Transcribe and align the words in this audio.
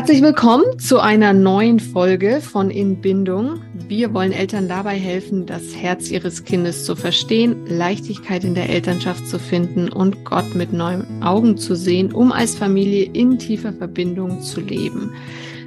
Herzlich 0.00 0.22
willkommen 0.22 0.78
zu 0.78 0.98
einer 0.98 1.34
neuen 1.34 1.78
Folge 1.78 2.40
von 2.40 2.70
In 2.70 3.02
Bindung. 3.02 3.60
Wir 3.86 4.14
wollen 4.14 4.32
Eltern 4.32 4.66
dabei 4.66 4.98
helfen, 4.98 5.44
das 5.44 5.76
Herz 5.76 6.10
ihres 6.10 6.44
Kindes 6.44 6.86
zu 6.86 6.96
verstehen, 6.96 7.66
Leichtigkeit 7.66 8.42
in 8.42 8.54
der 8.54 8.70
Elternschaft 8.70 9.28
zu 9.28 9.38
finden 9.38 9.90
und 9.90 10.24
Gott 10.24 10.54
mit 10.54 10.72
neuen 10.72 11.22
Augen 11.22 11.58
zu 11.58 11.74
sehen, 11.74 12.12
um 12.12 12.32
als 12.32 12.54
Familie 12.54 13.10
in 13.12 13.38
tiefer 13.38 13.74
Verbindung 13.74 14.40
zu 14.40 14.62
leben. 14.62 15.12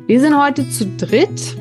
Wir 0.08 0.20
sind 0.20 0.36
heute 0.36 0.68
zu 0.68 0.88
dritt. 0.98 1.56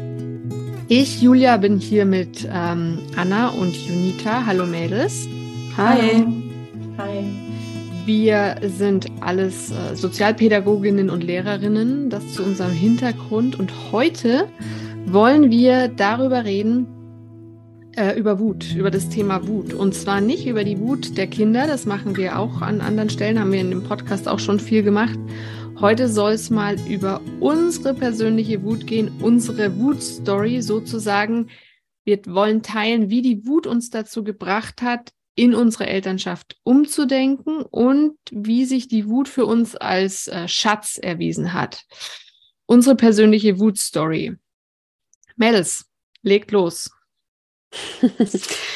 Ich, 0.88 1.20
Julia, 1.20 1.58
bin 1.58 1.78
hier 1.78 2.06
mit 2.06 2.48
ähm, 2.50 3.00
Anna 3.16 3.48
und 3.48 3.76
Junita. 3.76 4.46
Hallo 4.46 4.64
Mädels. 4.64 5.28
Hi. 5.76 6.24
Hi. 6.96 7.51
Wir 8.04 8.56
sind 8.62 9.06
alles 9.20 9.70
äh, 9.70 9.94
Sozialpädagoginnen 9.94 11.08
und 11.08 11.22
Lehrerinnen, 11.22 12.10
das 12.10 12.32
zu 12.32 12.42
unserem 12.42 12.72
Hintergrund. 12.72 13.56
Und 13.56 13.92
heute 13.92 14.48
wollen 15.06 15.50
wir 15.52 15.86
darüber 15.86 16.44
reden, 16.44 16.88
äh, 17.94 18.18
über 18.18 18.40
Wut, 18.40 18.74
über 18.74 18.90
das 18.90 19.08
Thema 19.08 19.46
Wut. 19.46 19.72
Und 19.72 19.94
zwar 19.94 20.20
nicht 20.20 20.48
über 20.48 20.64
die 20.64 20.80
Wut 20.80 21.16
der 21.16 21.28
Kinder, 21.28 21.68
das 21.68 21.86
machen 21.86 22.16
wir 22.16 22.40
auch 22.40 22.60
an 22.60 22.80
anderen 22.80 23.08
Stellen, 23.08 23.38
haben 23.38 23.52
wir 23.52 23.60
in 23.60 23.70
dem 23.70 23.84
Podcast 23.84 24.26
auch 24.26 24.40
schon 24.40 24.58
viel 24.58 24.82
gemacht. 24.82 25.18
Heute 25.78 26.08
soll 26.08 26.32
es 26.32 26.50
mal 26.50 26.76
über 26.88 27.20
unsere 27.38 27.94
persönliche 27.94 28.64
Wut 28.64 28.88
gehen, 28.88 29.12
unsere 29.20 29.78
Wutstory 29.78 30.60
sozusagen. 30.60 31.50
Wir 32.04 32.18
wollen 32.26 32.62
teilen, 32.62 33.10
wie 33.10 33.22
die 33.22 33.46
Wut 33.46 33.68
uns 33.68 33.90
dazu 33.90 34.24
gebracht 34.24 34.82
hat, 34.82 35.12
in 35.34 35.54
unsere 35.54 35.86
Elternschaft 35.86 36.56
umzudenken 36.62 37.62
und 37.62 38.18
wie 38.30 38.64
sich 38.64 38.88
die 38.88 39.08
Wut 39.08 39.28
für 39.28 39.46
uns 39.46 39.76
als 39.76 40.28
äh, 40.28 40.46
Schatz 40.46 40.98
erwiesen 40.98 41.52
hat. 41.52 41.84
Unsere 42.66 42.96
persönliche 42.96 43.58
Wutstory. 43.58 44.36
Mädels, 45.36 45.86
legt 46.22 46.50
los. 46.50 46.90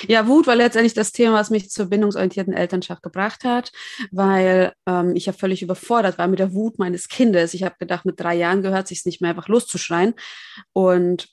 ja, 0.08 0.26
Wut 0.26 0.46
war 0.46 0.56
letztendlich 0.56 0.94
das 0.94 1.12
Thema, 1.12 1.34
was 1.34 1.50
mich 1.50 1.70
zur 1.70 1.86
bindungsorientierten 1.86 2.54
Elternschaft 2.54 3.02
gebracht 3.02 3.44
hat, 3.44 3.70
weil 4.10 4.72
ähm, 4.86 5.14
ich 5.14 5.26
ja 5.26 5.34
völlig 5.34 5.62
überfordert 5.62 6.16
war 6.16 6.28
mit 6.28 6.38
der 6.38 6.54
Wut 6.54 6.78
meines 6.78 7.08
Kindes. 7.08 7.52
Ich 7.52 7.62
habe 7.62 7.76
gedacht, 7.78 8.06
mit 8.06 8.18
drei 8.18 8.34
Jahren 8.34 8.62
gehört 8.62 8.88
sich 8.88 9.04
nicht 9.04 9.20
mehr 9.20 9.30
einfach 9.30 9.48
loszuschreien. 9.48 10.14
Und 10.72 11.28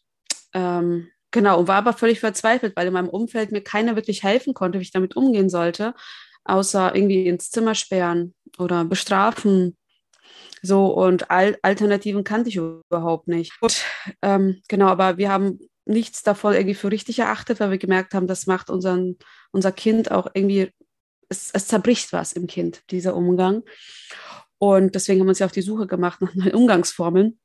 ähm, 0.53 1.09
Genau, 1.33 1.59
und 1.59 1.67
war 1.67 1.77
aber 1.77 1.93
völlig 1.93 2.19
verzweifelt, 2.19 2.75
weil 2.75 2.85
in 2.85 2.93
meinem 2.93 3.09
Umfeld 3.09 3.51
mir 3.51 3.61
keiner 3.61 3.95
wirklich 3.95 4.21
helfen 4.21 4.53
konnte, 4.53 4.77
wie 4.77 4.83
ich 4.83 4.91
damit 4.91 5.15
umgehen 5.15 5.49
sollte, 5.49 5.95
außer 6.43 6.95
irgendwie 6.95 7.25
ins 7.27 7.49
Zimmer 7.49 7.73
sperren 7.73 8.35
oder 8.59 8.85
bestrafen. 8.85 9.75
So, 10.61 10.85
und 10.93 11.31
Al 11.31 11.57
Alternativen 11.63 12.23
kannte 12.23 12.49
ich 12.49 12.57
überhaupt 12.57 13.27
nicht. 13.27 13.51
Und, 13.61 13.83
ähm, 14.21 14.61
genau, 14.67 14.87
aber 14.87 15.17
wir 15.17 15.31
haben 15.31 15.59
nichts 15.85 16.21
davon 16.21 16.53
irgendwie 16.53 16.75
für 16.75 16.91
richtig 16.91 17.17
erachtet, 17.17 17.59
weil 17.59 17.71
wir 17.71 17.79
gemerkt 17.79 18.13
haben, 18.13 18.27
das 18.27 18.45
macht 18.45 18.69
unseren, 18.69 19.17
unser 19.51 19.71
Kind 19.71 20.11
auch 20.11 20.27
irgendwie, 20.35 20.69
es, 21.29 21.49
es 21.51 21.65
zerbricht 21.65 22.13
was 22.13 22.33
im 22.33 22.45
Kind, 22.45 22.83
dieser 22.91 23.15
Umgang. 23.15 23.63
Und 24.59 24.93
deswegen 24.93 25.19
haben 25.19 25.27
wir 25.27 25.31
uns 25.31 25.39
ja 25.39 25.47
auf 25.47 25.51
die 25.51 25.63
Suche 25.63 25.87
gemacht 25.87 26.21
nach 26.21 26.35
neuen 26.35 26.53
Umgangsformen 26.53 27.39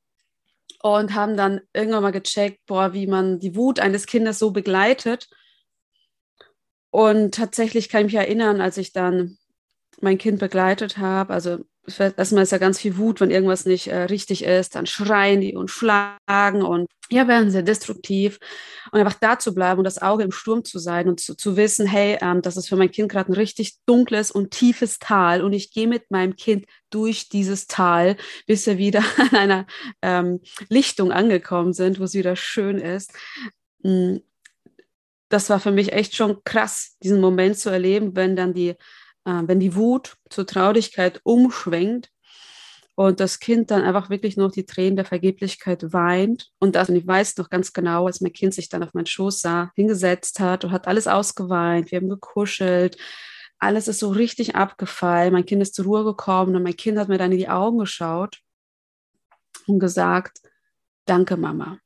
und 0.81 1.13
haben 1.13 1.35
dann 1.35 1.61
irgendwann 1.73 2.03
mal 2.03 2.11
gecheckt, 2.11 2.65
boah, 2.65 2.93
wie 2.93 3.07
man 3.07 3.39
die 3.39 3.55
Wut 3.55 3.79
eines 3.79 4.05
Kindes 4.05 4.39
so 4.39 4.51
begleitet. 4.51 5.29
Und 6.91 7.35
tatsächlich 7.35 7.89
kann 7.89 8.01
ich 8.01 8.13
mich 8.13 8.21
erinnern, 8.21 8.61
als 8.61 8.77
ich 8.77 8.93
dann 8.93 9.37
mein 10.01 10.17
Kind 10.17 10.39
begleitet 10.39 10.97
habe, 10.97 11.33
also 11.33 11.59
erstmal 11.87 12.43
ist 12.43 12.51
ja 12.51 12.57
ganz 12.57 12.79
viel 12.79 12.97
Wut, 12.97 13.19
wenn 13.19 13.31
irgendwas 13.31 13.65
nicht 13.65 13.87
äh, 13.87 14.03
richtig 14.03 14.43
ist, 14.43 14.75
dann 14.75 14.85
schreien 14.85 15.41
die 15.41 15.55
und 15.55 15.69
schlagen 15.69 16.61
und 16.61 16.87
ja, 17.11 17.27
werden 17.27 17.49
sehr 17.49 17.63
destruktiv. 17.63 18.39
Und 18.91 18.99
einfach 18.99 19.15
da 19.19 19.39
zu 19.39 19.53
bleiben 19.53 19.79
und 19.79 19.83
das 19.83 20.01
Auge 20.01 20.23
im 20.23 20.31
Sturm 20.31 20.63
zu 20.63 20.79
sein 20.79 21.09
und 21.09 21.19
zu, 21.19 21.35
zu 21.35 21.57
wissen, 21.57 21.87
hey, 21.87 22.17
ähm, 22.21 22.41
das 22.41 22.57
ist 22.57 22.69
für 22.69 22.75
mein 22.75 22.91
Kind 22.91 23.11
gerade 23.11 23.31
ein 23.31 23.35
richtig 23.35 23.77
dunkles 23.85 24.31
und 24.31 24.51
tiefes 24.51 24.99
Tal 24.99 25.43
und 25.43 25.53
ich 25.53 25.71
gehe 25.71 25.87
mit 25.87 26.11
meinem 26.11 26.35
Kind 26.35 26.65
durch 26.89 27.29
dieses 27.29 27.67
Tal, 27.67 28.17
bis 28.45 28.65
wir 28.67 28.77
wieder 28.77 29.03
an 29.17 29.35
einer 29.35 29.67
ähm, 30.01 30.41
Lichtung 30.69 31.11
angekommen 31.11 31.73
sind, 31.73 31.99
wo 31.99 32.03
es 32.03 32.13
wieder 32.13 32.35
schön 32.35 32.77
ist. 32.77 33.11
Hm, 33.83 34.21
das 35.29 35.49
war 35.49 35.59
für 35.59 35.71
mich 35.71 35.93
echt 35.93 36.15
schon 36.15 36.43
krass, 36.43 36.97
diesen 37.03 37.21
Moment 37.21 37.57
zu 37.57 37.69
erleben, 37.69 38.15
wenn 38.15 38.35
dann 38.35 38.53
die 38.53 38.75
äh, 39.25 39.41
wenn 39.45 39.59
die 39.59 39.75
Wut 39.75 40.15
zur 40.29 40.45
Traurigkeit 40.45 41.21
umschwenkt 41.23 42.09
und 42.95 43.19
das 43.21 43.39
Kind 43.39 43.71
dann 43.71 43.83
einfach 43.83 44.09
wirklich 44.09 44.35
noch 44.35 44.51
die 44.51 44.65
Tränen 44.65 44.97
der 44.97 45.05
Vergeblichkeit 45.05 45.93
weint. 45.93 46.49
Und 46.59 46.75
das, 46.75 46.89
und 46.89 46.97
ich 46.97 47.07
weiß 47.07 47.37
noch 47.37 47.49
ganz 47.49 47.71
genau, 47.71 48.07
als 48.07 48.19
mein 48.19 48.33
Kind 48.33 48.53
sich 48.53 48.67
dann 48.67 48.83
auf 48.83 48.93
meinen 48.93 49.05
Schoß 49.05 49.39
sah, 49.39 49.71
hingesetzt 49.75 50.39
hat 50.41 50.65
und 50.65 50.71
hat 50.71 50.87
alles 50.87 51.07
ausgeweint, 51.07 51.91
wir 51.91 51.99
haben 51.99 52.09
gekuschelt, 52.09 52.97
alles 53.59 53.87
ist 53.87 53.99
so 53.99 54.09
richtig 54.09 54.55
abgefallen. 54.55 55.33
Mein 55.33 55.45
Kind 55.45 55.61
ist 55.61 55.75
zur 55.75 55.85
Ruhe 55.85 56.03
gekommen 56.03 56.55
und 56.55 56.63
mein 56.63 56.75
Kind 56.75 56.97
hat 56.97 57.09
mir 57.09 57.17
dann 57.17 57.31
in 57.31 57.37
die 57.37 57.49
Augen 57.49 57.77
geschaut 57.77 58.39
und 59.67 59.79
gesagt, 59.79 60.39
danke 61.05 61.37
Mama. 61.37 61.79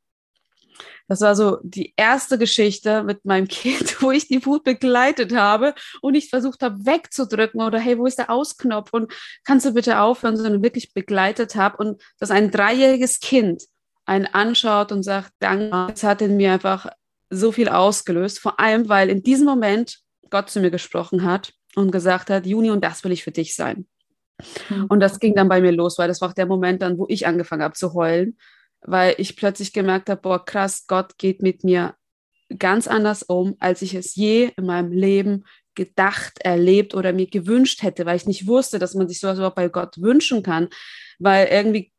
Das 1.07 1.21
war 1.21 1.35
so 1.35 1.57
die 1.63 1.93
erste 1.97 2.37
Geschichte 2.37 3.03
mit 3.03 3.25
meinem 3.25 3.47
Kind, 3.49 4.01
wo 4.01 4.11
ich 4.11 4.27
die 4.27 4.45
Wut 4.45 4.63
begleitet 4.63 5.35
habe 5.35 5.73
und 6.01 6.13
nicht 6.13 6.29
versucht 6.29 6.63
habe 6.63 6.85
wegzudrücken 6.85 7.61
oder 7.61 7.79
hey, 7.79 7.97
wo 7.97 8.05
ist 8.05 8.17
der 8.17 8.29
Ausknopf 8.29 8.93
und 8.93 9.11
kannst 9.43 9.65
du 9.65 9.73
bitte 9.73 9.99
aufhören, 9.99 10.37
sondern 10.37 10.63
wirklich 10.63 10.93
begleitet 10.93 11.55
habe 11.55 11.77
und 11.77 12.01
dass 12.19 12.31
ein 12.31 12.51
dreijähriges 12.51 13.19
Kind 13.19 13.63
einen 14.05 14.25
anschaut 14.25 14.91
und 14.91 15.03
sagt, 15.03 15.31
danke, 15.39 15.69
das 15.69 16.03
hat 16.03 16.21
in 16.21 16.37
mir 16.37 16.53
einfach 16.53 16.87
so 17.29 17.51
viel 17.51 17.69
ausgelöst, 17.69 18.39
vor 18.39 18.59
allem 18.59 18.89
weil 18.89 19.09
in 19.09 19.23
diesem 19.23 19.45
Moment 19.45 19.99
Gott 20.29 20.49
zu 20.49 20.59
mir 20.59 20.71
gesprochen 20.71 21.23
hat 21.23 21.53
und 21.75 21.91
gesagt 21.91 22.29
hat, 22.29 22.45
Juni, 22.45 22.69
und 22.69 22.83
das 22.83 23.03
will 23.03 23.11
ich 23.11 23.23
für 23.23 23.31
dich 23.31 23.55
sein. 23.55 23.87
Mhm. 24.69 24.85
Und 24.85 24.99
das 24.99 25.19
ging 25.19 25.35
dann 25.35 25.49
bei 25.49 25.61
mir 25.61 25.71
los, 25.71 25.97
weil 25.97 26.07
das 26.07 26.21
war 26.21 26.29
auch 26.29 26.33
der 26.33 26.45
Moment 26.45 26.81
dann, 26.81 26.97
wo 26.97 27.05
ich 27.07 27.27
angefangen 27.27 27.63
habe 27.63 27.75
zu 27.75 27.93
heulen 27.93 28.37
weil 28.85 29.15
ich 29.17 29.35
plötzlich 29.35 29.73
gemerkt 29.73 30.09
habe, 30.09 30.21
boah, 30.21 30.43
krass, 30.43 30.85
Gott 30.87 31.17
geht 31.17 31.41
mit 31.41 31.63
mir 31.63 31.95
ganz 32.57 32.87
anders 32.87 33.23
um, 33.23 33.55
als 33.59 33.81
ich 33.81 33.93
es 33.93 34.15
je 34.15 34.51
in 34.57 34.65
meinem 34.65 34.91
Leben 34.91 35.45
gedacht, 35.75 36.39
erlebt 36.41 36.93
oder 36.93 37.13
mir 37.13 37.27
gewünscht 37.27 37.81
hätte, 37.81 38.05
weil 38.05 38.17
ich 38.17 38.27
nicht 38.27 38.47
wusste, 38.47 38.79
dass 38.79 38.93
man 38.93 39.07
sich 39.07 39.19
sowas 39.19 39.37
überhaupt 39.37 39.55
bei 39.55 39.69
Gott 39.69 39.99
wünschen 39.99 40.43
kann, 40.43 40.69
weil 41.19 41.47
irgendwie 41.47 41.92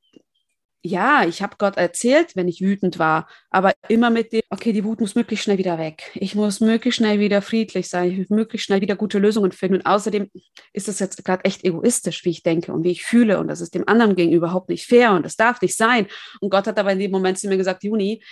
ja, 0.86 1.24
ich 1.26 1.40
habe 1.40 1.56
Gott 1.58 1.78
erzählt, 1.78 2.36
wenn 2.36 2.46
ich 2.46 2.60
wütend 2.60 2.98
war, 2.98 3.26
aber 3.48 3.72
immer 3.88 4.10
mit 4.10 4.34
dem, 4.34 4.42
okay, 4.50 4.70
die 4.70 4.84
Wut 4.84 5.00
muss 5.00 5.14
möglichst 5.14 5.44
schnell 5.44 5.56
wieder 5.56 5.78
weg. 5.78 6.10
Ich 6.14 6.34
muss 6.34 6.60
möglichst 6.60 6.98
schnell 6.98 7.18
wieder 7.18 7.40
friedlich 7.40 7.88
sein. 7.88 8.10
Ich 8.10 8.18
muss 8.18 8.28
möglichst 8.28 8.66
schnell 8.66 8.82
wieder 8.82 8.94
gute 8.94 9.18
Lösungen 9.18 9.52
finden. 9.52 9.76
Und 9.76 9.86
außerdem 9.86 10.30
ist 10.74 10.88
es 10.88 10.98
jetzt 10.98 11.24
gerade 11.24 11.42
echt 11.46 11.64
egoistisch, 11.64 12.22
wie 12.26 12.30
ich 12.30 12.42
denke 12.42 12.70
und 12.70 12.84
wie 12.84 12.90
ich 12.90 13.02
fühle. 13.02 13.38
Und 13.38 13.48
das 13.48 13.62
ist 13.62 13.74
dem 13.74 13.88
anderen 13.88 14.14
gegenüber 14.14 14.44
überhaupt 14.44 14.68
nicht 14.68 14.86
fair 14.86 15.12
und 15.12 15.24
das 15.24 15.36
darf 15.36 15.62
nicht 15.62 15.74
sein. 15.74 16.06
Und 16.40 16.50
Gott 16.50 16.66
hat 16.66 16.78
aber 16.78 16.92
in 16.92 16.98
dem 16.98 17.10
Moment 17.10 17.38
zu 17.38 17.48
mir 17.48 17.56
gesagt, 17.56 17.82
Juni, 17.82 18.22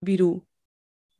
wie 0.00 0.16
du, 0.16 0.44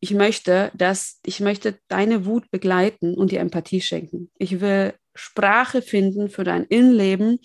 ich 0.01 0.13
möchte, 0.13 0.73
dass, 0.75 1.21
ich 1.25 1.39
möchte 1.39 1.79
deine 1.87 2.27
Wut 2.27 2.51
begleiten 2.51 3.15
und 3.15 3.31
dir 3.31 3.39
Empathie 3.39 3.81
schenken. 3.81 4.31
Ich 4.39 4.61
will 4.61 4.95
Sprache 5.15 5.83
finden 5.83 6.31
für 6.31 6.43
dein 6.43 6.65
Innenleben 6.65 7.39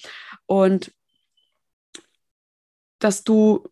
und 0.47 0.91
dass 3.00 3.23
du 3.23 3.67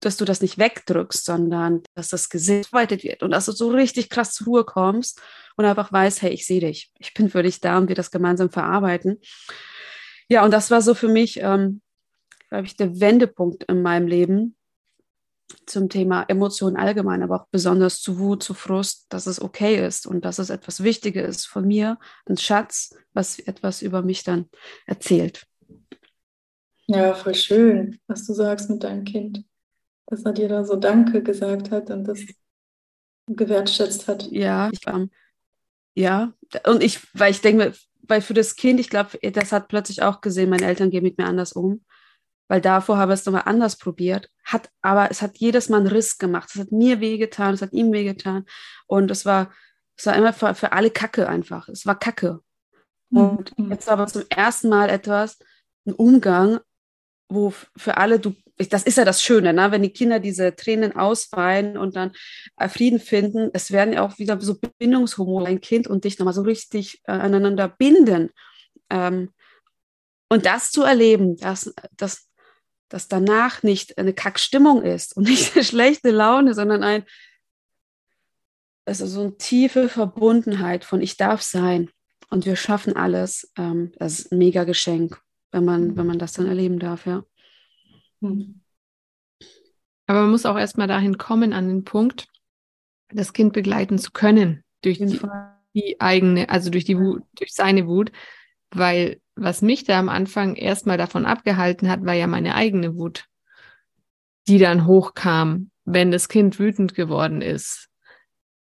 dass 0.00 0.16
du 0.16 0.24
das 0.24 0.40
nicht 0.40 0.58
wegdrückst, 0.58 1.24
sondern 1.24 1.82
dass 1.94 2.08
das 2.08 2.30
Gesicht 2.30 2.72
weitet 2.72 3.04
wird 3.04 3.22
und 3.22 3.30
dass 3.32 3.46
du 3.46 3.52
so 3.52 3.68
richtig 3.70 4.08
krass 4.08 4.32
zur 4.32 4.46
Ruhe 4.46 4.64
kommst 4.64 5.20
und 5.56 5.66
einfach 5.66 5.92
weißt, 5.92 6.22
hey, 6.22 6.32
ich 6.32 6.46
sehe 6.46 6.60
dich, 6.60 6.90
ich 6.98 7.12
bin 7.12 7.28
für 7.28 7.42
dich 7.42 7.60
da 7.60 7.76
und 7.76 7.88
wir 7.88 7.94
das 7.94 8.10
gemeinsam 8.10 8.50
verarbeiten. 8.50 9.20
Ja, 10.28 10.44
und 10.44 10.52
das 10.52 10.70
war 10.70 10.80
so 10.80 10.94
für 10.94 11.08
mich, 11.08 11.40
ähm, 11.40 11.82
glaube 12.48 12.66
ich, 12.66 12.76
der 12.76 12.98
Wendepunkt 12.98 13.64
in 13.64 13.82
meinem 13.82 14.06
Leben 14.06 14.56
zum 15.66 15.88
Thema 15.88 16.24
Emotionen 16.28 16.76
allgemein, 16.76 17.22
aber 17.22 17.42
auch 17.42 17.46
besonders 17.50 18.00
zu 18.00 18.18
Wut, 18.18 18.42
zu 18.42 18.54
Frust, 18.54 19.06
dass 19.08 19.26
es 19.26 19.42
okay 19.42 19.84
ist 19.84 20.06
und 20.06 20.24
dass 20.24 20.38
es 20.38 20.48
etwas 20.48 20.82
Wichtiges 20.82 21.28
ist 21.28 21.46
von 21.46 21.66
mir, 21.66 21.98
ein 22.26 22.36
Schatz, 22.36 22.94
was 23.12 23.38
etwas 23.38 23.82
über 23.82 24.02
mich 24.02 24.22
dann 24.22 24.48
erzählt. 24.86 25.49
Ja, 26.90 27.14
voll 27.14 27.34
schön, 27.34 28.00
was 28.08 28.26
du 28.26 28.32
sagst 28.32 28.68
mit 28.68 28.82
deinem 28.82 29.04
Kind. 29.04 29.44
Dass 30.06 30.24
er 30.24 30.32
dir 30.32 30.48
da 30.48 30.64
so 30.64 30.76
Danke 30.76 31.22
gesagt 31.22 31.70
hat 31.70 31.90
und 31.90 32.04
das 32.04 32.20
gewertschätzt 33.28 34.08
hat. 34.08 34.26
Ja, 34.30 34.70
ich, 34.72 34.80
ähm, 34.88 35.10
ja. 35.94 36.32
Und 36.66 36.82
ich, 36.82 37.00
weil 37.14 37.30
ich 37.30 37.40
denke, 37.40 37.74
weil 38.02 38.20
für 38.20 38.34
das 38.34 38.56
Kind, 38.56 38.80
ich 38.80 38.90
glaube, 38.90 39.18
das 39.30 39.52
hat 39.52 39.68
plötzlich 39.68 40.02
auch 40.02 40.20
gesehen, 40.20 40.50
meine 40.50 40.66
Eltern 40.66 40.90
gehen 40.90 41.04
mit 41.04 41.16
mir 41.16 41.26
anders 41.26 41.52
um. 41.52 41.84
Weil 42.48 42.60
davor 42.60 42.98
habe 42.98 43.12
ich 43.14 43.20
es 43.20 43.26
nochmal 43.26 43.44
anders 43.46 43.76
probiert, 43.76 44.28
hat 44.42 44.68
aber 44.82 45.12
es 45.12 45.22
hat 45.22 45.38
jedes 45.38 45.68
Mal 45.68 45.76
einen 45.76 45.86
Riss 45.86 46.18
gemacht. 46.18 46.50
Es 46.52 46.60
hat 46.60 46.72
mir 46.72 46.98
wehgetan, 46.98 47.54
es 47.54 47.62
hat 47.62 47.72
ihm 47.72 47.92
wehgetan. 47.92 48.44
Und 48.88 49.12
es 49.12 49.24
war, 49.24 49.52
es 49.96 50.06
war 50.06 50.16
immer 50.16 50.32
für, 50.32 50.56
für 50.56 50.72
alle 50.72 50.90
Kacke 50.90 51.28
einfach. 51.28 51.68
Es 51.68 51.86
war 51.86 51.96
Kacke. 51.96 52.40
Und 53.12 53.56
mhm. 53.56 53.70
jetzt 53.70 53.88
aber 53.88 54.08
zum 54.08 54.24
ersten 54.28 54.68
Mal 54.68 54.90
etwas, 54.90 55.38
ein 55.86 55.92
Umgang, 55.92 56.58
wo 57.30 57.54
für 57.76 57.96
alle 57.96 58.20
du 58.20 58.34
das 58.68 58.82
ist 58.82 58.98
ja 58.98 59.04
das 59.04 59.22
Schöne, 59.22 59.52
ne? 59.54 59.70
wenn 59.70 59.82
die 59.82 59.92
Kinder 59.92 60.20
diese 60.20 60.54
Tränen 60.54 60.94
ausweinen 60.94 61.78
und 61.78 61.96
dann 61.96 62.12
äh, 62.58 62.68
Frieden 62.68 63.00
finden, 63.00 63.50
es 63.54 63.70
werden 63.70 63.94
ja 63.94 64.02
auch 64.02 64.18
wieder 64.18 64.38
so 64.40 64.56
Bindungshormone, 64.78 65.46
ein 65.46 65.60
Kind 65.60 65.86
und 65.86 66.04
dich 66.04 66.18
nochmal 66.18 66.34
so 66.34 66.42
richtig 66.42 67.00
äh, 67.04 67.12
aneinander 67.12 67.68
binden. 67.68 68.30
Ähm, 68.90 69.32
und 70.28 70.46
das 70.46 70.70
zu 70.70 70.82
erleben, 70.82 71.36
dass, 71.36 71.72
dass, 71.96 72.28
dass 72.88 73.08
danach 73.08 73.62
nicht 73.62 73.98
eine 73.98 74.12
Kackstimmung 74.12 74.82
ist 74.82 75.16
und 75.16 75.22
nicht 75.28 75.54
eine 75.54 75.64
schlechte 75.64 76.10
Laune, 76.10 76.54
sondern 76.54 76.82
ein, 76.82 77.04
also 78.84 79.06
so 79.06 79.20
eine 79.22 79.36
tiefe 79.36 79.88
Verbundenheit 79.88 80.84
von 80.84 81.00
ich 81.00 81.16
darf 81.16 81.42
sein 81.42 81.90
und 82.28 82.44
wir 82.46 82.56
schaffen 82.56 82.96
alles. 82.96 83.50
Ähm, 83.56 83.92
das 83.98 84.20
ist 84.20 84.32
ein 84.32 84.38
mega 84.38 84.64
Geschenk, 84.64 85.20
wenn 85.52 85.64
man, 85.64 85.96
wenn 85.96 86.06
man 86.06 86.18
das 86.18 86.32
dann 86.32 86.46
erleben 86.46 86.78
darf, 86.78 87.06
ja. 87.06 87.24
Hm. 88.20 88.60
Aber 90.06 90.22
man 90.22 90.30
muss 90.30 90.46
auch 90.46 90.58
erstmal 90.58 90.88
dahin 90.88 91.18
kommen, 91.18 91.52
an 91.52 91.68
den 91.68 91.84
Punkt, 91.84 92.28
das 93.12 93.32
Kind 93.32 93.52
begleiten 93.52 93.98
zu 93.98 94.10
können 94.10 94.64
durch 94.82 94.98
die, 94.98 95.20
die, 95.74 96.00
eigene, 96.00 96.48
also 96.48 96.70
durch 96.70 96.84
die 96.84 96.98
Wut, 96.98 97.22
durch 97.36 97.54
seine 97.54 97.86
Wut, 97.86 98.12
weil 98.70 99.20
was 99.36 99.62
mich 99.62 99.84
da 99.84 99.98
am 99.98 100.08
Anfang 100.08 100.56
erstmal 100.56 100.98
davon 100.98 101.26
abgehalten 101.26 101.88
hat, 101.88 102.04
war 102.04 102.14
ja 102.14 102.26
meine 102.26 102.54
eigene 102.54 102.96
Wut, 102.96 103.26
die 104.48 104.58
dann 104.58 104.86
hochkam, 104.86 105.70
wenn 105.84 106.10
das 106.10 106.28
Kind 106.28 106.58
wütend 106.58 106.94
geworden 106.94 107.40
ist. 107.40 107.88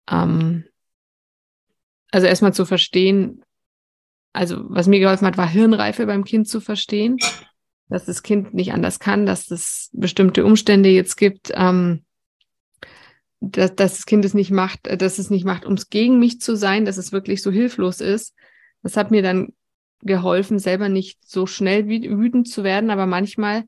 Ähm, 0.10 0.66
also 2.12 2.28
erstmal 2.28 2.54
zu 2.54 2.66
verstehen, 2.66 3.44
also 4.34 4.64
was 4.70 4.88
mir 4.88 5.00
geholfen 5.00 5.28
hat, 5.28 5.38
war 5.38 5.48
Hirnreife 5.48 6.06
beim 6.06 6.24
Kind 6.24 6.48
zu 6.48 6.62
verstehen, 6.62 7.18
dass 7.90 8.06
das 8.06 8.24
Kind 8.24 8.54
nicht 8.54 8.74
anders 8.74 9.00
kann, 9.00 9.26
dass 9.26 9.52
es 9.52 9.90
bestimmte 9.94 10.46
Umstände 10.46 10.90
jetzt 10.90 11.18
gibt, 11.18 11.52
ähm, 11.54 12.04
dass, 13.42 13.76
dass 13.76 13.98
das 13.98 14.06
Kind 14.06 14.24
es 14.24 14.34
nicht 14.34 14.52
macht, 14.52 14.82
dass 15.02 15.20
es 15.20 15.30
nicht 15.30 15.46
macht, 15.46 15.66
um 15.66 15.74
es 15.74 15.90
gegen 15.90 16.20
mich 16.20 16.40
zu 16.40 16.56
sein, 16.56 16.86
dass 16.86 16.98
es 16.98 17.12
wirklich 17.12 17.42
so 17.42 17.52
hilflos 17.52 18.00
ist. 18.00 18.34
Das 18.84 18.96
hat 18.96 19.12
mir 19.12 19.22
dann 19.22 19.54
geholfen, 20.04 20.60
selber 20.60 20.90
nicht 20.90 21.20
so 21.28 21.46
schnell 21.46 21.88
wütend 21.88 22.48
zu 22.48 22.64
werden, 22.64 22.90
aber 22.90 23.06
manchmal, 23.06 23.66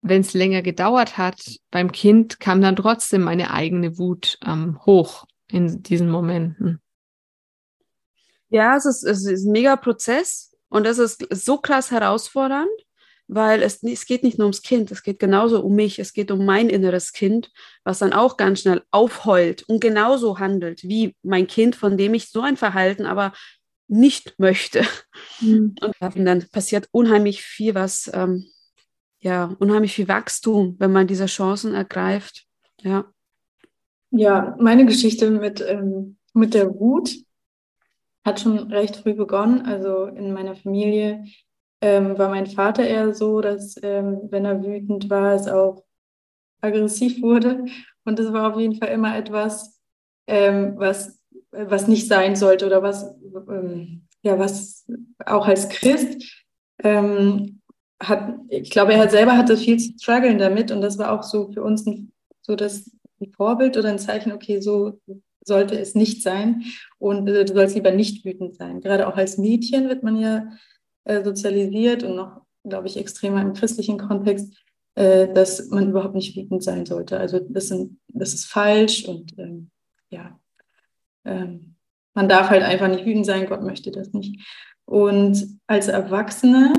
wenn 0.00 0.20
es 0.22 0.32
länger 0.32 0.62
gedauert 0.62 1.18
hat, 1.18 1.56
beim 1.70 1.92
Kind 1.92 2.40
kam 2.40 2.60
dann 2.62 2.76
trotzdem 2.76 3.22
meine 3.22 3.50
eigene 3.52 3.98
Wut 3.98 4.38
ähm, 4.46 4.78
hoch 4.86 5.26
in 5.48 5.82
diesen 5.82 6.10
Momenten. 6.10 6.80
Ja, 8.50 8.76
es 8.76 8.84
ist, 8.84 9.04
es 9.04 9.24
ist 9.24 9.46
ein 9.46 9.52
mega 9.52 9.76
Prozess 9.76 10.56
und 10.68 10.86
es 10.86 10.98
ist 10.98 11.26
so 11.30 11.58
krass 11.58 11.90
herausfordernd, 11.90 12.68
weil 13.28 13.62
es, 13.62 13.82
es 13.82 14.06
geht 14.06 14.24
nicht 14.24 14.38
nur 14.38 14.46
ums 14.46 14.62
Kind, 14.62 14.90
es 14.90 15.02
geht 15.02 15.20
genauso 15.20 15.62
um 15.62 15.74
mich, 15.74 15.98
es 16.00 16.12
geht 16.12 16.30
um 16.30 16.44
mein 16.44 16.68
inneres 16.68 17.12
Kind, 17.12 17.50
was 17.84 18.00
dann 18.00 18.12
auch 18.12 18.36
ganz 18.36 18.60
schnell 18.60 18.82
aufheult 18.90 19.62
und 19.68 19.80
genauso 19.80 20.40
handelt 20.40 20.82
wie 20.82 21.14
mein 21.22 21.46
Kind, 21.46 21.76
von 21.76 21.96
dem 21.96 22.12
ich 22.14 22.30
so 22.30 22.40
ein 22.40 22.56
Verhalten 22.56 23.06
aber 23.06 23.32
nicht 23.86 24.38
möchte. 24.38 24.84
Mhm. 25.40 25.74
Und 26.00 26.24
dann 26.24 26.46
passiert 26.48 26.88
unheimlich 26.92 27.42
viel, 27.42 27.74
was, 27.74 28.10
ähm, 28.12 28.46
ja, 29.20 29.54
unheimlich 29.58 29.94
viel 29.94 30.08
Wachstum, 30.08 30.76
wenn 30.78 30.92
man 30.92 31.06
diese 31.06 31.26
Chancen 31.26 31.74
ergreift. 31.74 32.46
Ja. 32.82 33.12
Ja, 34.10 34.56
meine 34.58 34.86
Geschichte 34.86 35.30
mit, 35.30 35.60
ähm, 35.60 36.16
mit 36.34 36.54
der 36.54 36.74
Wut 36.74 37.14
hat 38.24 38.40
schon 38.40 38.58
recht 38.72 38.96
früh 38.96 39.14
begonnen. 39.14 39.62
Also 39.66 40.06
in 40.06 40.32
meiner 40.32 40.54
Familie 40.54 41.24
ähm, 41.80 42.18
war 42.18 42.28
mein 42.28 42.46
Vater 42.46 42.86
eher 42.86 43.14
so, 43.14 43.40
dass 43.40 43.76
ähm, 43.82 44.28
wenn 44.30 44.44
er 44.44 44.62
wütend 44.62 45.08
war, 45.10 45.34
es 45.34 45.48
auch 45.48 45.84
aggressiv 46.60 47.22
wurde. 47.22 47.64
Und 48.04 48.18
es 48.18 48.32
war 48.32 48.52
auf 48.52 48.60
jeden 48.60 48.76
Fall 48.76 48.88
immer 48.88 49.16
etwas, 49.16 49.80
ähm, 50.26 50.74
was, 50.76 51.18
was 51.50 51.88
nicht 51.88 52.08
sein 52.08 52.36
sollte 52.36 52.66
oder 52.66 52.82
was, 52.82 53.14
ähm, 53.48 54.06
ja, 54.22 54.38
was 54.38 54.86
auch 55.24 55.46
als 55.46 55.68
Christ 55.68 56.44
ähm, 56.82 57.60
hat, 58.02 58.34
ich 58.48 58.70
glaube, 58.70 58.94
er 58.94 59.08
selber 59.10 59.36
hatte 59.36 59.56
viel 59.56 59.78
zu 59.78 59.92
strugglen 59.98 60.38
damit 60.38 60.70
und 60.70 60.80
das 60.80 60.98
war 60.98 61.12
auch 61.12 61.22
so 61.22 61.52
für 61.52 61.62
uns 61.62 61.86
ein, 61.86 62.12
so 62.40 62.56
das 62.56 62.90
ein 63.20 63.30
Vorbild 63.32 63.76
oder 63.76 63.90
ein 63.90 63.98
Zeichen, 63.98 64.32
okay, 64.32 64.60
so 64.60 64.98
sollte 65.42 65.78
es 65.78 65.94
nicht 65.94 66.22
sein 66.22 66.64
und 66.98 67.28
äh, 67.28 67.44
du 67.44 67.54
sollst 67.54 67.74
lieber 67.74 67.90
nicht 67.92 68.24
wütend 68.24 68.56
sein. 68.56 68.80
Gerade 68.80 69.08
auch 69.08 69.16
als 69.16 69.38
Mädchen 69.38 69.88
wird 69.88 70.02
man 70.02 70.16
ja 70.16 70.48
äh, 71.04 71.22
sozialisiert 71.22 72.02
und 72.02 72.16
noch, 72.16 72.42
glaube 72.64 72.86
ich, 72.86 72.96
extremer 72.96 73.40
im 73.42 73.54
christlichen 73.54 73.98
Kontext, 73.98 74.54
äh, 74.94 75.32
dass 75.32 75.68
man 75.68 75.90
überhaupt 75.90 76.14
nicht 76.14 76.36
wütend 76.36 76.62
sein 76.62 76.86
sollte. 76.86 77.18
Also 77.18 77.40
das, 77.40 77.68
sind, 77.68 77.98
das 78.08 78.34
ist 78.34 78.46
falsch 78.46 79.04
und 79.06 79.38
ähm, 79.38 79.70
ja, 80.10 80.38
ähm, 81.24 81.76
man 82.14 82.28
darf 82.28 82.50
halt 82.50 82.62
einfach 82.62 82.88
nicht 82.88 83.06
wütend 83.06 83.24
sein, 83.24 83.46
Gott 83.46 83.62
möchte 83.62 83.90
das 83.90 84.12
nicht. 84.12 84.44
Und 84.84 85.58
als 85.66 85.88
Erwachsene, 85.88 86.72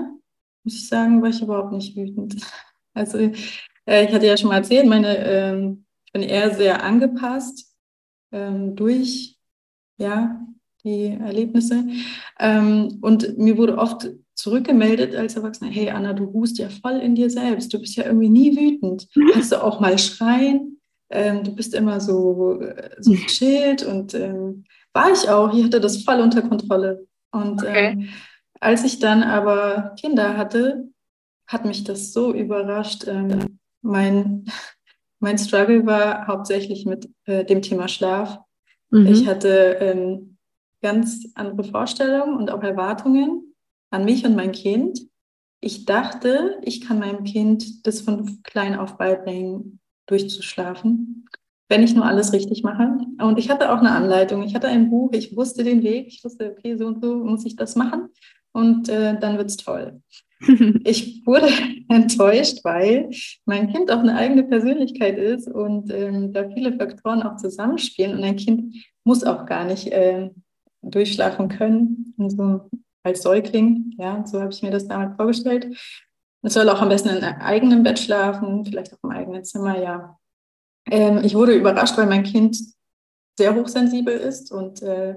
muss 0.63 0.75
ich 0.75 0.87
sagen, 0.87 1.21
war 1.21 1.29
ich 1.29 1.41
überhaupt 1.41 1.71
nicht 1.71 1.95
wütend. 1.95 2.35
Also 2.93 3.19
äh, 3.19 4.03
ich 4.05 4.11
hatte 4.11 4.27
ja 4.27 4.35
schon 4.35 4.49
mal 4.49 4.57
erzählt, 4.57 4.85
meine, 4.85 5.17
ähm, 5.19 5.85
ich 6.05 6.11
bin 6.11 6.23
eher 6.23 6.53
sehr 6.53 6.83
angepasst 6.83 7.70
ähm, 8.31 8.75
durch 8.75 9.38
ja, 9.98 10.45
die 10.83 11.07
Erlebnisse. 11.07 11.83
Ähm, 12.39 13.00
und 13.01 13.38
mir 13.38 13.57
wurde 13.57 13.78
oft 13.78 14.10
zurückgemeldet 14.33 15.16
als 15.16 15.36
Erwachsene, 15.36 15.69
hey 15.69 15.89
Anna, 15.92 16.13
du 16.13 16.24
ruhst 16.24 16.57
ja 16.57 16.69
voll 16.69 17.00
in 17.00 17.16
dir 17.16 17.30
selbst, 17.30 17.72
du 17.74 17.80
bist 17.80 17.95
ja 17.95 18.06
irgendwie 18.06 18.30
nie 18.30 18.57
wütend. 18.57 19.07
Kannst 19.33 19.51
du 19.51 19.63
auch 19.63 19.80
mal 19.80 19.98
schreien? 20.00 20.80
Ähm, 21.12 21.44
du 21.44 21.54
bist 21.54 21.74
immer 21.74 22.00
so, 22.00 22.62
äh, 22.62 22.95
so 23.00 23.13
chillt 23.13 23.83
und 23.83 24.13
ähm, 24.13 24.63
war 24.94 25.12
ich 25.12 25.30
auch. 25.30 25.54
Ich 25.54 25.63
hatte 25.63 25.80
das 25.80 26.04
voll 26.04 26.22
unter 26.22 26.42
Kontrolle. 26.42 27.06
Und 27.31 27.62
okay. 27.62 27.92
ähm, 27.92 28.10
als 28.60 28.83
ich 28.83 29.00
dann 29.00 29.24
aber 29.24 29.95
Kinder 30.00 30.38
hatte, 30.38 30.89
hat 31.48 31.66
mich 31.66 31.83
das 31.83 32.13
so 32.13 32.33
überrascht. 32.33 33.06
Ähm, 33.07 33.60
mein, 33.81 34.45
mein 35.21 35.38
Struggle 35.38 35.85
war 35.85 36.27
hauptsächlich 36.27 36.85
mit 36.85 37.09
äh, 37.25 37.45
dem 37.45 37.62
Thema 37.62 37.88
Schlaf. 37.88 38.39
Mhm. 38.89 39.07
Ich 39.07 39.27
hatte 39.27 39.78
ähm, 39.80 40.37
ganz 40.81 41.28
andere 41.35 41.63
Vorstellungen 41.63 42.35
und 42.35 42.51
auch 42.51 42.63
Erwartungen 42.63 43.56
an 43.92 44.04
mich 44.04 44.25
und 44.25 44.35
mein 44.35 44.51
Kind. 44.51 44.99
Ich 45.61 45.85
dachte, 45.85 46.59
ich 46.63 46.81
kann 46.81 46.99
meinem 46.99 47.23
Kind 47.23 47.85
das 47.85 48.01
von 48.01 48.42
klein 48.44 48.75
auf 48.75 48.97
beibringen, 48.97 49.80
durchzuschlafen, 50.07 51.28
wenn 51.69 51.83
ich 51.83 51.94
nur 51.94 52.06
alles 52.06 52.33
richtig 52.33 52.63
mache. 52.63 52.97
Und 53.19 53.37
ich 53.37 53.51
hatte 53.51 53.71
auch 53.71 53.78
eine 53.78 53.92
Anleitung. 53.92 54.42
Ich 54.42 54.56
hatte 54.56 54.68
ein 54.68 54.90
Buch, 54.90 55.11
ich 55.13 55.37
wusste 55.37 55.63
den 55.63 55.83
Weg. 55.83 56.07
Ich 56.07 56.23
wusste, 56.23 56.51
okay, 56.51 56.75
so 56.78 56.87
und 56.87 57.01
so 57.01 57.16
muss 57.16 57.45
ich 57.45 57.56
das 57.56 57.75
machen. 57.75 58.09
Und 58.54 58.90
äh, 58.90 59.19
dann 59.19 59.37
wird 59.37 59.49
es 59.49 59.57
toll. 59.57 60.01
Ich 60.83 61.26
wurde 61.26 61.48
enttäuscht, 61.90 62.60
weil 62.64 63.10
mein 63.45 63.71
Kind 63.71 63.92
auch 63.92 64.00
eine 64.00 64.16
eigene 64.16 64.44
Persönlichkeit 64.44 65.18
ist 65.18 65.48
und 65.48 65.92
ähm, 65.92 66.33
da 66.33 66.50
viele 66.50 66.74
Faktoren 66.74 67.24
auch 67.24 67.38
zusammenspielen. 67.38 68.18
Und 68.18 68.24
ein 68.24 68.36
Kind 68.36 68.76
muss 69.04 69.24
auch 69.24 69.45
gar 69.45 69.66
nicht 69.66 69.88
äh, 69.88 70.30
durchschlafen 70.81 71.50
können. 71.50 72.14
so 72.18 72.69
als 73.04 73.24
Säugling, 73.24 73.95
ja, 73.98 74.26
so 74.26 74.40
habe 74.40 74.52
ich 74.52 74.62
mir 74.62 74.71
das 74.71 74.88
damals 74.88 75.16
vorgestellt. 75.16 75.76
Es 76.44 76.54
soll 76.54 76.69
auch 76.69 76.81
am 76.81 76.90
besten 76.90 77.10
in 77.10 77.24
einem 77.24 77.42
eigenen 77.42 77.83
Bett 77.83 78.00
schlafen, 78.00 78.66
vielleicht 78.66 78.94
auch 78.94 79.00
im 79.04 79.12
eigenen 79.12 79.44
Zimmer, 79.44 79.80
ja. 79.80 80.18
Ähm, 80.90 81.21
ich 81.24 81.36
wurde 81.36 81.54
überrascht, 81.54 81.98
weil 81.98 82.07
mein 82.07 82.24
Kind 82.24 82.57
sehr 83.38 83.56
hochsensibel 83.56 84.16
ist 84.16 84.52
und 84.52 84.81
äh, 84.81 85.16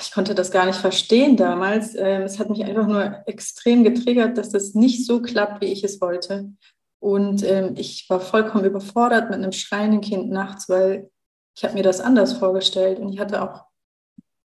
ich 0.00 0.12
konnte 0.12 0.34
das 0.34 0.50
gar 0.50 0.66
nicht 0.66 0.78
verstehen 0.78 1.36
damals. 1.36 1.94
Ähm, 1.94 2.22
es 2.22 2.38
hat 2.38 2.50
mich 2.50 2.64
einfach 2.64 2.86
nur 2.86 3.22
extrem 3.26 3.84
getriggert, 3.84 4.38
dass 4.38 4.50
das 4.50 4.74
nicht 4.74 5.04
so 5.04 5.20
klappt, 5.20 5.60
wie 5.60 5.66
ich 5.66 5.82
es 5.82 6.00
wollte. 6.00 6.52
Und 7.00 7.42
ähm, 7.44 7.74
ich 7.76 8.08
war 8.08 8.20
vollkommen 8.20 8.64
überfordert 8.64 9.30
mit 9.30 9.38
einem 9.38 9.52
schreienden 9.52 10.00
Kind 10.00 10.30
nachts, 10.30 10.68
weil 10.68 11.10
ich 11.56 11.64
habe 11.64 11.74
mir 11.74 11.82
das 11.82 12.00
anders 12.00 12.34
vorgestellt 12.34 12.98
und 12.98 13.12
ich 13.12 13.18
hatte 13.18 13.42
auch 13.42 13.64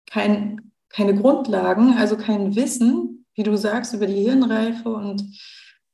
kein, 0.10 0.72
keine 0.89 1.16
Grundlagen, 1.16 1.98
also 1.98 2.18
kein 2.18 2.56
Wissen, 2.56 3.25
wie 3.36 3.44
du 3.44 3.58
sagst, 3.58 3.94
über 3.94 4.06
die 4.06 4.22
Hirnreife 4.22 4.89
und, 4.89 5.24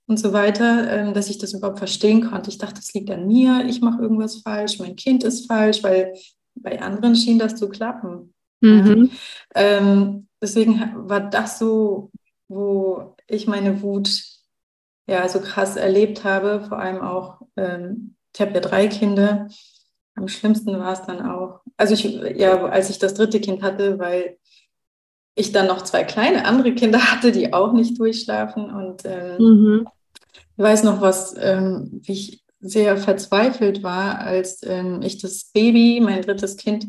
und 0.08 0.18
so 0.18 0.34
weiter, 0.34 0.92
ähm, 0.92 1.14
dass 1.14 1.30
ich 1.30 1.38
das 1.38 1.54
überhaupt 1.54 1.80
verstehen 1.80 2.30
konnte. 2.30 2.50
Ich 2.50 2.58
dachte, 2.58 2.76
das 2.76 2.94
liegt 2.94 3.10
an 3.12 3.28
mir, 3.28 3.66
ich 3.66 3.82
mache 3.82 4.02
irgendwas 4.02 4.38
falsch, 4.38 4.80
mein 4.80 4.96
Kind 4.96 5.24
ist 5.24 5.48
falsch, 5.48 5.84
weil 5.84 6.14
bei 6.56 6.82
anderen 6.82 7.16
schien 7.16 7.40
das 7.40 7.56
zu 7.56 7.70
klappen. 7.70 8.35
Mhm. 8.66 9.12
Ja. 9.56 9.62
Ähm, 9.62 10.28
deswegen 10.42 11.10
war 11.10 11.22
das 11.22 11.60
so, 11.60 12.12
wo 12.48 13.16
ich 13.28 13.48
meine 13.48 13.82
Wut 13.82 14.24
ja 15.08 15.28
so 15.30 15.40
krass 15.40 15.76
erlebt 15.76 16.24
habe, 16.24 16.66
vor 16.68 16.80
allem 16.80 17.02
auch, 17.02 17.42
ähm, 17.56 18.16
ich 18.34 18.42
habe 18.42 18.54
ja 18.54 18.60
drei 18.60 18.88
Kinder. 18.88 19.48
Am 20.16 20.28
schlimmsten 20.28 20.78
war 20.80 20.94
es 20.94 21.04
dann 21.04 21.22
auch, 21.26 21.62
also 21.78 21.94
ich, 21.94 22.04
ja, 22.38 22.66
als 22.66 22.90
ich 22.90 23.00
das 23.00 23.14
dritte 23.14 23.40
Kind 23.40 23.62
hatte, 23.62 24.00
weil 24.00 24.38
ich 25.36 25.52
dann 25.52 25.68
noch 25.68 25.84
zwei 25.84 26.04
kleine 26.04 26.46
andere 26.46 26.74
Kinder 26.74 27.00
hatte, 27.12 27.32
die 27.32 27.54
auch 27.54 27.74
nicht 27.74 28.00
durchschlafen 28.00 28.72
und 28.72 29.04
ähm, 29.06 29.38
mhm. 29.38 29.88
ich 30.58 30.64
weiß 30.64 30.84
noch 30.84 31.02
was, 31.02 31.36
ähm, 31.38 32.02
wie 32.04 32.14
ich 32.14 32.46
sehr 32.62 32.98
verzweifelt 32.98 33.84
war, 33.84 34.20
als 34.20 34.64
ähm, 34.64 35.02
ich 35.04 35.20
das 35.20 35.52
Baby, 35.54 36.00
mein 36.02 36.22
drittes 36.22 36.58
Kind, 36.58 36.88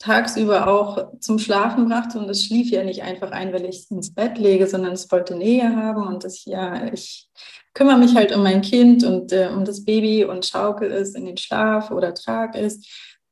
tagsüber 0.00 0.66
auch 0.66 1.12
zum 1.20 1.38
Schlafen 1.38 1.88
brachte 1.88 2.18
und 2.18 2.28
es 2.28 2.44
schlief 2.44 2.70
ja 2.70 2.82
nicht 2.82 3.02
einfach 3.02 3.30
ein, 3.30 3.52
weil 3.52 3.66
ich 3.66 3.80
es 3.80 3.90
ins 3.90 4.14
Bett 4.14 4.38
lege, 4.38 4.66
sondern 4.66 4.92
es 4.92 5.12
wollte 5.12 5.36
Nähe 5.36 5.76
haben 5.76 6.08
und 6.08 6.24
das 6.24 6.44
ja, 6.46 6.90
ich 6.92 7.28
kümmere 7.74 7.98
mich 7.98 8.16
halt 8.16 8.34
um 8.34 8.42
mein 8.42 8.62
Kind 8.62 9.04
und 9.04 9.30
äh, 9.32 9.50
um 9.54 9.64
das 9.64 9.84
Baby 9.84 10.24
und 10.24 10.46
schaukel 10.46 10.90
es 10.90 11.14
in 11.14 11.26
den 11.26 11.36
Schlaf 11.36 11.90
oder 11.90 12.14
trage 12.14 12.58
es 12.58 12.80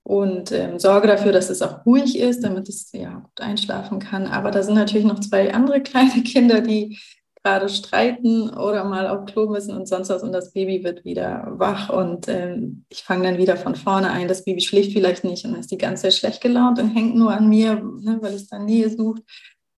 und 0.02 0.52
ähm, 0.52 0.78
sorge 0.78 1.08
dafür, 1.08 1.32
dass 1.32 1.50
es 1.50 1.62
auch 1.62 1.84
ruhig 1.86 2.18
ist, 2.18 2.44
damit 2.44 2.68
es 2.68 2.92
ja 2.92 3.14
gut 3.14 3.40
einschlafen 3.40 3.98
kann. 3.98 4.26
Aber 4.26 4.50
da 4.50 4.62
sind 4.62 4.74
natürlich 4.74 5.06
noch 5.06 5.20
zwei 5.20 5.52
andere 5.52 5.80
kleine 5.82 6.22
Kinder, 6.22 6.60
die 6.60 6.98
gerade 7.42 7.68
streiten 7.68 8.50
oder 8.50 8.84
mal 8.84 9.06
auf 9.06 9.26
Klo 9.26 9.48
müssen 9.48 9.76
und 9.76 9.86
sonst 9.86 10.08
was 10.08 10.22
und 10.22 10.32
das 10.32 10.52
Baby 10.52 10.82
wird 10.84 11.04
wieder 11.04 11.46
wach 11.52 11.90
und 11.90 12.28
ähm, 12.28 12.84
ich 12.88 13.02
fange 13.02 13.24
dann 13.24 13.38
wieder 13.38 13.56
von 13.56 13.74
vorne 13.74 14.10
ein. 14.10 14.28
Das 14.28 14.44
Baby 14.44 14.60
schläft 14.60 14.92
vielleicht 14.92 15.24
nicht 15.24 15.44
und 15.44 15.54
ist 15.56 15.70
die 15.70 15.78
ganze 15.78 16.04
Zeit 16.04 16.14
schlecht 16.14 16.40
gelaunt 16.40 16.78
und 16.78 16.90
hängt 16.90 17.14
nur 17.14 17.32
an 17.32 17.48
mir, 17.48 17.76
ne, 17.76 18.18
weil 18.20 18.34
es 18.34 18.48
dann 18.48 18.64
Nähe 18.64 18.90
sucht. 18.90 19.22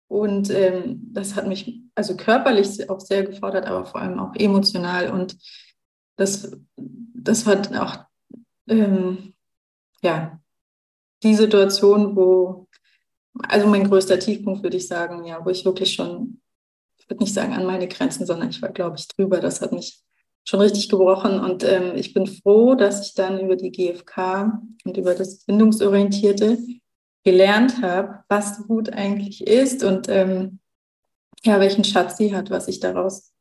Und 0.07 0.49
ähm, 0.49 1.09
das 1.13 1.35
hat 1.35 1.47
mich 1.47 1.81
also 1.95 2.17
körperlich 2.17 2.89
auch 2.89 2.99
sehr 2.99 3.23
gefordert, 3.23 3.65
aber 3.65 3.85
vor 3.85 4.01
allem 4.01 4.19
auch 4.19 4.35
emotional. 4.35 5.09
Und 5.09 5.37
das, 6.17 6.51
das 6.75 7.45
war 7.45 7.55
auch 7.81 7.97
ähm, 8.67 9.33
ja, 10.03 10.39
die 11.23 11.35
Situation, 11.35 12.15
wo, 12.15 12.67
also 13.47 13.67
mein 13.67 13.87
größter 13.87 14.19
Tiefpunkt, 14.19 14.63
würde 14.63 14.77
ich 14.77 14.87
sagen, 14.87 15.23
ja, 15.23 15.43
wo 15.45 15.49
ich 15.49 15.63
wirklich 15.63 15.93
schon 15.93 16.40
würde 17.11 17.23
nicht 17.23 17.33
sagen 17.33 17.53
an 17.53 17.65
meine 17.65 17.87
Grenzen, 17.87 18.25
sondern 18.25 18.49
ich 18.49 18.61
war, 18.61 18.69
glaube 18.69 18.95
ich, 18.97 19.07
drüber. 19.07 19.39
Das 19.39 19.61
hat 19.61 19.73
mich 19.73 20.01
schon 20.45 20.61
richtig 20.61 20.89
gebrochen. 20.89 21.39
Und 21.39 21.63
ähm, 21.63 21.93
ich 21.95 22.13
bin 22.13 22.25
froh, 22.25 22.73
dass 22.75 23.05
ich 23.05 23.13
dann 23.13 23.39
über 23.39 23.55
die 23.55 23.71
GfK 23.71 24.61
und 24.85 24.97
über 24.97 25.13
das 25.13 25.43
Bindungsorientierte 25.45 26.57
gelernt 27.23 27.81
habe, 27.81 28.23
was 28.29 28.67
Wut 28.67 28.91
eigentlich 28.93 29.45
ist 29.45 29.83
und 29.83 30.09
ähm, 30.09 30.59
ja, 31.43 31.59
welchen 31.59 31.83
Schatz 31.83 32.17
sie 32.17 32.35
hat, 32.35 32.49
was 32.49 32.67
ich 32.67 32.79
daraus, 32.79 33.31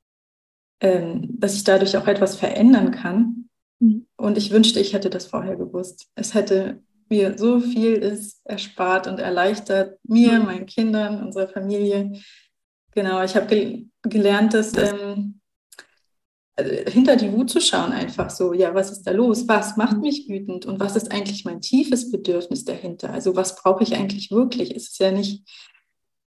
ähm, 0.81 1.29
dass 1.39 1.55
ich 1.55 1.65
dadurch 1.65 1.97
auch 1.97 2.07
etwas 2.07 2.37
verändern 2.37 2.91
kann. 2.91 3.49
Mhm. 3.79 4.07
Und 4.17 4.37
ich 4.37 4.51
wünschte, 4.51 4.81
ich 4.81 4.93
hätte 4.93 5.09
das 5.11 5.27
vorher 5.27 5.57
gewusst. 5.57 6.09
Es 6.15 6.35
hätte 6.35 6.83
mir 7.09 7.39
so 7.39 7.61
viel 7.61 7.95
ist 7.95 8.41
erspart 8.45 9.07
und 9.07 9.19
erleichtert, 9.19 9.99
mir, 10.05 10.39
mhm. 10.39 10.45
meinen 10.45 10.67
Kindern, 10.67 11.23
unserer 11.23 11.49
Familie, 11.49 12.13
Genau, 12.93 13.23
ich 13.23 13.37
habe 13.37 13.47
gel 13.47 13.87
gelernt, 14.03 14.55
dass 14.55 14.77
ähm, 14.77 15.41
also 16.57 16.91
hinter 16.91 17.17
die 17.17 17.33
Wut 17.33 17.51
zu 17.51 17.61
schauen, 17.61 17.93
einfach 17.93 18.31
so, 18.31 18.53
ja, 18.53 18.75
was 18.75 18.91
ist 18.91 19.03
da 19.03 19.13
los? 19.13 19.49
Was 19.49 19.77
macht 19.77 19.97
mhm. 19.97 20.03
mich 20.03 20.29
wütend? 20.29 20.67
Und 20.67 20.81
was 20.81 20.97
ist 20.97 21.13
eigentlich 21.13 21.45
mein 21.45 21.61
tiefes 21.61 22.11
Bedürfnis 22.11 22.65
dahinter? 22.65 23.13
Also 23.13 23.37
was 23.37 23.57
brauche 23.57 23.83
ich 23.83 23.95
eigentlich 23.95 24.31
wirklich? 24.31 24.75
Es 24.75 24.89
ist 24.89 24.99
ja 24.99 25.13
nicht, 25.13 25.45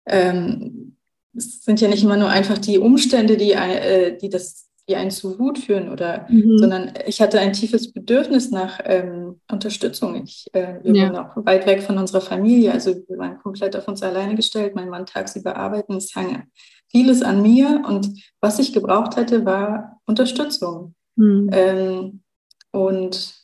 ähm, 0.06 0.98
es 1.36 1.64
sind 1.64 1.82
ja 1.82 1.88
nicht 1.88 2.04
immer 2.04 2.18
nur 2.18 2.30
einfach 2.30 2.58
die 2.58 2.80
Umstände, 2.80 3.38
die, 3.38 3.54
äh, 3.54 4.18
die 4.18 4.30
das 4.30 4.69
die 4.90 4.96
einen 4.96 5.12
zu 5.12 5.38
Wut 5.38 5.60
führen 5.60 5.90
oder, 5.90 6.26
mhm. 6.30 6.58
sondern 6.58 6.94
ich 7.06 7.22
hatte 7.22 7.40
ein 7.40 7.54
tiefes 7.54 7.94
Bedürfnis 7.94 8.50
nach 8.50 8.80
ähm, 8.84 9.40
Unterstützung. 9.50 10.24
Ich, 10.24 10.48
äh, 10.54 10.80
wir 10.84 10.96
ja. 10.96 11.14
waren 11.14 11.18
auch 11.18 11.46
weit 11.46 11.68
weg 11.68 11.84
von 11.84 11.98
unserer 11.98 12.22
Familie, 12.22 12.72
also 12.74 12.96
wir 13.08 13.18
waren 13.18 13.40
komplett 13.40 13.76
auf 13.76 13.88
uns 13.88 14.02
alleine 14.02 14.36
gestellt. 14.36 14.76
Mein 14.76 14.90
Mann 14.90 15.06
tagsüber 15.06 15.56
arbeiten, 15.56 15.96
es 15.96 16.16
hang 16.16 16.48
vieles 16.88 17.22
an 17.22 17.42
mir 17.42 17.84
und 17.88 18.10
was 18.42 18.60
ich 18.60 18.74
gebraucht 18.74 19.16
hätte, 19.16 19.46
war 19.46 20.02
Unterstützung. 20.06 20.96
Mhm. 21.16 21.50
Ähm, 21.54 22.24
und 22.72 23.36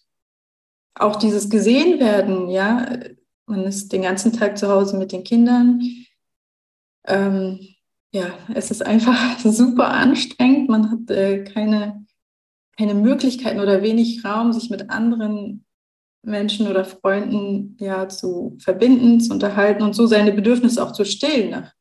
auch 0.96 1.16
dieses 1.18 1.50
gesehen 1.50 2.00
werden, 2.00 2.50
ja, 2.50 2.98
man 3.46 3.66
ist 3.66 3.94
den 3.94 4.02
ganzen 4.02 4.34
Tag 4.34 4.58
zu 4.58 4.70
Hause 4.70 4.98
mit 4.98 5.12
den 5.12 5.24
Kindern. 5.24 5.82
Ähm, 7.06 7.75
ja, 8.15 8.34
es 8.53 8.72
ist 8.72 8.86
einfach 8.86 9.38
super 9.43 9.89
anstrengend. 9.89 10.69
Man 10.69 10.89
hat 10.89 11.12
äh, 11.12 11.43
keine, 11.43 12.05
keine 12.77 12.93
Möglichkeiten 12.93 13.60
oder 13.60 13.81
wenig 13.81 14.24
Raum, 14.24 14.53
sich 14.53 14.69
mit 14.69 14.89
anderen 14.89 15.65
Menschen 16.24 16.67
oder 16.67 16.86
Freunden 16.86 17.75
ja 17.77 18.07
zu 18.07 18.57
verbinden, 18.60 19.19
zu 19.19 19.34
unterhalten 19.34 19.84
und 19.84 19.93
so 19.93 20.07
seine 20.07 20.31
Bedürfnisse 20.31 20.81
auch 20.81 20.93
zu 20.93 21.03
stillen 21.03 21.51
nach 21.51 21.74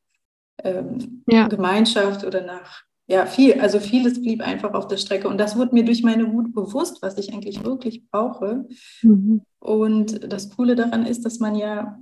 ähm, 0.62 1.22
ja. 1.28 1.46
Gemeinschaft 1.46 2.24
oder 2.24 2.44
nach 2.44 2.82
ja 3.06 3.26
viel. 3.26 3.60
Also 3.60 3.78
vieles 3.78 4.20
blieb 4.20 4.42
einfach 4.42 4.74
auf 4.74 4.88
der 4.88 4.96
Strecke 4.96 5.28
und 5.28 5.38
das 5.38 5.56
wurde 5.56 5.74
mir 5.74 5.84
durch 5.84 6.02
meine 6.02 6.32
Wut 6.32 6.52
bewusst, 6.52 7.00
was 7.00 7.16
ich 7.16 7.32
eigentlich 7.32 7.62
wirklich 7.64 8.10
brauche. 8.10 8.66
Mhm. 9.02 9.42
Und 9.60 10.32
das 10.32 10.50
Coole 10.50 10.74
daran 10.74 11.06
ist, 11.06 11.24
dass 11.24 11.38
man 11.38 11.54
ja 11.54 11.98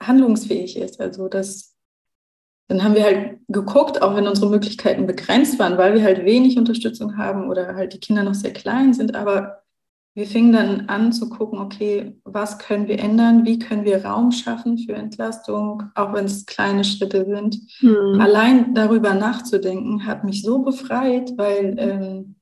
handlungsfähig 0.00 0.76
ist. 0.76 1.00
Also 1.00 1.28
dass 1.28 1.73
dann 2.68 2.82
haben 2.82 2.94
wir 2.94 3.04
halt 3.04 3.38
geguckt, 3.48 4.00
auch 4.02 4.16
wenn 4.16 4.26
unsere 4.26 4.48
Möglichkeiten 4.48 5.06
begrenzt 5.06 5.58
waren, 5.58 5.76
weil 5.76 5.94
wir 5.94 6.02
halt 6.02 6.24
wenig 6.24 6.56
Unterstützung 6.56 7.18
haben 7.18 7.50
oder 7.50 7.74
halt 7.74 7.92
die 7.92 8.00
Kinder 8.00 8.22
noch 8.22 8.34
sehr 8.34 8.52
klein 8.52 8.94
sind. 8.94 9.14
Aber 9.14 9.62
wir 10.14 10.26
fingen 10.26 10.52
dann 10.52 10.88
an 10.88 11.12
zu 11.12 11.28
gucken, 11.28 11.58
okay, 11.58 12.18
was 12.24 12.58
können 12.58 12.88
wir 12.88 13.00
ändern? 13.00 13.44
Wie 13.44 13.58
können 13.58 13.84
wir 13.84 14.04
Raum 14.04 14.32
schaffen 14.32 14.78
für 14.78 14.94
Entlastung, 14.94 15.82
auch 15.94 16.14
wenn 16.14 16.24
es 16.24 16.46
kleine 16.46 16.84
Schritte 16.84 17.26
sind? 17.26 17.58
Hm. 17.80 18.20
Allein 18.20 18.74
darüber 18.74 19.12
nachzudenken 19.12 20.06
hat 20.06 20.24
mich 20.24 20.42
so 20.42 20.60
befreit, 20.62 21.32
weil, 21.36 21.74
ähm, 21.78 22.36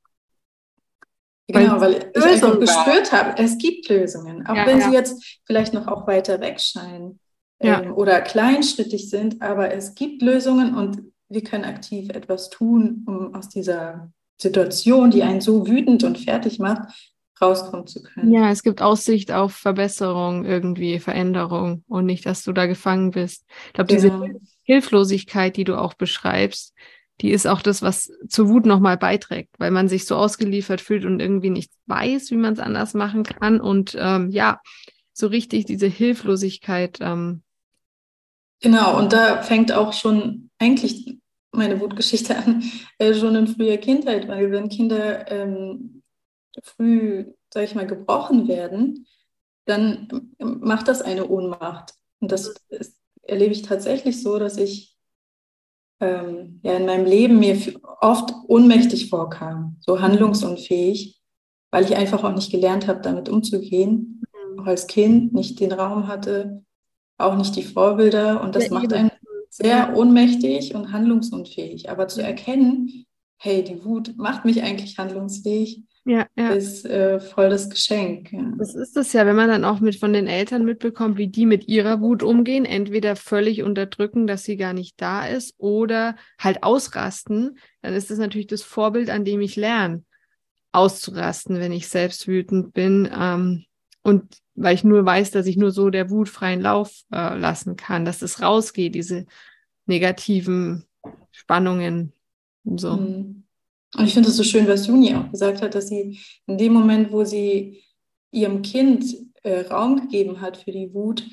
genau, 1.49 1.81
weil 1.81 2.11
ich 2.14 2.25
einfach 2.25 2.61
gespürt 2.61 3.11
habe, 3.11 3.43
es 3.43 3.59
gibt 3.59 3.88
Lösungen, 3.88 4.47
auch 4.47 4.55
ja, 4.55 4.67
wenn 4.67 4.79
ja. 4.79 4.88
sie 4.88 4.95
jetzt 4.95 5.41
vielleicht 5.47 5.75
noch 5.75 5.88
auch 5.88 6.07
weiter 6.07 6.41
weg 6.41 6.61
scheinen 6.61 7.19
ja. 7.62 7.83
ähm, 7.83 7.95
oder 7.95 8.21
kleinschrittig 8.21 9.11
sind, 9.11 9.42
aber 9.42 9.73
es 9.73 9.95
gibt 9.95 10.23
Lösungen 10.23 10.75
und 10.75 11.02
wir 11.28 11.42
können 11.42 11.64
aktiv 11.64 12.11
etwas 12.11 12.50
tun, 12.50 13.04
um 13.07 13.35
aus 13.35 13.49
dieser 13.49 14.12
Situation, 14.40 15.11
die 15.11 15.23
einen 15.23 15.40
so 15.40 15.66
wütend 15.66 16.04
und 16.04 16.19
fertig 16.19 16.59
macht, 16.59 17.12
rauskommen 17.40 17.87
zu 17.87 18.02
können. 18.02 18.33
Ja, 18.33 18.50
es 18.50 18.62
gibt 18.62 18.83
Aussicht 18.83 19.33
auf 19.33 19.54
Verbesserung, 19.54 20.45
irgendwie 20.45 20.99
Veränderung 20.99 21.85
und 21.88 22.07
nicht, 22.07 22.26
dass 22.26 22.45
du 22.45 22.52
da 22.52 22.66
gefangen 22.66 23.11
bist. 23.11 23.45
Ich 23.69 23.73
glaube, 23.75 23.92
diese 23.92 24.11
genau. 24.11 24.26
Hilflosigkeit, 24.62 25.57
die 25.57 25.64
du 25.64 25.78
auch 25.78 25.95
beschreibst, 25.95 26.75
die 27.21 27.31
ist 27.31 27.47
auch 27.47 27.62
das, 27.62 27.83
was 27.83 28.11
zur 28.28 28.49
Wut 28.49 28.66
nochmal 28.66 28.97
beiträgt, 28.97 29.54
weil 29.59 29.71
man 29.71 29.88
sich 29.88 30.07
so 30.07 30.16
ausgeliefert 30.16 30.81
fühlt 30.81 31.04
und 31.04 31.21
irgendwie 31.21 31.50
nicht 31.50 31.71
weiß, 31.87 32.31
wie 32.31 32.37
man 32.37 32.54
es 32.54 32.59
anders 32.59 32.95
machen 32.95 33.23
kann. 33.23 33.61
Und 33.61 33.97
ähm, 33.99 34.31
ja, 34.31 34.61
so 35.12 35.26
richtig 35.28 35.66
diese 35.66 35.87
Hilflosigkeit 35.87 36.99
ähm, 37.00 37.42
Genau, 38.62 38.97
und 38.97 39.12
da 39.12 39.42
fängt 39.42 39.73
auch 39.73 39.92
schon 39.92 40.50
eigentlich 40.59 41.19
meine 41.50 41.81
Wutgeschichte 41.81 42.37
an, 42.37 42.62
äh, 42.99 43.12
schon 43.12 43.35
in 43.35 43.49
früher 43.49 43.76
Kindheit, 43.76 44.28
weil 44.28 44.50
wenn 44.52 44.69
Kinder 44.69 45.31
ähm, 45.31 46.02
früh, 46.62 47.26
sag 47.52 47.64
ich 47.64 47.75
mal, 47.75 47.87
gebrochen 47.87 48.49
werden, 48.49 49.07
dann 49.66 50.33
macht 50.38 50.88
das 50.88 51.02
eine 51.02 51.28
Ohnmacht. 51.28 51.95
Und 52.21 52.33
das 52.33 52.54
ist, 52.69 52.97
erlebe 53.23 53.52
ich 53.52 53.62
tatsächlich 53.62 54.23
so, 54.23 54.38
dass 54.38 54.57
ich 54.57 54.97
ähm, 56.00 56.61
ja 56.62 56.76
in 56.76 56.87
meinem 56.87 57.04
Leben 57.04 57.38
mir 57.38 57.59
oft 58.00 58.33
ohnmächtig 58.47 59.11
vorkam, 59.11 59.76
so 59.81 60.00
handlungsunfähig, 60.00 61.21
weil 61.71 61.85
ich 61.85 61.97
einfach 61.97 62.23
auch 62.23 62.35
nicht 62.35 62.50
gelernt 62.50 62.87
habe, 62.87 63.00
damit 63.00 63.28
umzugehen, 63.28 64.23
mhm. 64.33 64.61
auch 64.61 64.66
als 64.66 64.87
Kind 64.87 65.33
nicht 65.33 65.59
den 65.61 65.73
Raum 65.73 66.07
hatte, 66.07 66.64
auch 67.23 67.37
nicht 67.37 67.57
die 67.57 67.62
Vorbilder 67.62 68.43
und 68.43 68.55
das 68.55 68.69
ja, 68.69 68.75
macht 68.75 68.93
einen 68.93 69.11
sehr 69.49 69.97
ohnmächtig 69.97 70.75
und 70.75 70.93
handlungsunfähig. 70.93 71.91
Aber 71.91 72.09
zu 72.09 72.23
erkennen, 72.23 73.07
hey, 73.38 73.62
die 73.62 73.85
Wut 73.85 74.17
macht 74.17 74.45
mich 74.45 74.62
eigentlich 74.62 74.99
handlungsfähig, 74.99 75.83
ja, 76.05 76.26
ja. 76.37 76.50
ist 76.50 76.85
äh, 76.85 77.21
voll 77.21 77.50
das 77.50 77.71
Geschenk. 77.71 78.33
Ja. 78.33 78.52
Das 78.59 78.75
ist 78.75 78.97
es 78.97 79.12
ja, 79.12 79.25
wenn 79.25 79.37
man 79.37 79.49
dann 79.49 79.64
auch 79.64 79.81
mit 79.81 79.97
von 79.97 80.12
den 80.12 80.26
Eltern 80.26 80.64
mitbekommt, 80.64 81.17
wie 81.17 81.29
die 81.29 81.47
mit 81.47 81.69
ihrer 81.69 82.00
Wut 82.00 82.23
umgehen, 82.23 82.64
entweder 82.64 83.14
völlig 83.14 83.62
unterdrücken, 83.62 84.26
dass 84.26 84.45
sie 84.45 84.57
gar 84.57 84.73
nicht 84.73 85.00
da 85.00 85.26
ist, 85.26 85.55
oder 85.59 86.17
halt 86.38 86.64
ausrasten, 86.64 87.59
dann 87.83 87.95
ist 87.95 88.11
das 88.11 88.19
natürlich 88.19 88.49
das 88.49 88.62
Vorbild, 88.62 89.11
an 89.11 89.25
dem 89.25 89.41
ich 89.41 89.55
lerne, 89.55 90.02
auszurasten, 90.73 91.61
wenn 91.61 91.73
ich 91.73 91.88
selbst 91.88 92.26
wütend 92.26 92.73
bin. 92.73 93.09
Ähm, 93.17 93.64
und 94.02 94.38
weil 94.54 94.75
ich 94.75 94.85
nur 94.85 95.04
weiß, 95.04 95.30
dass 95.30 95.47
ich 95.47 95.56
nur 95.56 95.71
so 95.71 95.90
der 95.90 96.11
Wut 96.11 96.28
freien 96.28 96.61
Lauf 96.61 97.02
äh, 97.12 97.37
lassen 97.37 97.76
kann, 97.76 98.04
dass 98.04 98.23
es 98.23 98.42
rausgeht, 98.42 98.94
diese 98.94 99.26
negativen 99.87 100.85
Spannungen 101.30 102.12
und 102.64 102.80
so. 102.80 102.97
Mhm. 102.97 103.44
Und 103.94 104.06
ich 104.06 104.14
finde 104.14 104.30
es 104.30 104.37
so 104.37 104.44
schön, 104.44 104.68
was 104.68 104.87
Juni 104.87 105.14
auch 105.14 105.30
gesagt 105.30 105.62
hat, 105.62 105.75
dass 105.75 105.88
sie 105.88 106.18
in 106.47 106.59
dem 106.59 106.73
Moment, 106.73 107.12
wo 107.12 107.25
sie 107.25 107.82
ihrem 108.30 108.62
Kind 108.62 109.04
äh, 109.42 109.61
Raum 109.61 110.00
gegeben 110.00 110.40
hat 110.40 110.56
für 110.56 110.73
die 110.73 110.92
Wut, 110.94 111.25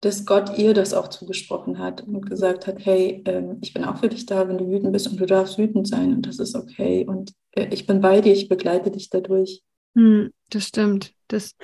dass 0.00 0.24
Gott 0.24 0.58
ihr 0.58 0.74
das 0.74 0.94
auch 0.94 1.08
zugesprochen 1.08 1.78
hat 1.78 2.02
und 2.02 2.28
gesagt 2.28 2.66
hat, 2.66 2.84
hey, 2.84 3.22
ähm, 3.26 3.58
ich 3.60 3.72
bin 3.74 3.84
auch 3.84 3.98
für 3.98 4.08
dich 4.08 4.26
da, 4.26 4.48
wenn 4.48 4.58
du 4.58 4.68
wütend 4.68 4.92
bist 4.92 5.08
und 5.08 5.20
du 5.20 5.26
darfst 5.26 5.58
wütend 5.58 5.86
sein 5.86 6.14
und 6.14 6.26
das 6.26 6.38
ist 6.38 6.56
okay 6.56 7.04
und 7.06 7.32
äh, 7.52 7.68
ich 7.70 7.86
bin 7.86 8.00
bei 8.00 8.20
dir, 8.20 8.32
ich 8.32 8.48
begleite 8.48 8.90
dich 8.90 9.10
dadurch. 9.10 9.62
Hm, 9.94 10.32
das 10.48 10.64
stimmt. 10.64 11.12
Das, 11.28 11.54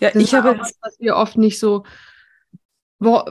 ja, 0.00 0.10
das 0.10 0.22
ich 0.22 0.34
habe 0.34 0.58
was, 0.58 0.74
was 0.80 1.00
wir 1.00 1.16
oft 1.16 1.36
nicht 1.36 1.58
so 1.58 1.84
wo, 2.98 3.22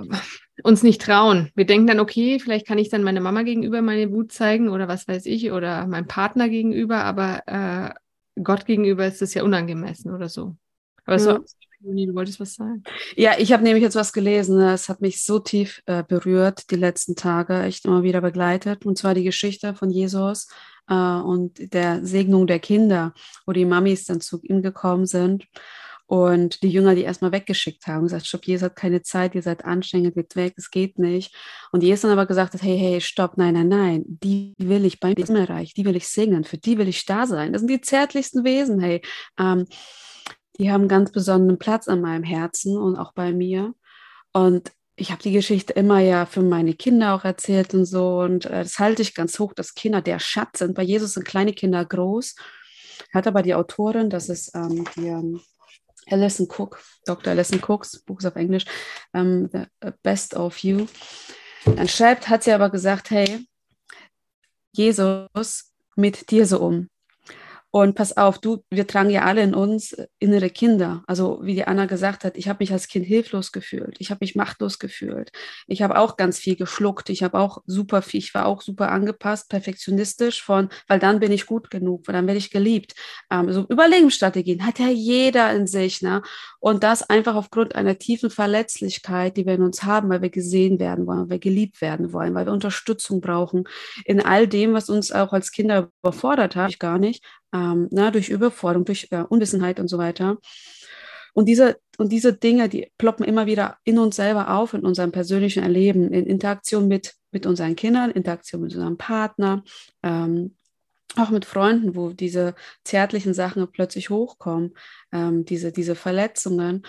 uns 0.63 0.83
nicht 0.83 1.01
trauen. 1.01 1.51
Wir 1.55 1.65
denken 1.65 1.87
dann, 1.87 1.99
okay, 1.99 2.39
vielleicht 2.39 2.67
kann 2.67 2.77
ich 2.77 2.89
dann 2.89 3.03
meiner 3.03 3.21
Mama 3.21 3.43
gegenüber 3.43 3.81
meine 3.81 4.11
Wut 4.11 4.31
zeigen 4.31 4.69
oder 4.69 4.87
was 4.87 5.07
weiß 5.07 5.25
ich 5.25 5.51
oder 5.51 5.87
meinem 5.87 6.07
Partner 6.07 6.49
gegenüber, 6.49 7.03
aber 7.03 7.41
äh, 7.47 8.41
Gott 8.41 8.65
gegenüber 8.65 9.05
ist 9.05 9.21
das 9.21 9.33
ja 9.33 9.43
unangemessen 9.43 10.13
oder 10.13 10.29
so. 10.29 10.55
Aber 11.05 11.19
so, 11.19 11.39
du 11.81 12.15
wolltest 12.15 12.39
was 12.39 12.55
sagen. 12.55 12.83
Ja, 13.15 13.33
ich 13.37 13.53
habe 13.53 13.63
nämlich 13.63 13.83
jetzt 13.83 13.95
was 13.95 14.13
gelesen. 14.13 14.59
Es 14.59 14.89
hat 14.89 15.01
mich 15.01 15.23
so 15.23 15.39
tief 15.39 15.81
äh, 15.85 16.03
berührt, 16.03 16.71
die 16.71 16.75
letzten 16.75 17.15
Tage, 17.15 17.61
echt 17.63 17.85
immer 17.85 18.03
wieder 18.03 18.21
begleitet. 18.21 18.85
Und 18.85 18.97
zwar 18.97 19.13
die 19.13 19.23
Geschichte 19.23 19.75
von 19.75 19.89
Jesus 19.89 20.47
äh, 20.89 20.93
und 20.93 21.73
der 21.73 22.05
Segnung 22.05 22.47
der 22.47 22.59
Kinder, 22.59 23.13
wo 23.45 23.53
die 23.53 23.65
Mamis 23.65 24.05
dann 24.05 24.19
zu 24.19 24.41
ihm 24.41 24.61
gekommen 24.61 25.05
sind. 25.05 25.47
Und 26.07 26.61
die 26.61 26.69
Jünger, 26.69 26.93
die 26.93 27.01
erstmal 27.01 27.31
weggeschickt 27.31 27.87
haben, 27.87 28.03
gesagt, 28.03 28.27
stopp, 28.27 28.45
Jesus 28.45 28.65
hat 28.65 28.75
keine 28.75 29.01
Zeit, 29.01 29.33
ihr 29.33 29.41
seid 29.41 29.65
anstrengend, 29.65 30.15
geht 30.15 30.35
weg, 30.35 30.53
es 30.57 30.69
geht 30.69 30.99
nicht. 30.99 31.35
Und 31.71 31.81
Jesus 31.81 32.01
dann 32.01 32.11
aber 32.11 32.27
gesagt 32.27 32.53
hat, 32.53 32.61
hey, 32.61 32.77
hey, 32.77 33.01
stopp, 33.01 33.37
nein, 33.37 33.55
nein, 33.55 33.67
nein, 33.67 34.03
die 34.05 34.53
will 34.57 34.85
ich 34.85 34.99
beim 34.99 35.15
Himmelreich, 35.15 35.73
die 35.73 35.85
will 35.85 35.95
ich 35.95 36.07
singen, 36.07 36.43
für 36.43 36.57
die 36.57 36.77
will 36.77 36.87
ich 36.87 37.05
da 37.05 37.25
sein. 37.25 37.53
Das 37.53 37.61
sind 37.61 37.69
die 37.69 37.81
zärtlichsten 37.81 38.43
Wesen, 38.43 38.79
hey. 38.79 39.01
Ähm, 39.39 39.65
die 40.59 40.71
haben 40.71 40.81
einen 40.81 40.89
ganz 40.89 41.11
besonderen 41.11 41.57
Platz 41.59 41.87
an 41.87 42.01
meinem 42.01 42.23
Herzen 42.23 42.77
und 42.77 42.97
auch 42.97 43.13
bei 43.13 43.33
mir. 43.33 43.73
Und 44.31 44.71
ich 44.95 45.11
habe 45.11 45.21
die 45.21 45.31
Geschichte 45.31 45.73
immer 45.73 45.99
ja 45.99 46.25
für 46.25 46.41
meine 46.41 46.73
Kinder 46.73 47.13
auch 47.13 47.25
erzählt 47.25 47.73
und 47.73 47.85
so. 47.85 48.19
Und 48.19 48.45
äh, 48.45 48.63
das 48.63 48.79
halte 48.79 49.01
ich 49.01 49.15
ganz 49.15 49.37
hoch, 49.39 49.53
dass 49.53 49.75
Kinder 49.75 50.01
der 50.01 50.19
Schatz 50.19 50.59
sind. 50.59 50.75
Bei 50.75 50.83
Jesus 50.83 51.15
sind 51.15 51.25
kleine 51.25 51.53
Kinder 51.53 51.83
groß. 51.83 52.35
Hat 53.13 53.27
aber 53.27 53.41
die 53.41 53.55
Autorin, 53.55 54.09
das 54.09 54.29
ist 54.29 54.55
ähm, 54.55 54.85
die 54.95 55.07
Alison 56.07 56.47
Cook, 56.47 56.81
Dr. 57.05 57.31
Alison 57.31 57.61
Cooks, 57.61 57.99
Buch 57.99 58.19
ist 58.19 58.25
auf 58.25 58.35
Englisch, 58.35 58.65
ähm, 59.13 59.49
The 59.51 59.91
Best 60.03 60.35
of 60.35 60.57
You. 60.59 60.87
Dann 61.65 61.87
schreibt, 61.87 62.29
hat 62.29 62.43
sie 62.43 62.51
aber 62.51 62.69
gesagt, 62.69 63.09
hey, 63.09 63.45
Jesus 64.73 65.71
mit 65.95 66.29
dir 66.29 66.45
so 66.45 66.59
um. 66.59 66.89
Und 67.75 67.93
pass 67.93 68.15
auf, 68.15 68.39
du, 68.39 68.63
wir 68.69 68.87
tragen 68.87 69.09
ja 69.09 69.23
alle 69.23 69.43
in 69.43 69.53
uns 69.53 69.97
innere 70.17 70.49
Kinder. 70.49 71.03
Also 71.07 71.39
wie 71.41 71.55
die 71.55 71.67
Anna 71.67 71.87
gesagt 71.87 72.23
hat, 72.23 72.37
ich 72.37 72.47
habe 72.47 72.59
mich 72.61 72.71
als 72.71 72.87
Kind 72.87 73.05
hilflos 73.05 73.51
gefühlt. 73.51 73.97
Ich 73.99 74.11
habe 74.11 74.19
mich 74.21 74.33
machtlos 74.33 74.79
gefühlt. 74.79 75.33
Ich 75.67 75.81
habe 75.81 75.99
auch 75.99 76.15
ganz 76.15 76.39
viel 76.39 76.55
geschluckt. 76.55 77.09
Ich 77.09 77.21
habe 77.21 77.37
auch 77.37 77.63
super 77.65 78.01
viel, 78.01 78.19
ich 78.19 78.33
war 78.33 78.45
auch 78.45 78.61
super 78.61 78.93
angepasst, 78.93 79.49
perfektionistisch 79.49 80.41
von, 80.41 80.69
weil 80.87 80.99
dann 80.99 81.19
bin 81.19 81.33
ich 81.33 81.47
gut 81.47 81.69
genug, 81.69 82.07
weil 82.07 82.13
dann 82.13 82.27
werde 82.27 82.37
ich 82.37 82.49
geliebt. 82.49 82.93
Ähm, 83.29 83.51
so 83.51 83.65
Überlebensstrategien 83.67 84.65
hat 84.65 84.79
ja 84.79 84.87
jeder 84.87 85.51
in 85.51 85.67
sich. 85.67 86.01
Ne? 86.01 86.21
Und 86.61 86.81
das 86.81 87.03
einfach 87.09 87.35
aufgrund 87.35 87.75
einer 87.75 87.97
tiefen 87.97 88.29
Verletzlichkeit, 88.29 89.35
die 89.35 89.45
wir 89.45 89.55
in 89.55 89.63
uns 89.63 89.83
haben, 89.83 90.07
weil 90.07 90.21
wir 90.21 90.29
gesehen 90.29 90.79
werden 90.79 91.07
wollen, 91.07 91.23
weil 91.23 91.29
wir 91.29 91.39
geliebt 91.39 91.81
werden 91.81 92.13
wollen, 92.13 92.33
weil 92.35 92.45
wir 92.45 92.53
Unterstützung 92.53 93.19
brauchen 93.19 93.65
in 94.05 94.21
all 94.21 94.47
dem, 94.47 94.73
was 94.73 94.89
uns 94.89 95.11
auch 95.11 95.33
als 95.33 95.51
Kinder 95.51 95.89
überfordert 96.01 96.55
hat, 96.55 96.69
ich 96.69 96.79
gar 96.79 96.99
nicht, 96.99 97.21
ähm, 97.53 97.87
na, 97.91 98.11
durch 98.11 98.29
Überforderung, 98.29 98.85
durch 98.85 99.07
äh, 99.11 99.23
Unwissenheit 99.27 99.79
und 99.79 99.87
so 99.87 99.97
weiter. 99.97 100.37
Und 101.33 101.47
diese, 101.47 101.77
und 101.97 102.11
diese 102.11 102.33
Dinge, 102.33 102.69
die 102.69 102.91
ploppen 102.97 103.25
immer 103.25 103.45
wieder 103.45 103.77
in 103.83 103.99
uns 103.99 104.15
selber 104.15 104.51
auf, 104.51 104.73
in 104.73 104.85
unserem 104.85 105.11
persönlichen 105.11 105.63
Erleben, 105.63 106.11
in 106.11 106.25
Interaktion 106.25 106.87
mit, 106.87 107.13
mit 107.31 107.45
unseren 107.45 107.75
Kindern, 107.75 108.11
Interaktion 108.11 108.61
mit 108.61 108.73
unserem 108.73 108.97
Partner, 108.97 109.63
ähm, 110.01 110.55
auch 111.17 111.29
mit 111.29 111.45
Freunden, 111.45 111.95
wo 111.95 112.09
diese 112.09 112.55
zärtlichen 112.83 113.33
Sachen 113.33 113.69
plötzlich 113.69 114.09
hochkommen, 114.09 114.75
ähm, 115.11 115.45
diese, 115.45 115.71
diese 115.71 115.95
Verletzungen. 115.95 116.83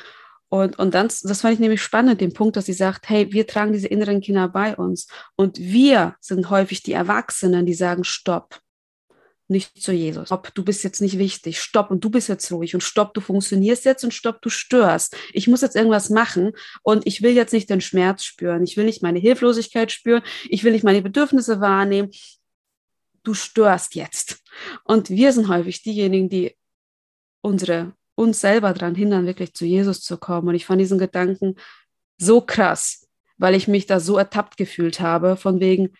Und, 0.49 0.79
und 0.79 0.95
dann, 0.95 1.09
das 1.09 1.41
fand 1.41 1.55
ich 1.55 1.61
nämlich 1.61 1.83
spannend, 1.83 2.21
den 2.21 2.33
Punkt, 2.33 2.57
dass 2.57 2.67
sie 2.67 2.73
sagt, 2.73 3.09
hey, 3.09 3.33
wir 3.33 3.49
tragen 3.49 3.73
diese 3.73 3.89
inneren 3.89 4.21
Kinder 4.21 4.49
bei 4.49 4.77
uns. 4.77 5.09
Und 5.35 5.59
wir 5.59 6.15
sind 6.21 6.51
häufig 6.51 6.83
die 6.85 6.93
Erwachsenen, 6.93 7.67
die 7.67 7.75
sagen, 7.75 8.05
stopp, 8.05 8.61
nicht 9.49 9.81
zu 9.81 9.93
Jesus. 9.93 10.29
Stopp, 10.29 10.53
du 10.55 10.65
bist 10.65 10.83
jetzt 10.83 11.01
nicht 11.01 11.19
wichtig. 11.19 11.61
Stopp 11.61 11.91
und 11.91 12.03
du 12.03 12.11
bist 12.11 12.29
jetzt 12.29 12.51
ruhig 12.51 12.75
und 12.75 12.81
stopp, 12.81 13.15
du 13.15 13.21
funktionierst 13.21 13.85
jetzt 13.85 14.05
und 14.05 14.13
stopp, 14.13 14.43
du 14.43 14.51
störst. 14.51 15.17
Ich 15.33 15.47
muss 15.47 15.61
jetzt 15.61 15.77
irgendwas 15.77 16.11
machen 16.11 16.53
und 16.83 17.07
ich 17.07 17.23
will 17.23 17.33
jetzt 17.33 17.53
nicht 17.53 17.71
den 17.71 17.81
Schmerz 17.81 18.25
spüren. 18.25 18.65
Ich 18.65 18.77
will 18.77 18.85
nicht 18.85 19.03
meine 19.03 19.19
Hilflosigkeit 19.19 19.93
spüren. 19.93 20.23
Ich 20.49 20.65
will 20.65 20.73
nicht 20.73 20.85
meine 20.85 21.03
Bedürfnisse 21.03 21.61
wahrnehmen. 21.61 22.11
Du 23.23 23.35
störst 23.35 23.95
jetzt. 23.95 24.43
Und 24.85 25.11
wir 25.11 25.33
sind 25.33 25.49
häufig 25.49 25.83
diejenigen, 25.83 26.29
die 26.29 26.57
unsere, 27.41 27.95
uns 28.17 28.41
selber 28.41 28.73
daran 28.73 28.95
hindern, 28.95 29.27
wirklich 29.27 29.55
zu 29.55 29.65
Jesus 29.65 30.01
zu 30.01 30.17
kommen. 30.17 30.49
Und 30.49 30.55
ich 30.55 30.67
fand 30.67 30.81
diesen 30.81 30.99
Gedanken 30.99 31.55
so 32.19 32.41
krass, 32.41 33.07
weil 33.37 33.55
ich 33.55 33.69
mich 33.69 33.87
da 33.87 34.01
so 34.01 34.17
ertappt 34.17 34.57
gefühlt 34.57 35.01
habe, 35.01 35.37
von 35.37 35.61
wegen, 35.61 35.93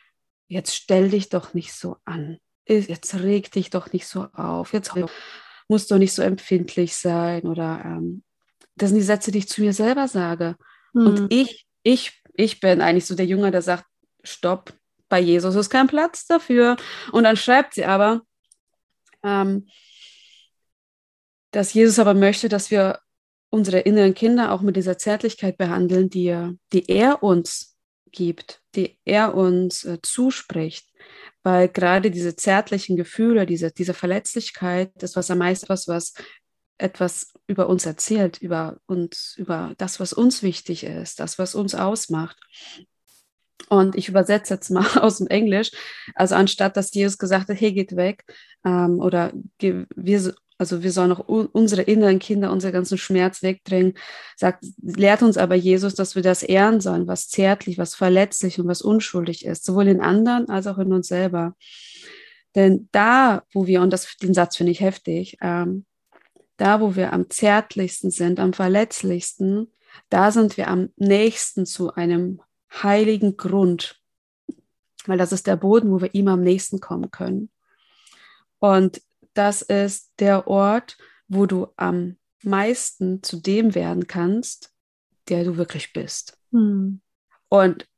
jetzt 0.49 0.75
stell 0.75 1.11
dich 1.11 1.29
doch 1.29 1.55
nicht 1.55 1.73
so 1.73 1.97
an 2.05 2.39
jetzt 2.67 3.15
reg 3.15 3.51
dich 3.53 3.71
doch 3.71 3.93
nicht 3.93 4.07
so 4.07 4.27
auf, 4.33 4.73
jetzt 4.73 4.93
musst 5.69 5.91
du 5.91 5.99
nicht 5.99 6.13
so 6.13 6.23
empfindlich 6.23 6.95
sein 6.97 7.43
oder 7.43 7.83
ähm, 7.85 8.23
das 8.77 8.91
sind 8.91 8.99
die 8.99 9.05
Sätze, 9.05 9.31
die 9.31 9.39
ich 9.39 9.49
zu 9.49 9.63
mir 9.63 9.73
selber 9.73 10.07
sage. 10.09 10.57
Mhm. 10.93 11.07
Und 11.07 11.33
ich, 11.33 11.67
ich, 11.83 12.23
ich 12.35 12.61
bin 12.61 12.81
eigentlich 12.81 13.07
so 13.07 13.15
der 13.15 13.27
Jünger, 13.27 13.51
der 13.51 13.63
sagt, 13.63 13.87
stopp, 14.23 14.73
bei 15.09 15.21
Jesus 15.21 15.55
ist 15.55 15.71
kein 15.71 15.87
Platz 15.87 16.27
dafür. 16.27 16.77
Und 17.13 17.25
dann 17.25 17.37
schreibt 17.37 17.75
sie 17.75 17.85
aber, 17.85 18.23
ähm, 19.23 19.69
dass 21.53 21.73
Jesus 21.73 21.99
aber 21.99 22.15
möchte, 22.15 22.49
dass 22.49 22.71
wir 22.71 23.01
unsere 23.51 23.81
inneren 23.81 24.15
Kinder 24.15 24.53
auch 24.53 24.61
mit 24.61 24.77
dieser 24.77 24.99
Zärtlichkeit 24.99 25.57
behandeln, 25.57 26.11
die, 26.11 26.37
die 26.73 26.89
er 26.91 27.23
uns 27.23 27.77
gibt, 28.11 28.61
die 28.75 28.99
er 29.05 29.35
uns 29.35 29.85
äh, 29.85 29.99
zuspricht 30.03 30.87
weil 31.47 31.69
gerade 31.69 32.11
diese 32.11 32.35
zärtlichen 32.35 32.97
Gefühle, 32.97 33.47
diese, 33.47 33.71
diese 33.71 33.95
Verletzlichkeit, 33.95 34.91
das 34.97 35.15
was 35.15 35.31
am 35.31 35.39
meisten 35.39 35.69
was, 35.69 35.87
was 35.87 36.13
etwas 36.77 37.35
über 37.47 37.69
uns 37.69 37.87
erzählt, 37.87 38.39
über 38.39 38.79
uns, 38.87 39.37
über 39.37 39.73
das, 39.79 40.01
was 40.01 40.13
uns 40.13 40.43
wichtig 40.43 40.83
ist, 40.83 41.21
das, 41.21 41.39
was 41.39 41.55
uns 41.55 41.77
ausmacht. 41.77 42.37
Und 43.69 43.95
ich 43.95 44.09
übersetze 44.09 44.55
jetzt 44.55 44.71
mal 44.71 44.89
aus 44.99 45.19
dem 45.19 45.29
Englisch. 45.29 45.71
Also 46.17 46.35
anstatt, 46.35 46.77
dass 46.77 46.93
Jesus 46.93 47.17
gesagt 47.17 47.49
hat, 47.49 47.61
hey, 47.61 47.73
geht 47.73 47.95
weg, 47.95 48.25
ähm, 48.65 48.99
oder 48.99 49.33
wir, 49.61 50.35
also 50.59 50.83
wir 50.83 50.91
sollen 50.91 51.13
auch 51.13 51.29
unsere 51.29 51.83
inneren 51.83 52.19
Kinder, 52.19 52.51
unseren 52.51 52.73
ganzen 52.73 52.97
Schmerz 52.97 53.43
wegdrängen. 53.43 53.95
Sagt, 54.37 54.65
lehrt 54.83 55.23
uns 55.23 55.37
aber 55.37 55.55
Jesus, 55.55 55.95
dass 55.95 56.15
wir 56.15 56.23
das 56.23 56.43
ehren 56.43 56.81
sollen, 56.81 57.07
was 57.07 57.29
zärtlich, 57.29 57.77
was 57.77 57.95
verletzlich 57.95 58.59
und 58.59 58.67
was 58.67 58.81
unschuldig 58.81 59.45
ist, 59.45 59.65
sowohl 59.65 59.89
in 59.89 60.01
anderen 60.01 60.49
als 60.49 60.67
auch 60.67 60.79
in 60.79 60.93
uns 60.93 61.09
selber. 61.09 61.55
Denn 62.55 62.89
da, 62.91 63.43
wo 63.53 63.67
wir, 63.67 63.83
und 63.83 63.93
das, 63.93 64.17
den 64.17 64.33
Satz 64.33 64.57
finde 64.57 64.73
ich 64.73 64.81
heftig, 64.81 65.37
ähm, 65.43 65.85
da, 66.57 66.81
wo 66.81 66.97
wir 66.97 67.13
am 67.13 67.29
zärtlichsten 67.29 68.11
sind, 68.11 68.41
am 68.41 68.55
verletzlichsten, 68.55 69.71
da 70.09 70.31
sind 70.31 70.57
wir 70.57 70.69
am 70.69 70.89
nächsten 70.97 71.67
zu 71.67 71.93
einem 71.93 72.41
heiligen 72.73 73.37
Grund, 73.37 74.01
weil 75.05 75.19
das 75.19 75.33
ist 75.33 75.47
der 75.47 75.57
Boden, 75.57 75.91
wo 75.91 76.01
wir 76.01 76.15
ihm 76.15 76.29
am 76.29 76.43
nächsten 76.43 76.81
kommen 76.81 77.11
können. 77.11 77.51
Und 78.59 79.03
das 79.37 79.63
ist 79.63 80.13
der 80.19 80.47
Ort, 80.47 80.97
wo 81.29 81.47
du 81.47 81.69
am 81.77 82.17
meisten 82.43 83.23
zu 83.23 83.41
dem 83.41 83.75
werden 83.75 84.07
kannst, 84.07 84.73
der 85.29 85.45
du 85.45 85.57
wirklich 85.57 85.93
bist. 85.93 86.39
Hm. 86.53 87.01
Und 87.49 87.89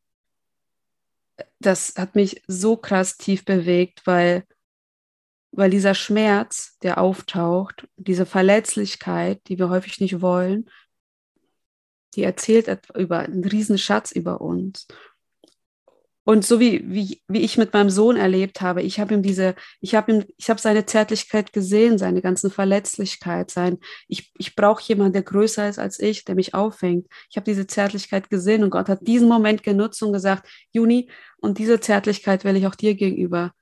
das 1.60 1.94
hat 1.96 2.14
mich 2.14 2.42
so 2.46 2.76
krass 2.76 3.16
tief 3.16 3.44
bewegt, 3.44 4.06
weil, 4.06 4.44
weil 5.52 5.70
dieser 5.70 5.94
Schmerz, 5.94 6.78
der 6.82 6.98
auftaucht, 6.98 7.88
diese 7.96 8.26
Verletzlichkeit, 8.26 9.40
die 9.48 9.58
wir 9.58 9.68
häufig 9.68 10.00
nicht 10.00 10.20
wollen, 10.20 10.68
die 12.14 12.22
erzählt 12.22 12.68
über 12.94 13.20
einen 13.20 13.44
riesen 13.44 13.78
Schatz 13.78 14.12
über 14.12 14.40
uns. 14.40 14.86
Und 16.28 16.44
so 16.44 16.60
wie, 16.60 16.82
wie, 16.84 17.22
wie 17.26 17.40
ich 17.40 17.56
mit 17.56 17.72
meinem 17.72 17.88
Sohn 17.88 18.18
erlebt 18.18 18.60
habe, 18.60 18.82
ich 18.82 19.00
habe 19.00 19.14
ihm 19.14 19.22
diese, 19.22 19.54
ich 19.80 19.94
habe 19.94 20.12
ihm, 20.12 20.24
ich 20.36 20.50
habe 20.50 20.60
seine 20.60 20.84
Zärtlichkeit 20.84 21.54
gesehen, 21.54 21.96
seine 21.96 22.20
ganzen 22.20 22.50
Verletzlichkeit, 22.50 23.50
sein, 23.50 23.78
ich, 24.08 24.30
ich 24.36 24.54
brauche 24.54 24.82
jemanden, 24.82 25.14
der 25.14 25.22
größer 25.22 25.66
ist 25.70 25.78
als 25.78 25.98
ich, 25.98 26.26
der 26.26 26.34
mich 26.34 26.52
auffängt. 26.52 27.06
Ich 27.30 27.38
habe 27.38 27.46
diese 27.46 27.66
Zärtlichkeit 27.66 28.28
gesehen 28.28 28.62
und 28.62 28.68
Gott 28.68 28.90
hat 28.90 29.08
diesen 29.08 29.26
Moment 29.26 29.62
genutzt 29.62 30.02
und 30.02 30.12
gesagt, 30.12 30.46
Juni, 30.70 31.08
und 31.38 31.56
diese 31.56 31.80
Zärtlichkeit 31.80 32.44
will 32.44 32.56
ich 32.56 32.66
auch 32.66 32.74
dir 32.74 32.94
gegenüber 32.94 33.54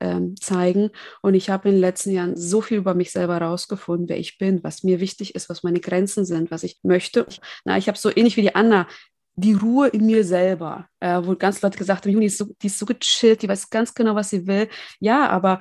ähm, 0.00 0.34
zeigen. 0.40 0.90
Und 1.22 1.34
ich 1.34 1.48
habe 1.48 1.68
in 1.68 1.76
den 1.76 1.80
letzten 1.80 2.10
Jahren 2.10 2.36
so 2.36 2.60
viel 2.60 2.78
über 2.78 2.94
mich 2.94 3.12
selber 3.12 3.34
herausgefunden, 3.34 4.08
wer 4.08 4.18
ich 4.18 4.36
bin, 4.36 4.62
was 4.62 4.82
mir 4.82 5.00
wichtig 5.00 5.34
ist, 5.34 5.48
was 5.48 5.62
meine 5.62 5.80
Grenzen 5.80 6.24
sind, 6.24 6.50
was 6.50 6.62
ich 6.62 6.78
möchte. 6.82 7.26
Na, 7.64 7.78
ich 7.78 7.88
habe 7.88 7.96
so 7.96 8.10
ähnlich 8.14 8.36
wie 8.36 8.42
die 8.42 8.54
Anna 8.54 8.86
die 9.34 9.54
Ruhe 9.54 9.88
in 9.88 10.06
mir 10.06 10.24
selber, 10.24 10.88
äh, 11.00 11.20
wo 11.22 11.34
ganz 11.36 11.62
Leute 11.62 11.78
gesagt 11.78 12.04
haben, 12.04 12.20
die 12.20 12.26
ist, 12.26 12.38
so, 12.38 12.46
die 12.60 12.66
ist 12.66 12.78
so 12.78 12.86
gechillt, 12.86 13.42
die 13.42 13.48
weiß 13.48 13.70
ganz 13.70 13.94
genau, 13.94 14.14
was 14.14 14.30
sie 14.30 14.46
will. 14.46 14.68
Ja, 15.00 15.28
aber 15.28 15.60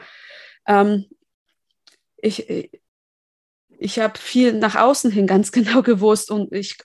ähm, 0.68 1.06
ich, 2.18 2.70
ich 3.78 4.00
habe 4.00 4.18
viel 4.18 4.54
nach 4.54 4.76
außen 4.76 5.12
hin 5.12 5.28
ganz 5.28 5.52
genau 5.52 5.82
gewusst 5.82 6.32
und 6.32 6.54
ich, 6.54 6.78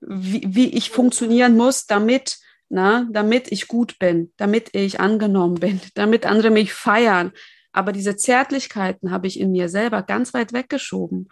wie, 0.00 0.44
wie 0.46 0.68
ich 0.68 0.90
funktionieren 0.90 1.56
muss, 1.56 1.86
damit, 1.86 2.38
na, 2.68 3.08
damit 3.10 3.50
ich 3.50 3.66
gut 3.66 3.98
bin, 3.98 4.32
damit 4.36 4.74
ich 4.74 5.00
angenommen 5.00 5.56
bin, 5.56 5.80
damit 5.94 6.26
andere 6.26 6.50
mich 6.50 6.72
feiern. 6.72 7.32
Aber 7.72 7.90
diese 7.90 8.16
Zärtlichkeiten 8.16 9.10
habe 9.10 9.26
ich 9.26 9.40
in 9.40 9.50
mir 9.50 9.68
selber 9.68 10.02
ganz 10.02 10.32
weit 10.32 10.52
weggeschoben. 10.52 11.28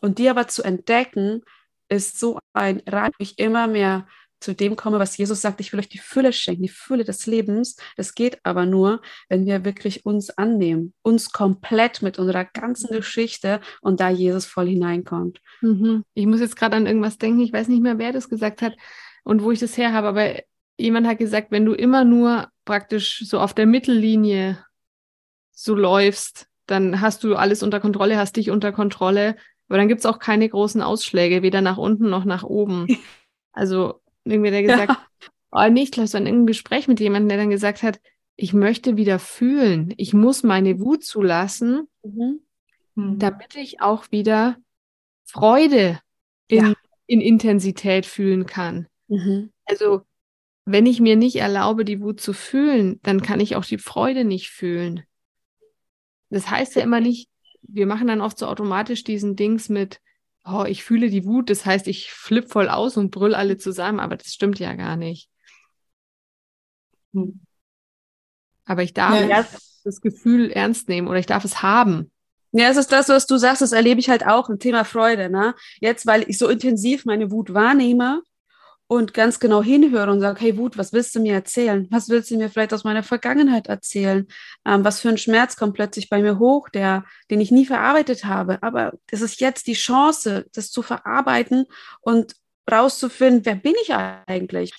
Und 0.00 0.18
die 0.18 0.28
aber 0.30 0.46
zu 0.46 0.62
entdecken, 0.62 1.42
ist 1.88 2.18
so 2.18 2.38
ein 2.54 2.82
Rat, 2.86 3.12
mich 3.18 3.38
immer 3.38 3.66
mehr 3.66 4.06
zu 4.42 4.54
dem 4.54 4.76
komme, 4.76 4.98
was 4.98 5.16
Jesus 5.16 5.40
sagt, 5.40 5.60
ich 5.60 5.72
will 5.72 5.80
euch 5.80 5.88
die 5.88 5.98
Fülle 5.98 6.32
schenken, 6.32 6.62
die 6.62 6.68
Fülle 6.68 7.04
des 7.04 7.26
Lebens. 7.26 7.76
Das 7.96 8.14
geht 8.14 8.38
aber 8.44 8.66
nur, 8.66 9.00
wenn 9.28 9.46
wir 9.46 9.64
wirklich 9.64 10.04
uns 10.04 10.30
annehmen, 10.30 10.94
uns 11.02 11.32
komplett 11.32 12.02
mit 12.02 12.18
unserer 12.18 12.44
ganzen 12.44 12.90
mhm. 12.92 12.96
Geschichte 12.96 13.60
und 13.80 14.00
da 14.00 14.10
Jesus 14.10 14.46
voll 14.46 14.68
hineinkommt. 14.68 15.40
Mhm. 15.60 16.04
Ich 16.14 16.26
muss 16.26 16.40
jetzt 16.40 16.56
gerade 16.56 16.76
an 16.76 16.86
irgendwas 16.86 17.18
denken, 17.18 17.40
ich 17.40 17.52
weiß 17.52 17.68
nicht 17.68 17.82
mehr, 17.82 17.98
wer 17.98 18.12
das 18.12 18.28
gesagt 18.28 18.62
hat 18.62 18.74
und 19.24 19.42
wo 19.42 19.50
ich 19.50 19.60
das 19.60 19.76
her 19.76 19.92
habe, 19.92 20.08
aber 20.08 20.34
jemand 20.76 21.06
hat 21.06 21.18
gesagt, 21.18 21.50
wenn 21.50 21.64
du 21.64 21.74
immer 21.74 22.04
nur 22.04 22.48
praktisch 22.64 23.24
so 23.26 23.38
auf 23.38 23.54
der 23.54 23.66
Mittellinie 23.66 24.64
so 25.52 25.74
läufst, 25.74 26.48
dann 26.66 27.00
hast 27.00 27.24
du 27.24 27.36
alles 27.36 27.62
unter 27.62 27.80
Kontrolle, 27.80 28.16
hast 28.16 28.36
dich 28.36 28.50
unter 28.50 28.72
Kontrolle, 28.72 29.36
aber 29.68 29.78
dann 29.78 29.88
gibt 29.88 30.00
es 30.00 30.06
auch 30.06 30.18
keine 30.18 30.48
großen 30.48 30.82
Ausschläge, 30.82 31.42
weder 31.42 31.60
nach 31.60 31.78
unten 31.78 32.10
noch 32.10 32.24
nach 32.24 32.42
oben. 32.42 32.86
Also 33.54 34.00
irgendwie 34.24 34.50
der 34.50 34.62
gesagt, 34.62 34.90
ja. 34.90 35.06
oh 35.50 35.68
nee, 35.70 35.82
ich 35.82 35.90
glaube, 35.90 36.04
es 36.04 36.14
war 36.14 36.20
in 36.20 36.26
irgendeinem 36.26 36.46
Gespräch 36.46 36.88
mit 36.88 37.00
jemandem, 37.00 37.28
der 37.28 37.38
dann 37.38 37.50
gesagt 37.50 37.82
hat, 37.82 38.00
ich 38.36 38.52
möchte 38.52 38.96
wieder 38.96 39.18
fühlen, 39.18 39.92
ich 39.96 40.14
muss 40.14 40.42
meine 40.42 40.80
Wut 40.80 41.04
zulassen, 41.04 41.88
mhm. 42.02 42.40
mhm. 42.94 43.18
damit 43.18 43.54
ich 43.56 43.80
auch 43.80 44.10
wieder 44.10 44.56
Freude 45.24 46.00
in, 46.48 46.66
ja. 46.66 46.74
in 47.06 47.20
Intensität 47.20 48.06
fühlen 48.06 48.46
kann. 48.46 48.88
Mhm. 49.08 49.50
Also 49.64 50.02
wenn 50.64 50.86
ich 50.86 51.00
mir 51.00 51.16
nicht 51.16 51.36
erlaube, 51.36 51.84
die 51.84 52.00
Wut 52.00 52.20
zu 52.20 52.32
fühlen, 52.32 53.00
dann 53.02 53.22
kann 53.22 53.40
ich 53.40 53.56
auch 53.56 53.64
die 53.64 53.78
Freude 53.78 54.24
nicht 54.24 54.50
fühlen. 54.50 55.02
Das 56.30 56.48
heißt 56.48 56.76
ja 56.76 56.82
immer 56.82 57.00
nicht, 57.00 57.28
wir 57.62 57.86
machen 57.86 58.06
dann 58.06 58.20
oft 58.20 58.38
so 58.38 58.46
automatisch 58.46 59.04
diesen 59.04 59.36
Dings 59.36 59.68
mit, 59.68 60.00
oh, 60.44 60.64
ich 60.66 60.84
fühle 60.84 61.10
die 61.10 61.24
Wut, 61.24 61.50
das 61.50 61.64
heißt, 61.64 61.86
ich 61.86 62.12
flipp 62.12 62.50
voll 62.50 62.68
aus 62.68 62.96
und 62.96 63.10
brüll 63.10 63.34
alle 63.34 63.56
zusammen, 63.58 64.00
aber 64.00 64.16
das 64.16 64.28
stimmt 64.28 64.58
ja 64.58 64.74
gar 64.74 64.96
nicht. 64.96 65.28
Hm. 67.14 67.40
Aber 68.64 68.82
ich 68.82 68.94
darf 68.94 69.28
ja. 69.28 69.46
das 69.84 70.00
Gefühl 70.00 70.50
ernst 70.50 70.88
nehmen 70.88 71.08
oder 71.08 71.18
ich 71.18 71.26
darf 71.26 71.44
es 71.44 71.62
haben. 71.62 72.10
Ja, 72.52 72.68
es 72.68 72.76
ist 72.76 72.92
das, 72.92 73.08
was 73.08 73.26
du 73.26 73.38
sagst, 73.38 73.62
das 73.62 73.72
erlebe 73.72 73.98
ich 73.98 74.10
halt 74.10 74.26
auch 74.26 74.50
im 74.50 74.58
Thema 74.58 74.84
Freude. 74.84 75.30
Ne? 75.30 75.54
Jetzt, 75.80 76.06
weil 76.06 76.28
ich 76.28 76.38
so 76.38 76.48
intensiv 76.48 77.06
meine 77.06 77.30
Wut 77.30 77.54
wahrnehme, 77.54 78.22
und 78.86 79.14
ganz 79.14 79.40
genau 79.40 79.62
hinhöre 79.62 80.10
und 80.10 80.20
sage, 80.20 80.40
hey 80.40 80.56
Wut, 80.58 80.76
was 80.76 80.92
willst 80.92 81.14
du 81.14 81.20
mir 81.20 81.34
erzählen? 81.34 81.86
Was 81.90 82.08
willst 82.08 82.30
du 82.30 82.36
mir 82.36 82.50
vielleicht 82.50 82.74
aus 82.74 82.84
meiner 82.84 83.02
Vergangenheit 83.02 83.68
erzählen? 83.68 84.26
Ähm, 84.66 84.84
was 84.84 85.00
für 85.00 85.08
ein 85.08 85.18
Schmerz 85.18 85.56
kommt 85.56 85.74
plötzlich 85.74 86.08
bei 86.08 86.20
mir 86.20 86.38
hoch, 86.38 86.68
der, 86.68 87.04
den 87.30 87.40
ich 87.40 87.50
nie 87.50 87.66
verarbeitet 87.66 88.24
habe? 88.24 88.62
Aber 88.62 88.92
das 89.10 89.22
ist 89.22 89.40
jetzt 89.40 89.66
die 89.66 89.74
Chance, 89.74 90.46
das 90.52 90.70
zu 90.70 90.82
verarbeiten 90.82 91.64
und 92.00 92.34
rauszufinden, 92.70 93.44
wer 93.44 93.54
bin 93.54 93.74
ich 93.82 93.94
eigentlich? 93.94 94.72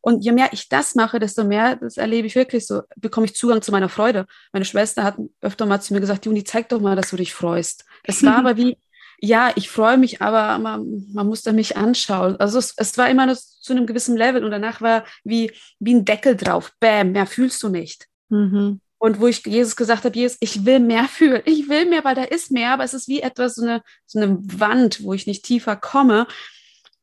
Und 0.00 0.24
je 0.24 0.32
mehr 0.32 0.48
ich 0.52 0.68
das 0.68 0.94
mache, 0.94 1.18
desto 1.18 1.44
mehr, 1.44 1.76
das 1.76 1.96
erlebe 1.96 2.26
ich 2.26 2.34
wirklich 2.34 2.66
so, 2.66 2.82
bekomme 2.96 3.26
ich 3.26 3.34
Zugang 3.34 3.62
zu 3.62 3.72
meiner 3.72 3.88
Freude. 3.88 4.26
Meine 4.52 4.64
Schwester 4.64 5.02
hat 5.02 5.18
öfter 5.40 5.66
mal 5.66 5.80
zu 5.80 5.92
mir 5.92 6.00
gesagt, 6.00 6.24
Juni, 6.24 6.44
zeig 6.44 6.68
doch 6.68 6.80
mal, 6.80 6.96
dass 6.96 7.10
du 7.10 7.16
dich 7.16 7.34
freust. 7.34 7.84
Es 8.04 8.22
war 8.22 8.36
aber 8.38 8.56
wie, 8.56 8.78
ja, 9.20 9.52
ich 9.56 9.68
freue 9.68 9.98
mich, 9.98 10.22
aber 10.22 10.58
man, 10.58 11.06
man 11.12 11.26
muss 11.26 11.42
da 11.42 11.52
mich 11.52 11.76
anschauen. 11.76 12.36
Also 12.36 12.58
es, 12.58 12.74
es 12.76 12.96
war 12.98 13.10
immer 13.10 13.26
nur 13.26 13.36
zu 13.36 13.72
einem 13.72 13.86
gewissen 13.86 14.16
Level 14.16 14.44
und 14.44 14.50
danach 14.50 14.80
war 14.80 15.04
wie, 15.24 15.52
wie 15.80 15.94
ein 15.94 16.04
Deckel 16.04 16.36
drauf. 16.36 16.72
Bäm, 16.78 17.12
mehr 17.12 17.26
fühlst 17.26 17.62
du 17.62 17.68
nicht. 17.68 18.06
Mhm. 18.28 18.80
Und 18.98 19.20
wo 19.20 19.26
ich 19.26 19.44
Jesus 19.46 19.76
gesagt 19.76 20.04
habe, 20.04 20.16
Jesus, 20.16 20.38
ich 20.40 20.64
will 20.64 20.80
mehr 20.80 21.04
fühlen. 21.04 21.42
Ich 21.44 21.68
will 21.68 21.86
mehr, 21.86 22.04
weil 22.04 22.14
da 22.14 22.24
ist 22.24 22.50
mehr, 22.50 22.72
aber 22.72 22.84
es 22.84 22.94
ist 22.94 23.08
wie 23.08 23.20
etwas, 23.20 23.54
so 23.54 23.62
eine, 23.62 23.82
so 24.06 24.20
eine 24.20 24.38
Wand, 24.40 25.02
wo 25.02 25.12
ich 25.12 25.26
nicht 25.26 25.44
tiefer 25.44 25.76
komme. 25.76 26.26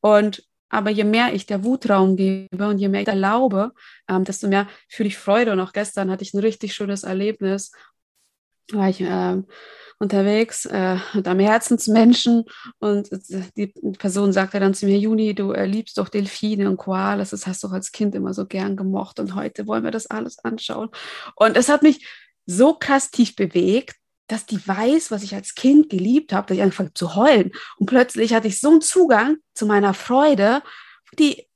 Und 0.01 0.43
aber 0.69 0.89
je 0.89 1.03
mehr 1.05 1.33
ich 1.33 1.45
der 1.45 1.63
Wut 1.63 1.89
Raum 1.89 2.17
gebe 2.17 2.67
und 2.67 2.79
je 2.79 2.89
mehr 2.89 3.01
ich 3.01 3.07
erlaube, 3.07 3.71
ähm, 4.09 4.25
desto 4.25 4.47
mehr 4.47 4.67
fühle 4.89 5.07
ich 5.07 5.17
Freude. 5.17 5.53
Und 5.53 5.59
auch 5.59 5.71
gestern 5.71 6.11
hatte 6.11 6.23
ich 6.23 6.33
ein 6.33 6.39
richtig 6.39 6.73
schönes 6.73 7.03
Erlebnis. 7.03 7.71
War 8.71 8.89
ich 8.89 9.01
ähm, 9.01 9.45
unterwegs 9.99 10.65
äh, 10.65 10.97
mit 11.13 11.27
einem 11.27 11.39
Herzensmenschen 11.39 12.45
und 12.79 13.09
die 13.55 13.67
Person 13.97 14.33
sagte 14.33 14.59
dann 14.59 14.73
zu 14.73 14.85
mir, 14.85 14.97
Juni, 14.97 15.33
du 15.33 15.51
äh, 15.51 15.65
liebst 15.65 15.97
doch 15.97 16.09
Delfine 16.09 16.69
und 16.69 16.77
Koalas, 16.77 17.29
das 17.29 17.47
hast 17.47 17.63
du 17.63 17.67
als 17.67 17.91
Kind 17.91 18.13
immer 18.15 18.33
so 18.33 18.45
gern 18.45 18.75
gemocht 18.75 19.19
und 19.19 19.35
heute 19.35 19.67
wollen 19.67 19.83
wir 19.83 19.91
das 19.91 20.07
alles 20.07 20.39
anschauen. 20.39 20.89
Und 21.35 21.55
es 21.55 21.69
hat 21.69 21.81
mich 21.81 22.07
so 22.45 22.73
krass 22.73 23.09
tief 23.09 23.35
bewegt, 23.35 23.95
dass 24.27 24.45
die 24.45 24.67
weiß, 24.67 25.11
was 25.11 25.23
ich 25.23 25.35
als 25.35 25.55
Kind 25.55 25.89
geliebt 25.89 26.33
habe, 26.33 26.47
dass 26.47 26.57
ich 26.57 26.63
angefangen 26.63 26.95
zu 26.95 27.15
heulen. 27.15 27.51
Und 27.77 27.85
plötzlich 27.85 28.33
hatte 28.33 28.47
ich 28.47 28.59
so 28.59 28.71
einen 28.71 28.81
Zugang 28.81 29.37
zu 29.53 29.65
meiner 29.65 29.93
Freude, 29.93 30.61
die, 31.19 31.47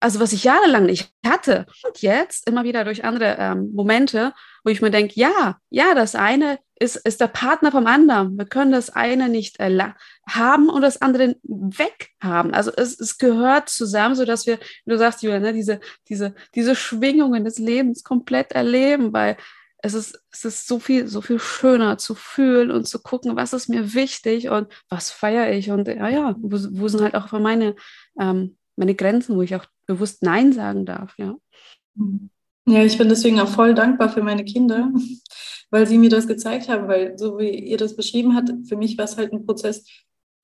also 0.00 0.20
was 0.20 0.32
ich 0.32 0.44
jahrelang 0.44 0.86
nicht 0.86 1.10
hatte. 1.24 1.66
Und 1.84 2.02
jetzt 2.02 2.48
immer 2.48 2.64
wieder 2.64 2.84
durch 2.84 3.04
andere 3.04 3.36
ähm, 3.38 3.70
Momente, 3.72 4.32
wo 4.64 4.70
ich 4.70 4.82
mir 4.82 4.90
denke, 4.90 5.14
ja, 5.18 5.58
ja, 5.70 5.94
das 5.94 6.14
eine 6.14 6.58
ist, 6.78 6.96
ist 6.96 7.20
der 7.20 7.28
Partner 7.28 7.72
vom 7.72 7.86
anderen. 7.86 8.36
Wir 8.36 8.44
können 8.44 8.72
das 8.72 8.90
eine 8.90 9.28
nicht 9.28 9.58
haben 9.58 10.68
und 10.68 10.82
das 10.82 11.00
andere 11.00 11.36
weghaben. 11.42 12.52
Also 12.52 12.70
es, 12.76 13.00
es 13.00 13.16
gehört 13.16 13.68
zusammen, 13.68 14.14
so 14.14 14.24
dass 14.24 14.46
wir, 14.46 14.58
wie 14.84 14.90
du 14.90 14.98
sagst, 14.98 15.22
Julia, 15.22 15.40
ne, 15.40 15.52
diese, 15.52 15.80
diese, 16.08 16.34
diese 16.54 16.76
Schwingungen 16.76 17.44
des 17.44 17.58
Lebens 17.58 18.04
komplett 18.04 18.52
erleben, 18.52 19.12
weil 19.12 19.36
es 19.78 19.94
ist, 19.94 20.20
es 20.30 20.44
ist 20.44 20.66
so 20.66 20.78
viel, 20.78 21.06
so 21.06 21.20
viel 21.20 21.38
schöner 21.38 21.96
zu 21.96 22.14
fühlen 22.14 22.70
und 22.70 22.86
zu 22.86 23.00
gucken, 23.00 23.36
was 23.36 23.52
ist 23.52 23.68
mir 23.68 23.94
wichtig 23.94 24.48
und 24.48 24.68
was 24.88 25.10
feiere 25.10 25.52
ich 25.52 25.70
und 25.70 25.88
ja, 25.88 26.08
ja, 26.08 26.34
wo, 26.38 26.58
wo 26.80 26.88
sind 26.88 27.02
halt 27.02 27.14
auch 27.14 27.30
meine, 27.32 27.76
ähm, 28.20 28.56
meine 28.74 28.94
Grenzen, 28.94 29.36
wo 29.36 29.42
ich 29.42 29.54
auch 29.54 29.64
bewusst 29.86 30.22
Nein 30.22 30.52
sagen 30.52 30.84
darf, 30.84 31.14
ja. 31.18 31.36
Ja, 32.68 32.82
ich 32.82 32.98
bin 32.98 33.08
deswegen 33.08 33.38
auch 33.40 33.48
voll 33.48 33.74
dankbar 33.74 34.08
für 34.08 34.22
meine 34.22 34.44
Kinder, 34.44 34.92
weil 35.70 35.86
sie 35.86 35.98
mir 35.98 36.10
das 36.10 36.26
gezeigt 36.26 36.68
haben, 36.68 36.88
weil 36.88 37.16
so 37.16 37.38
wie 37.38 37.50
ihr 37.50 37.78
das 37.78 37.96
beschrieben 37.96 38.34
habt, 38.34 38.50
für 38.68 38.76
mich 38.76 38.98
war 38.98 39.04
es 39.04 39.16
halt 39.16 39.32
ein 39.32 39.46
Prozess 39.46 39.84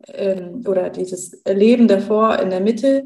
ähm, 0.06 0.62
oder 0.66 0.90
dieses 0.90 1.42
Leben 1.46 1.88
davor 1.88 2.38
in 2.38 2.50
der 2.50 2.60
Mitte. 2.60 3.04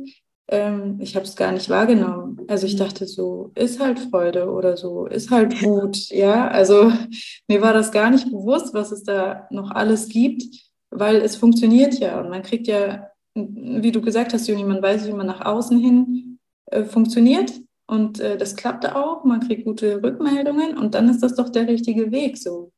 Ähm, 0.49 0.99
ich 1.01 1.17
habe 1.17 1.25
es 1.25 1.35
gar 1.35 1.51
nicht 1.51 1.71
wahrgenommen. 1.71 2.43
Also 2.47 2.67
ich 2.67 2.75
mhm. 2.75 2.79
dachte 2.79 3.07
so, 3.07 3.53
ist 3.55 3.81
halt 3.81 3.99
Freude 3.99 4.51
oder 4.51 4.77
so, 4.77 5.07
ist 5.07 5.31
halt 5.31 5.63
Wut. 5.63 6.11
Ja, 6.11 6.49
also 6.49 6.93
mir 7.49 7.63
war 7.63 7.73
das 7.73 7.91
gar 7.93 8.11
nicht 8.11 8.27
bewusst, 8.27 8.75
was 8.75 8.93
es 8.93 9.03
da 9.03 9.49
noch 9.51 9.71
alles 9.71 10.09
gibt, 10.09 10.43
weil 10.91 11.17
es 11.17 11.37
funktioniert 11.37 11.95
ja 11.99 12.21
und 12.21 12.29
man 12.29 12.43
kriegt 12.43 12.67
ja, 12.67 13.09
wie 13.35 13.93
du 13.93 14.01
gesagt 14.01 14.35
hast, 14.35 14.47
Juni, 14.47 14.65
man 14.65 14.83
weiß, 14.83 15.07
wie 15.07 15.13
man 15.13 15.27
nach 15.27 15.45
außen 15.45 15.79
hin 15.79 16.26
äh, 16.67 16.85
funktioniert 16.85 17.53
und 17.87 18.21
äh, 18.21 18.37
das 18.37 18.57
klappte 18.57 18.97
auch, 18.97 19.25
man 19.25 19.41
kriegt 19.41 19.65
gute 19.65 20.03
Rückmeldungen 20.03 20.77
und 20.77 20.95
dann 20.95 21.09
ist 21.09 21.23
das 21.23 21.35
doch 21.35 21.49
der 21.49 21.69
richtige 21.69 22.11
Weg 22.11 22.37
so. 22.39 22.73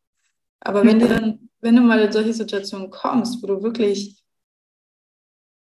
Aber 0.61 0.85
wenn 0.85 0.99
du 0.99 1.09
dann, 1.09 1.51
wenn 1.61 1.77
du 1.77 1.83
mal 1.83 2.01
in 2.01 2.13
solche 2.13 2.35
Situationen 2.35 2.91
kommst, 2.91 3.43
wo 3.43 3.47
du 3.47 3.63
wirklich 3.63 4.23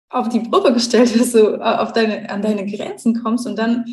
auf 0.09 0.29
die 0.29 0.39
Probe 0.39 0.73
gestellt 0.73 1.13
wirst, 1.17 1.33
so 1.33 1.57
auf 1.57 1.93
deine, 1.93 2.29
an 2.29 2.41
deine 2.41 2.65
Grenzen 2.65 3.21
kommst 3.21 3.45
und 3.45 3.57
dann 3.57 3.85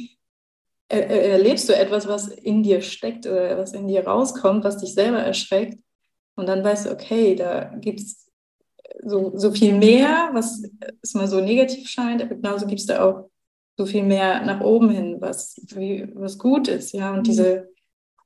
erlebst 0.88 1.68
du 1.68 1.74
etwas, 1.74 2.06
was 2.06 2.28
in 2.28 2.62
dir 2.62 2.82
steckt 2.82 3.26
oder 3.26 3.56
was 3.56 3.72
in 3.72 3.88
dir 3.88 4.06
rauskommt, 4.06 4.62
was 4.62 4.78
dich 4.78 4.92
selber 4.92 5.18
erschreckt. 5.18 5.82
Und 6.34 6.46
dann 6.46 6.62
weißt 6.62 6.86
du, 6.86 6.90
okay, 6.90 7.34
da 7.34 7.74
gibt 7.80 8.00
es 8.00 8.30
so, 9.02 9.32
so 9.36 9.52
viel 9.52 9.72
mehr, 9.72 10.30
was 10.32 10.62
mal 11.14 11.26
so 11.26 11.40
negativ 11.40 11.88
scheint, 11.88 12.22
aber 12.22 12.34
genauso 12.34 12.66
gibt 12.66 12.80
es 12.80 12.86
da 12.86 13.04
auch 13.04 13.30
so 13.76 13.86
viel 13.86 14.02
mehr 14.02 14.44
nach 14.44 14.60
oben 14.60 14.90
hin, 14.90 15.16
was, 15.20 15.60
wie, 15.74 16.08
was 16.14 16.38
gut 16.38 16.68
ist, 16.68 16.92
ja. 16.92 17.10
Und 17.12 17.20
mhm. 17.20 17.24
dieser 17.24 17.64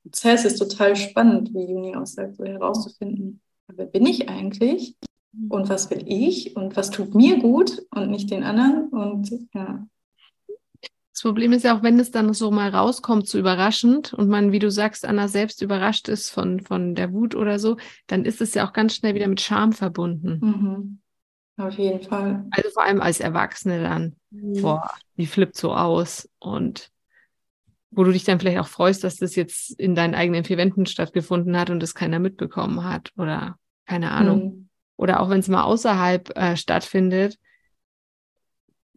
Prozess 0.01 0.45
ist 0.45 0.57
total 0.57 0.95
spannend, 0.95 1.53
wie 1.53 1.71
Juni 1.71 1.95
auch 1.95 2.05
sagt, 2.05 2.37
so 2.37 2.45
herauszufinden, 2.45 3.41
wer 3.67 3.85
bin 3.85 4.05
ich 4.05 4.29
eigentlich 4.29 4.95
mhm. 5.31 5.51
und 5.51 5.69
was 5.69 5.89
will 5.89 6.03
ich 6.05 6.55
und 6.55 6.75
was 6.75 6.89
tut 6.89 7.15
mir 7.15 7.39
gut 7.39 7.83
und 7.91 8.09
nicht 8.09 8.31
den 8.31 8.43
anderen 8.43 8.89
und 8.89 9.31
ja. 9.53 9.87
Das 11.13 11.23
Problem 11.23 11.51
ist 11.51 11.63
ja 11.63 11.75
auch, 11.75 11.81
wenn 11.81 11.99
es 11.99 12.11
dann 12.11 12.31
so 12.35 12.51
mal 12.51 12.69
rauskommt, 12.69 13.27
so 13.27 13.39
überraschend 13.39 14.13
und 14.13 14.29
man, 14.29 14.51
wie 14.51 14.59
du 14.59 14.69
sagst, 14.69 15.03
Anna 15.03 15.27
selbst 15.27 15.63
überrascht 15.63 16.09
ist 16.09 16.29
von, 16.29 16.59
von 16.59 16.93
der 16.93 17.11
Wut 17.11 17.33
oder 17.33 17.57
so, 17.57 17.77
dann 18.05 18.23
ist 18.23 18.39
es 18.39 18.53
ja 18.53 18.67
auch 18.67 18.71
ganz 18.71 18.93
schnell 18.93 19.15
wieder 19.15 19.27
mit 19.27 19.41
Scham 19.41 19.73
verbunden. 19.73 20.39
Mhm. 20.39 20.99
Auf 21.57 21.73
jeden 21.77 22.01
Fall. 22.01 22.45
Also 22.51 22.69
vor 22.69 22.83
allem 22.83 23.01
als 23.01 23.19
Erwachsene 23.19 23.81
dann, 23.81 24.15
mhm. 24.29 24.61
boah, 24.61 24.91
die 25.17 25.25
flippt 25.25 25.57
so 25.57 25.73
aus 25.73 26.29
und 26.39 26.91
wo 27.89 28.03
du 28.03 28.11
dich 28.11 28.23
dann 28.25 28.39
vielleicht 28.39 28.59
auch 28.59 28.67
freust, 28.67 29.03
dass 29.03 29.15
das 29.15 29.35
jetzt 29.35 29.71
in 29.79 29.95
deinen 29.95 30.13
eigenen 30.13 30.43
vier 30.43 30.57
Wänden 30.57 30.85
stattgefunden 30.85 31.57
hat 31.57 31.71
und 31.71 31.81
das 31.81 31.95
keiner 31.95 32.19
mitbekommen 32.19 32.83
hat 32.83 33.11
oder 33.17 33.57
keine 33.85 34.11
Ahnung. 34.11 34.43
Mhm. 34.43 34.69
Oder 34.97 35.19
auch 35.19 35.29
wenn 35.29 35.39
es 35.39 35.47
mal 35.47 35.63
außerhalb 35.63 36.37
äh, 36.37 36.57
stattfindet, 36.57 37.39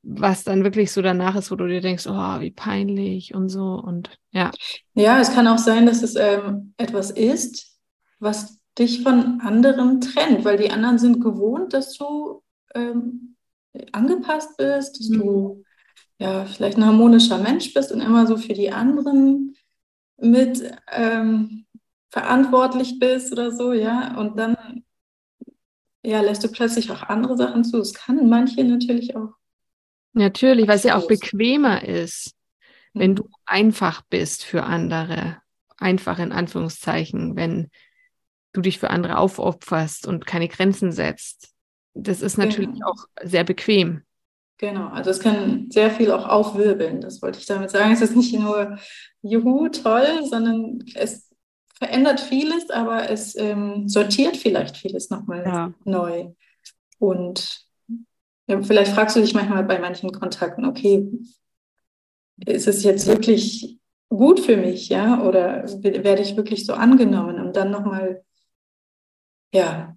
was 0.03 0.45
dann 0.45 0.65
wirklich 0.65 0.93
so 0.93 1.03
danach 1.03 1.37
ist, 1.37 1.51
wo 1.51 1.57
du 1.57 1.67
dir 1.67 1.81
denkst, 1.81 2.07
oh, 2.07 2.41
wie 2.41 2.51
peinlich 2.51 3.35
und 3.35 3.49
so 3.49 3.75
und 3.75 4.19
ja. 4.33 4.51
Ja, 4.95 5.21
es 5.21 5.33
kann 5.33 5.47
auch 5.47 5.59
sein, 5.59 5.87
dass 5.87 6.03
es 6.03 6.17
ähm, 6.17 6.75
etwas 6.77 7.11
ist, 7.11 7.79
was 8.19 8.59
dich 8.79 9.03
von 9.03 9.41
anderen 9.41 10.01
trennt, 10.01 10.45
weil 10.45 10.57
die 10.57 10.71
anderen 10.71 10.99
sind 10.99 11.21
gewohnt, 11.21 11.75
dass 11.75 11.97
du 11.97 12.43
ähm, 12.75 13.37
angepasst 13.93 14.57
bist, 14.57 14.99
dass 14.99 15.09
mhm. 15.09 15.19
du 15.19 15.65
ja 16.19 16.45
vielleicht 16.45 16.77
ein 16.77 16.85
harmonischer 16.85 17.39
Mensch 17.39 17.73
bist 17.73 17.93
und 17.93 18.01
immer 18.01 18.27
so 18.27 18.37
für 18.37 18.53
die 18.53 18.71
anderen 18.71 19.57
mit 20.19 20.63
ähm, 20.91 21.67
verantwortlich 22.11 22.99
bist 22.99 23.33
oder 23.33 23.53
so, 23.53 23.73
ja, 23.73 24.19
und 24.19 24.39
dann 24.39 24.85
ja, 26.03 26.21
lässt 26.21 26.43
du 26.43 26.49
plötzlich 26.49 26.91
auch 26.91 27.03
andere 27.03 27.37
Sachen 27.37 27.65
zu. 27.65 27.79
Es 27.79 27.95
kann 27.95 28.29
manche 28.29 28.65
natürlich 28.65 29.17
auch 29.17 29.35
Natürlich, 30.13 30.67
weil 30.67 30.77
es 30.77 30.83
ja 30.83 30.97
auch 30.97 31.07
bequemer 31.07 31.85
ist, 31.85 32.35
wenn 32.95 33.15
du 33.15 33.29
einfach 33.47 34.03
bist 34.03 34.45
für 34.45 34.65
andere. 34.65 35.39
Einfach 35.77 36.19
in 36.19 36.33
Anführungszeichen, 36.33 37.37
wenn 37.37 37.71
du 38.53 38.61
dich 38.61 38.79
für 38.79 38.91
andere 38.91 39.19
aufopferst 39.19 40.07
und 40.07 40.27
keine 40.27 40.49
Grenzen 40.49 40.93
setzt. 40.93 41.55
Das 41.95 42.23
ist 42.23 42.39
natürlich 42.39 42.73
genau. 42.73 42.89
auch 42.89 43.05
sehr 43.23 43.45
bequem. 43.45 44.03
Genau, 44.59 44.89
also 44.89 45.11
es 45.11 45.21
kann 45.21 45.71
sehr 45.71 45.91
viel 45.91 46.13
auch 46.13 46.29
aufwirbeln. 46.29 47.01
Das 47.01 47.23
wollte 47.23 47.39
ich 47.39 47.47
damit 47.47 47.71
sagen. 47.71 47.93
Es 47.93 48.03
ist 48.03 48.15
nicht 48.15 48.39
nur 48.39 48.79
juhu, 49.23 49.69
toll, 49.69 50.07
sondern 50.29 50.85
es 50.95 51.31
verändert 51.79 52.21
vieles, 52.21 52.69
aber 52.69 53.09
es 53.09 53.35
ähm, 53.37 53.89
sortiert 53.89 54.37
vielleicht 54.37 54.77
vieles 54.77 55.09
nochmal 55.09 55.45
ja. 55.45 55.73
neu. 55.85 56.33
Und 56.99 57.65
ja, 58.47 58.61
vielleicht 58.63 58.93
fragst 58.93 59.17
du 59.17 59.21
dich 59.21 59.33
manchmal 59.33 59.65
bei 59.65 59.79
manchen 59.79 60.13
Kontakten, 60.13 60.67
okay, 60.67 61.11
ist 62.45 62.69
es 62.69 62.83
jetzt 62.83 63.07
wirklich 63.07 63.79
gut 64.11 64.41
für 64.41 64.57
mich, 64.57 64.89
ja, 64.89 65.23
oder 65.23 65.65
werde 65.83 66.21
ich 66.21 66.37
wirklich 66.37 66.67
so 66.67 66.75
angenommen, 66.75 67.41
um 67.41 67.53
dann 67.53 67.71
nochmal, 67.71 68.23
ja, 69.55 69.97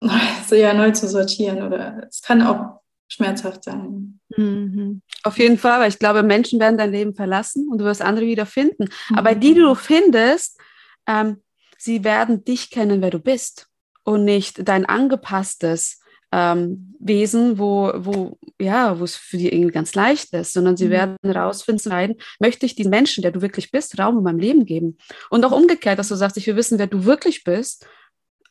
so 0.48 0.54
ja 0.54 0.74
neu 0.74 0.90
zu 0.92 1.08
sortieren 1.08 1.62
oder 1.62 2.06
es 2.08 2.22
kann 2.22 2.42
auch 2.42 2.80
schmerzhaft 3.08 3.64
sein. 3.64 4.20
Mhm. 4.36 5.02
Auf 5.22 5.38
jeden 5.38 5.58
Fall, 5.58 5.80
weil 5.80 5.88
ich 5.88 5.98
glaube, 5.98 6.22
Menschen 6.22 6.60
werden 6.60 6.78
dein 6.78 6.92
Leben 6.92 7.14
verlassen 7.14 7.68
und 7.68 7.78
du 7.78 7.84
wirst 7.84 8.02
andere 8.02 8.26
wieder 8.26 8.46
finden. 8.46 8.88
Mhm. 9.08 9.16
Aber 9.16 9.34
die, 9.34 9.54
die 9.54 9.60
du 9.60 9.74
findest, 9.74 10.58
ähm, 11.06 11.42
sie 11.78 12.04
werden 12.04 12.44
dich 12.44 12.70
kennen, 12.70 13.00
wer 13.00 13.10
du 13.10 13.18
bist 13.18 13.68
und 14.04 14.24
nicht 14.24 14.68
dein 14.68 14.84
angepasstes 14.84 16.00
ähm, 16.30 16.94
Wesen, 17.00 17.58
wo, 17.58 17.90
wo, 17.96 18.38
ja, 18.60 18.98
wo 19.00 19.04
es 19.04 19.16
für 19.16 19.38
die 19.38 19.48
irgendwie 19.50 19.72
ganz 19.72 19.94
leicht 19.94 20.34
ist, 20.34 20.52
sondern 20.52 20.76
sie 20.76 20.86
mhm. 20.86 20.90
werden 20.90 21.16
herausfinden, 21.22 22.16
möchte 22.38 22.66
ich 22.66 22.74
diesen 22.74 22.90
Menschen, 22.90 23.22
der 23.22 23.30
du 23.30 23.40
wirklich 23.40 23.70
bist, 23.70 23.98
Raum 23.98 24.18
in 24.18 24.24
meinem 24.24 24.38
Leben 24.38 24.66
geben. 24.66 24.98
Und 25.30 25.44
auch 25.44 25.52
umgekehrt, 25.52 25.98
dass 25.98 26.08
du 26.08 26.16
sagst, 26.16 26.36
ich 26.36 26.46
will 26.46 26.56
wissen, 26.56 26.78
wer 26.78 26.86
du 26.86 27.04
wirklich 27.06 27.44
bist 27.44 27.86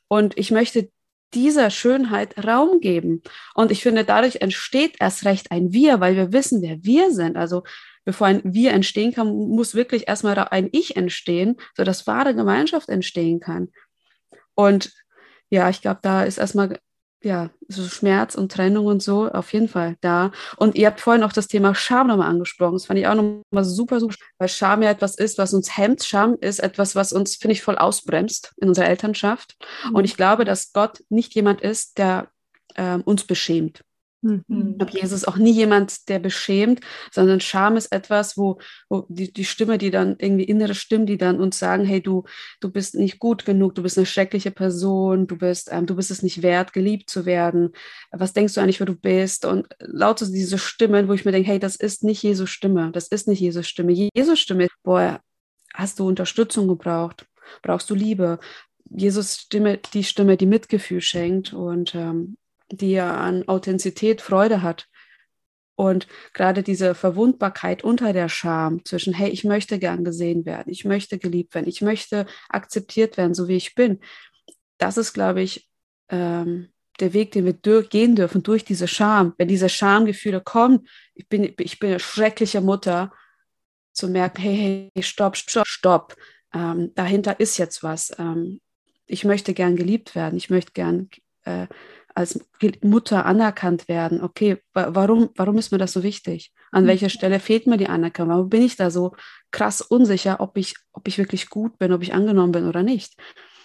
und 0.07 0.37
ich 0.37 0.49
möchte 0.49 0.89
dieser 1.33 1.69
Schönheit 1.69 2.37
Raum 2.45 2.79
geben. 2.79 3.21
Und 3.53 3.71
ich 3.71 3.83
finde, 3.83 4.05
dadurch 4.05 4.37
entsteht 4.37 4.95
erst 4.99 5.25
recht 5.25 5.51
ein 5.51 5.73
Wir, 5.73 5.99
weil 5.99 6.15
wir 6.15 6.31
wissen, 6.31 6.61
wer 6.61 6.83
wir 6.83 7.11
sind. 7.11 7.37
Also 7.37 7.63
bevor 8.05 8.27
ein 8.27 8.41
Wir 8.43 8.71
entstehen 8.71 9.13
kann, 9.13 9.27
muss 9.27 9.75
wirklich 9.75 10.07
erstmal 10.07 10.37
ein 10.39 10.69
Ich 10.71 10.95
entstehen, 10.95 11.57
sodass 11.75 12.07
wahre 12.07 12.33
Gemeinschaft 12.33 12.89
entstehen 12.89 13.39
kann. 13.39 13.69
Und 14.55 14.93
ja, 15.49 15.69
ich 15.69 15.81
glaube, 15.81 15.99
da 16.01 16.23
ist 16.23 16.37
erstmal 16.37 16.79
ja, 17.27 17.49
so 17.67 17.83
Schmerz 17.83 18.35
und 18.35 18.51
Trennung 18.51 18.85
und 18.85 19.03
so 19.03 19.29
auf 19.29 19.51
jeden 19.51 19.67
Fall 19.67 19.97
da. 19.99 20.31
Und 20.55 20.75
ihr 20.75 20.87
habt 20.87 21.01
vorhin 21.01 21.23
auch 21.23 21.33
das 21.33 21.47
Thema 21.47 21.75
Scham 21.75 22.07
nochmal 22.07 22.29
angesprochen. 22.29 22.73
Das 22.73 22.85
fand 22.85 22.99
ich 22.99 23.07
auch 23.07 23.15
nochmal 23.15 23.65
super, 23.65 23.99
super, 23.99 24.15
weil 24.37 24.47
Scham 24.47 24.81
ja 24.81 24.89
etwas 24.89 25.15
ist, 25.15 25.37
was 25.37 25.53
uns 25.53 25.77
hemmt. 25.77 26.03
Scham 26.05 26.37
ist 26.39 26.59
etwas, 26.59 26.95
was 26.95 27.11
uns, 27.11 27.35
finde 27.35 27.51
ich, 27.51 27.61
voll 27.61 27.77
ausbremst 27.77 28.53
in 28.57 28.69
unserer 28.69 28.87
Elternschaft. 28.87 29.57
Mhm. 29.89 29.95
Und 29.95 30.05
ich 30.05 30.15
glaube, 30.15 30.45
dass 30.45 30.71
Gott 30.71 31.03
nicht 31.09 31.35
jemand 31.35 31.59
ist, 31.59 31.97
der 31.97 32.29
äh, 32.75 32.97
uns 33.03 33.25
beschämt. 33.25 33.81
Mhm. 34.21 34.43
Ich 34.49 34.77
glaube, 34.77 34.91
Jesus 34.93 35.21
ist 35.21 35.27
auch 35.27 35.37
nie 35.37 35.51
jemand, 35.51 36.09
der 36.09 36.19
beschämt, 36.19 36.81
sondern 37.11 37.39
Scham 37.39 37.77
ist 37.77 37.91
etwas, 37.91 38.37
wo, 38.37 38.59
wo 38.89 39.05
die, 39.09 39.31
die 39.31 39.45
Stimme, 39.45 39.77
die 39.77 39.91
dann 39.91 40.15
irgendwie 40.19 40.43
innere 40.43 40.73
Stimmen, 40.73 41.05
die 41.05 41.17
dann 41.17 41.39
uns 41.39 41.59
sagen, 41.59 41.85
hey, 41.85 42.01
du, 42.01 42.23
du 42.59 42.71
bist 42.71 42.95
nicht 42.95 43.19
gut 43.19 43.45
genug, 43.45 43.75
du 43.75 43.83
bist 43.83 43.97
eine 43.97 44.05
schreckliche 44.05 44.51
Person, 44.51 45.27
du 45.27 45.37
bist, 45.37 45.69
ähm, 45.71 45.85
du 45.85 45.95
bist 45.95 46.11
es 46.11 46.23
nicht 46.23 46.41
wert, 46.41 46.73
geliebt 46.73 47.09
zu 47.09 47.25
werden. 47.25 47.71
Was 48.11 48.33
denkst 48.33 48.55
du 48.55 48.61
eigentlich, 48.61 48.79
wer 48.79 48.87
du 48.87 48.95
bist? 48.95 49.45
Und 49.45 49.67
lauter 49.79 50.25
diese 50.25 50.57
Stimmen, 50.57 51.07
wo 51.07 51.13
ich 51.13 51.25
mir 51.25 51.31
denke, 51.31 51.49
hey, 51.49 51.59
das 51.59 51.75
ist 51.75 52.03
nicht 52.03 52.23
Jesus 52.23 52.49
Stimme, 52.49 52.91
das 52.91 53.07
ist 53.07 53.27
nicht 53.27 53.39
Jesus 53.39 53.67
Stimme. 53.67 53.91
Jesus 53.91 54.39
Stimme, 54.39 54.67
boah, 54.83 55.21
hast 55.73 55.99
du 55.99 56.07
Unterstützung 56.07 56.67
gebraucht? 56.67 57.27
Brauchst 57.61 57.89
du 57.89 57.95
Liebe? 57.95 58.39
Jesus 58.89 59.35
Stimme, 59.35 59.79
die 59.93 60.03
Stimme, 60.03 60.37
die 60.37 60.45
Mitgefühl 60.45 61.01
schenkt 61.01 61.53
und 61.53 61.93
ähm, 61.93 62.37
die 62.71 62.91
ja 62.91 63.15
an 63.15 63.47
Authentizität 63.47 64.21
Freude 64.21 64.61
hat. 64.61 64.87
Und 65.75 66.07
gerade 66.33 66.63
diese 66.63 66.95
Verwundbarkeit 66.95 67.83
unter 67.83 68.11
der 68.11 68.29
Scham 68.29 68.83
zwischen, 68.83 69.13
hey, 69.13 69.29
ich 69.29 69.43
möchte 69.43 69.77
gern 69.77 70.03
gesehen 70.03 70.45
werden, 70.45 70.71
ich 70.71 70.85
möchte 70.85 71.19
geliebt 71.19 71.53
werden, 71.53 71.67
ich 71.67 71.81
möchte 71.81 72.25
akzeptiert 72.49 73.15
werden, 73.17 73.35
so 73.35 73.47
wie 73.47 73.57
ich 73.57 73.75
bin, 73.75 73.99
das 74.79 74.97
ist, 74.97 75.13
glaube 75.13 75.41
ich, 75.41 75.69
ähm, 76.09 76.69
der 76.99 77.13
Weg, 77.13 77.31
den 77.31 77.45
wir 77.45 77.83
gehen 77.83 78.15
dürfen 78.15 78.41
durch 78.41 78.65
diese 78.65 78.87
Scham. 78.87 79.33
Wenn 79.37 79.47
diese 79.47 79.69
Schamgefühle 79.69 80.41
kommen, 80.41 80.87
ich 81.13 81.27
bin, 81.27 81.53
ich 81.59 81.77
bin 81.79 81.91
eine 81.91 81.99
schreckliche 81.99 82.61
Mutter, 82.61 83.11
zu 83.97 84.07
merken, 84.07 84.41
hey, 84.41 84.91
hey, 84.93 85.03
stopp, 85.03 85.35
stopp, 85.35 85.67
stopp. 85.67 86.15
Ähm, 86.53 86.93
dahinter 86.93 87.39
ist 87.39 87.57
jetzt 87.57 87.83
was. 87.83 88.11
Ähm, 88.19 88.61
ich 89.07 89.25
möchte 89.25 89.53
gern 89.53 89.75
geliebt 89.75 90.15
werden, 90.15 90.37
ich 90.37 90.49
möchte 90.49 90.71
gern 90.73 91.09
äh, 91.45 91.67
als 92.17 92.39
Mutter 92.81 93.27
anerkannt 93.27 93.87
werden. 93.87 94.23
Okay, 94.23 94.57
warum, 94.73 95.29
warum 95.35 95.59
ist 95.59 95.71
mir 95.71 95.77
das 95.77 95.93
so 95.93 96.01
wichtig? 96.01 96.51
An 96.71 96.85
mhm. 96.85 96.87
welcher 96.87 97.09
Stelle 97.09 97.39
fehlt 97.39 97.67
mir 97.67 97.77
die 97.77 97.89
Anerkennung? 97.89 98.31
Warum 98.31 98.49
bin 98.49 98.63
ich 98.63 98.75
da 98.75 98.89
so 98.89 99.15
krass 99.51 99.81
unsicher, 99.81 100.39
ob 100.39 100.57
ich, 100.57 100.73
ob 100.93 101.07
ich 101.07 101.19
wirklich 101.19 101.47
gut 101.47 101.77
bin, 101.77 101.93
ob 101.93 102.01
ich 102.01 102.15
angenommen 102.15 102.53
bin 102.53 102.67
oder 102.67 102.81
nicht? 102.81 103.15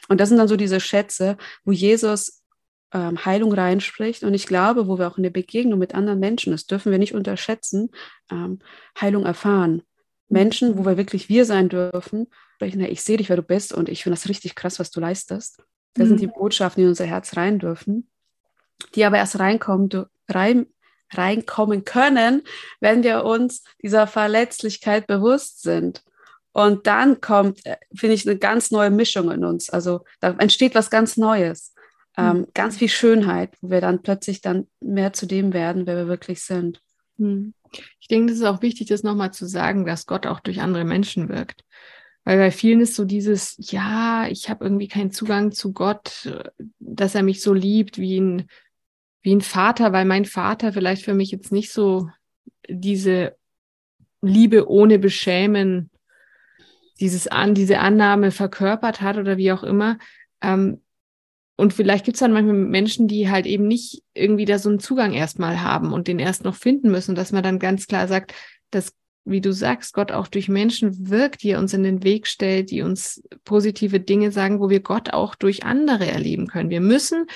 Und 0.09 0.21
das 0.21 0.29
sind 0.29 0.37
dann 0.37 0.49
so 0.49 0.57
diese 0.57 0.81
Schätze, 0.81 1.39
wo 1.65 1.73
Jesus 1.73 2.43
ähm, 2.93 3.25
Heilung 3.25 3.55
reinspricht. 3.55 4.23
Und 4.23 4.35
ich 4.35 4.47
glaube, 4.47 4.87
wo 4.87 4.99
wir 4.99 5.09
auch 5.09 5.17
in 5.17 5.23
der 5.23 5.31
Begegnung 5.31 5.79
mit 5.79 5.95
anderen 5.95 6.21
Menschen, 6.21 6.53
das 6.53 6.67
dürfen 6.67 6.93
wir 6.93 6.99
nicht 6.99 7.15
unterschätzen, 7.15 7.89
ähm, 8.31 8.59
Heilung 9.01 9.25
erfahren. 9.25 9.81
Menschen, 10.29 10.77
wo 10.77 10.85
wir 10.85 10.99
wirklich 10.99 11.31
wir 11.31 11.47
sein 11.47 11.71
dürfen, 11.71 12.27
sprechen, 12.57 12.81
hey, 12.81 12.91
ich 12.91 13.03
sehe 13.03 13.17
dich, 13.17 13.31
wer 13.31 13.37
du 13.37 13.43
bist 13.43 13.73
und 13.73 13.89
ich 13.89 14.03
finde 14.03 14.19
das 14.19 14.29
richtig 14.29 14.57
krass, 14.57 14.79
was 14.79 14.91
du 14.91 15.01
leistest. 15.01 15.63
Das 15.95 16.05
mhm. 16.05 16.09
sind 16.09 16.21
die 16.21 16.27
Botschaften, 16.27 16.83
die 16.83 16.85
in 16.85 16.91
unser 16.91 17.07
Herz 17.07 17.35
rein 17.39 17.59
dürfen 17.59 18.09
die 18.95 19.05
aber 19.05 19.17
erst 19.19 19.39
reinkommen, 19.39 19.89
rein, 20.29 20.67
reinkommen 21.11 21.85
können, 21.85 22.43
wenn 22.81 23.03
wir 23.03 23.25
uns 23.25 23.65
dieser 23.83 24.07
Verletzlichkeit 24.07 25.07
bewusst 25.07 25.63
sind. 25.63 26.03
Und 26.53 26.87
dann 26.87 27.21
kommt, 27.21 27.65
äh, 27.65 27.77
finde 27.95 28.15
ich, 28.15 28.29
eine 28.29 28.39
ganz 28.39 28.71
neue 28.71 28.91
Mischung 28.91 29.31
in 29.31 29.45
uns. 29.45 29.71
Also 29.71 30.05
da 30.21 30.31
entsteht 30.39 30.75
was 30.75 30.91
ganz 30.91 31.17
Neues. 31.17 31.75
Ähm, 32.17 32.39
mhm. 32.39 32.47
Ganz 32.53 32.77
viel 32.77 32.91
Schönheit, 32.91 33.57
wo 33.61 33.71
wir 33.71 33.81
dann 33.81 34.03
plötzlich 34.03 34.43
dann 34.43 34.67
mehr 34.81 35.15
zu 35.15 35.27
dem 35.27 35.55
werden, 35.55 35.87
wer 35.87 35.97
wir 35.97 36.09
wirklich 36.09 36.43
sind. 36.43 36.83
Mhm. 37.17 37.55
Ich 38.01 38.09
denke, 38.09 38.31
das 38.31 38.41
ist 38.41 38.45
auch 38.45 38.61
wichtig, 38.61 38.89
das 38.89 39.03
nochmal 39.03 39.33
zu 39.33 39.47
sagen, 39.47 39.87
dass 39.87 40.07
Gott 40.07 40.27
auch 40.27 40.41
durch 40.41 40.61
andere 40.61 40.85
Menschen 40.85 41.31
wirkt. 41.31 41.65
Weil 42.25 42.39
bei 42.39 42.51
vielen 42.51 42.81
ist 42.81 42.95
so 42.95 43.05
dieses, 43.05 43.57
ja, 43.59 44.29
ich 44.29 44.51
habe 44.51 44.65
irgendwie 44.65 44.89
keinen 44.89 45.11
Zugang 45.11 45.53
zu 45.53 45.73
Gott, 45.73 46.31
dass 46.79 47.15
er 47.15 47.23
mich 47.23 47.41
so 47.41 47.53
liebt 47.53 47.99
wie 47.99 48.21
ein 48.21 48.49
wie 49.23 49.35
ein 49.35 49.41
Vater, 49.41 49.93
weil 49.93 50.05
mein 50.05 50.25
Vater 50.25 50.73
vielleicht 50.73 51.05
für 51.05 51.15
mich 51.15 51.31
jetzt 51.31 51.53
nicht 51.53 51.73
so 51.73 52.09
diese 52.69 53.37
Liebe 54.21 54.69
ohne 54.69 54.99
Beschämen, 54.99 55.91
dieses 57.01 57.27
an, 57.29 57.55
diese 57.55 57.79
Annahme 57.79 58.31
verkörpert 58.31 59.01
hat 59.01 59.17
oder 59.17 59.37
wie 59.37 59.53
auch 59.53 59.63
immer. 59.63 59.99
Ähm, 60.41 60.81
und 61.57 61.73
vielleicht 61.73 62.05
gibt 62.05 62.17
es 62.17 62.21
dann 62.21 62.33
manchmal 62.33 62.55
Menschen, 62.55 63.09
die 63.09 63.31
halt 63.31 63.47
eben 63.47 63.69
nicht 63.69 64.03
irgendwie 64.15 64.45
da 64.45 64.59
so 64.59 64.69
einen 64.69 64.81
Zugang 64.81 65.13
erstmal 65.13 65.63
haben 65.63 65.93
und 65.93 66.09
den 66.09 66.19
erst 66.19 66.45
noch 66.45 66.55
finden 66.55 66.91
müssen, 66.91 67.15
dass 67.15 67.33
man 67.33 67.43
dann 67.43 67.59
ganz 67.59 67.87
klar 67.87 68.09
sagt, 68.09 68.35
dass 68.71 68.93
wie 69.25 69.41
du 69.41 69.53
sagst, 69.53 69.95
Gott 69.95 70.11
auch 70.11 70.27
durch 70.27 70.49
Menschen 70.49 71.09
wirkt, 71.09 71.43
die 71.43 71.51
er 71.51 71.61
uns 71.61 71.73
in 71.75 71.85
den 71.85 72.03
Weg 72.03 72.27
stellt, 72.27 72.71
die 72.71 72.83
uns 72.83 73.23
positive 73.45 74.01
Dinge 74.01 74.33
sagen, 74.33 74.59
wo 74.59 74.69
wir 74.69 74.81
Gott 74.81 75.13
auch 75.13 75.37
durch 75.37 75.65
andere 75.65 76.07
erleben 76.07 76.49
können. 76.49 76.71
Wir 76.71 76.81
müssen 76.81 77.27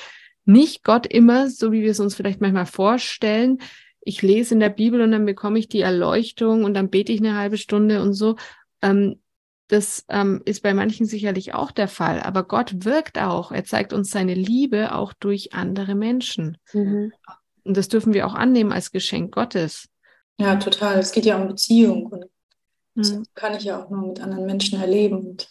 nicht 0.47 0.85
Gott 0.85 1.07
immer, 1.07 1.51
so 1.51 1.73
wie 1.73 1.83
wir 1.83 1.91
es 1.91 2.01
uns 2.01 2.15
vielleicht 2.15 2.41
manchmal 2.41 2.67
vorstellen, 2.67 3.59
ich 4.01 4.23
lese 4.23 4.55
in 4.55 4.61
der 4.61 4.71
Bibel 4.71 5.01
und 5.01 5.11
dann 5.11 5.27
bekomme 5.27 5.59
ich 5.59 5.69
die 5.69 5.81
Erleuchtung 5.81 6.65
und 6.65 6.75
dann 6.75 6.91
bete 6.91 7.13
ich 7.13 7.21
eine 7.21 7.37
halbe 7.37 7.59
Stunde 7.59 8.01
und 8.01 8.13
so. 8.13 8.37
Ähm, 8.81 9.21
das 9.69 10.05
ähm, 10.09 10.43
ist 10.45 10.63
bei 10.63 10.75
manchen 10.75 11.07
sicherlich 11.07 11.55
auch 11.55 11.73
der 11.73 11.89
Fall, 11.89 12.21
aber 12.21 12.45
Gott 12.45 12.85
wirkt 12.85 13.19
auch. 13.19 13.51
Er 13.51 13.65
zeigt 13.65 13.93
uns 13.93 14.11
seine 14.11 14.35
Liebe 14.35 14.95
auch 14.95 15.13
durch 15.13 15.55
andere 15.55 15.97
Menschen. 15.97 16.57
Mhm. 16.73 17.13
Und 17.65 17.77
das 17.77 17.89
dürfen 17.89 18.15
wir 18.15 18.29
auch 18.29 18.35
annehmen 18.35 18.71
als 18.71 18.93
Geschenk 18.93 19.35
Gottes. 19.35 19.89
Ja, 20.39 20.55
total. 20.55 21.01
Es 21.01 21.11
geht 21.11 21.27
ja 21.27 21.37
um 21.37 21.49
Beziehung 21.49 22.07
und 22.07 22.27
das 22.95 23.13
mhm. 23.13 23.25
kann 23.35 23.57
ich 23.57 23.65
ja 23.65 23.83
auch 23.83 23.91
nur 23.91 24.07
mit 24.07 24.21
anderen 24.21 24.47
Menschen 24.47 24.81
erleben. 24.81 25.19
Und 25.19 25.51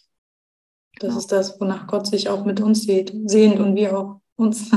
das 1.00 1.10
genau. 1.10 1.18
ist 1.18 1.32
das, 1.34 1.60
wonach 1.60 1.88
Gott 1.88 2.08
sich 2.08 2.30
auch 2.30 2.46
mit 2.46 2.62
uns 2.62 2.84
sehnt 2.84 3.12
und 3.60 3.76
wir 3.76 3.98
auch 3.98 4.22
uns. 4.36 4.72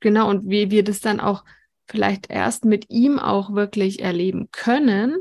Genau, 0.00 0.28
und 0.28 0.48
wie 0.48 0.70
wir 0.70 0.84
das 0.84 1.00
dann 1.00 1.20
auch 1.20 1.44
vielleicht 1.86 2.30
erst 2.30 2.64
mit 2.64 2.90
ihm 2.90 3.18
auch 3.18 3.54
wirklich 3.54 4.00
erleben 4.00 4.50
können, 4.50 5.16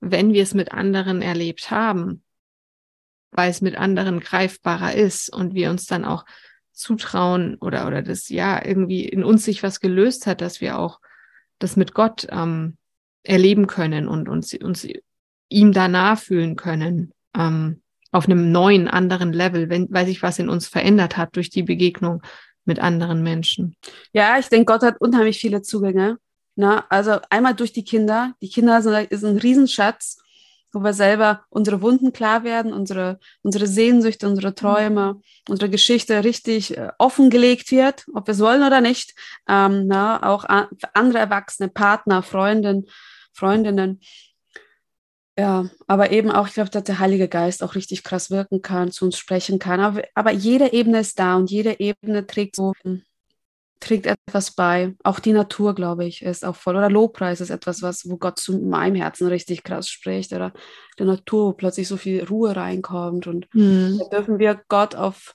wenn 0.00 0.32
wir 0.32 0.42
es 0.42 0.54
mit 0.54 0.72
anderen 0.72 1.22
erlebt 1.22 1.70
haben, 1.70 2.22
weil 3.30 3.50
es 3.50 3.60
mit 3.60 3.76
anderen 3.76 4.20
greifbarer 4.20 4.94
ist 4.94 5.32
und 5.32 5.54
wir 5.54 5.70
uns 5.70 5.86
dann 5.86 6.04
auch 6.04 6.24
zutrauen 6.72 7.56
oder, 7.56 7.86
oder 7.86 8.02
das 8.02 8.28
ja 8.28 8.62
irgendwie 8.64 9.04
in 9.04 9.24
uns 9.24 9.44
sich 9.44 9.62
was 9.62 9.80
gelöst 9.80 10.26
hat, 10.26 10.40
dass 10.40 10.60
wir 10.60 10.78
auch 10.78 11.00
das 11.58 11.76
mit 11.76 11.94
Gott 11.94 12.26
ähm, 12.30 12.76
erleben 13.22 13.66
können 13.66 14.08
und 14.08 14.28
uns, 14.28 14.52
uns 14.54 14.86
ihm 15.48 15.72
danach 15.72 16.18
fühlen 16.18 16.56
können, 16.56 17.12
ähm, 17.34 17.82
auf 18.12 18.26
einem 18.26 18.52
neuen, 18.52 18.88
anderen 18.88 19.32
Level, 19.32 19.68
wenn, 19.68 19.88
weil 19.90 20.06
sich 20.06 20.22
was 20.22 20.38
in 20.38 20.48
uns 20.48 20.66
verändert 20.66 21.16
hat 21.16 21.36
durch 21.36 21.50
die 21.50 21.62
Begegnung 21.62 22.22
mit 22.64 22.78
anderen 22.78 23.22
Menschen. 23.22 23.76
Ja, 24.12 24.38
ich 24.38 24.48
denke, 24.48 24.72
Gott 24.72 24.82
hat 24.82 25.00
unheimlich 25.00 25.38
viele 25.38 25.62
Zugänge. 25.62 26.18
Na, 26.56 26.84
also 26.88 27.18
einmal 27.30 27.54
durch 27.54 27.72
die 27.72 27.84
Kinder. 27.84 28.32
Die 28.40 28.48
Kinder 28.48 28.80
sind, 28.80 29.10
ist 29.10 29.24
ein 29.24 29.36
Riesenschatz, 29.36 30.18
wo 30.72 30.80
wir 30.80 30.94
selber 30.94 31.44
unsere 31.50 31.82
Wunden 31.82 32.12
klar 32.12 32.44
werden, 32.44 32.72
unsere, 32.72 33.18
unsere 33.42 33.66
Sehnsüchte, 33.66 34.28
unsere 34.28 34.54
Träume, 34.54 35.20
unsere 35.48 35.70
Geschichte 35.70 36.24
richtig 36.24 36.76
äh, 36.76 36.88
offengelegt 36.98 37.70
wird, 37.70 38.06
ob 38.14 38.26
wir 38.26 38.32
es 38.32 38.40
wollen 38.40 38.62
oder 38.62 38.80
nicht. 38.80 39.14
Ähm, 39.48 39.86
na, 39.86 40.22
auch 40.22 40.44
an, 40.44 40.66
andere 40.94 41.18
Erwachsene, 41.18 41.68
Partner, 41.68 42.22
Freundinnen, 42.22 42.86
Freundinnen. 43.32 44.00
Ja, 45.38 45.68
aber 45.86 46.12
eben 46.12 46.30
auch, 46.30 46.48
ich 46.48 46.54
glaube, 46.54 46.70
dass 46.70 46.84
der 46.84 46.98
Heilige 46.98 47.28
Geist 47.28 47.62
auch 47.62 47.74
richtig 47.74 48.04
krass 48.04 48.30
wirken 48.30 48.62
kann, 48.62 48.90
zu 48.90 49.04
uns 49.04 49.18
sprechen 49.18 49.58
kann. 49.58 49.80
Aber, 49.80 50.02
aber 50.14 50.30
jede 50.30 50.72
Ebene 50.72 51.00
ist 51.00 51.18
da 51.18 51.36
und 51.36 51.50
jede 51.50 51.78
Ebene 51.78 52.26
trägt 52.26 52.56
so 52.56 52.72
trägt 53.80 54.06
etwas 54.06 54.52
bei. 54.52 54.94
Auch 55.04 55.20
die 55.20 55.32
Natur, 55.32 55.74
glaube 55.74 56.04
ich, 56.04 56.22
ist 56.22 56.44
auch 56.44 56.56
voll. 56.56 56.76
Oder 56.76 56.90
Lobpreis 56.90 57.40
ist 57.40 57.50
etwas, 57.50 57.82
was, 57.82 58.08
wo 58.08 58.16
Gott 58.16 58.38
zu 58.38 58.58
meinem 58.58 58.96
Herzen 58.96 59.26
richtig 59.28 59.62
krass 59.64 59.88
spricht. 59.88 60.32
Oder 60.32 60.52
der 60.98 61.06
Natur, 61.06 61.48
wo 61.48 61.52
plötzlich 61.52 61.88
so 61.88 61.96
viel 61.96 62.24
Ruhe 62.24 62.56
reinkommt. 62.56 63.26
Und 63.26 63.52
mhm. 63.54 63.98
da 63.98 64.18
dürfen 64.18 64.38
wir 64.38 64.60
Gott 64.68 64.94
auf, 64.94 65.34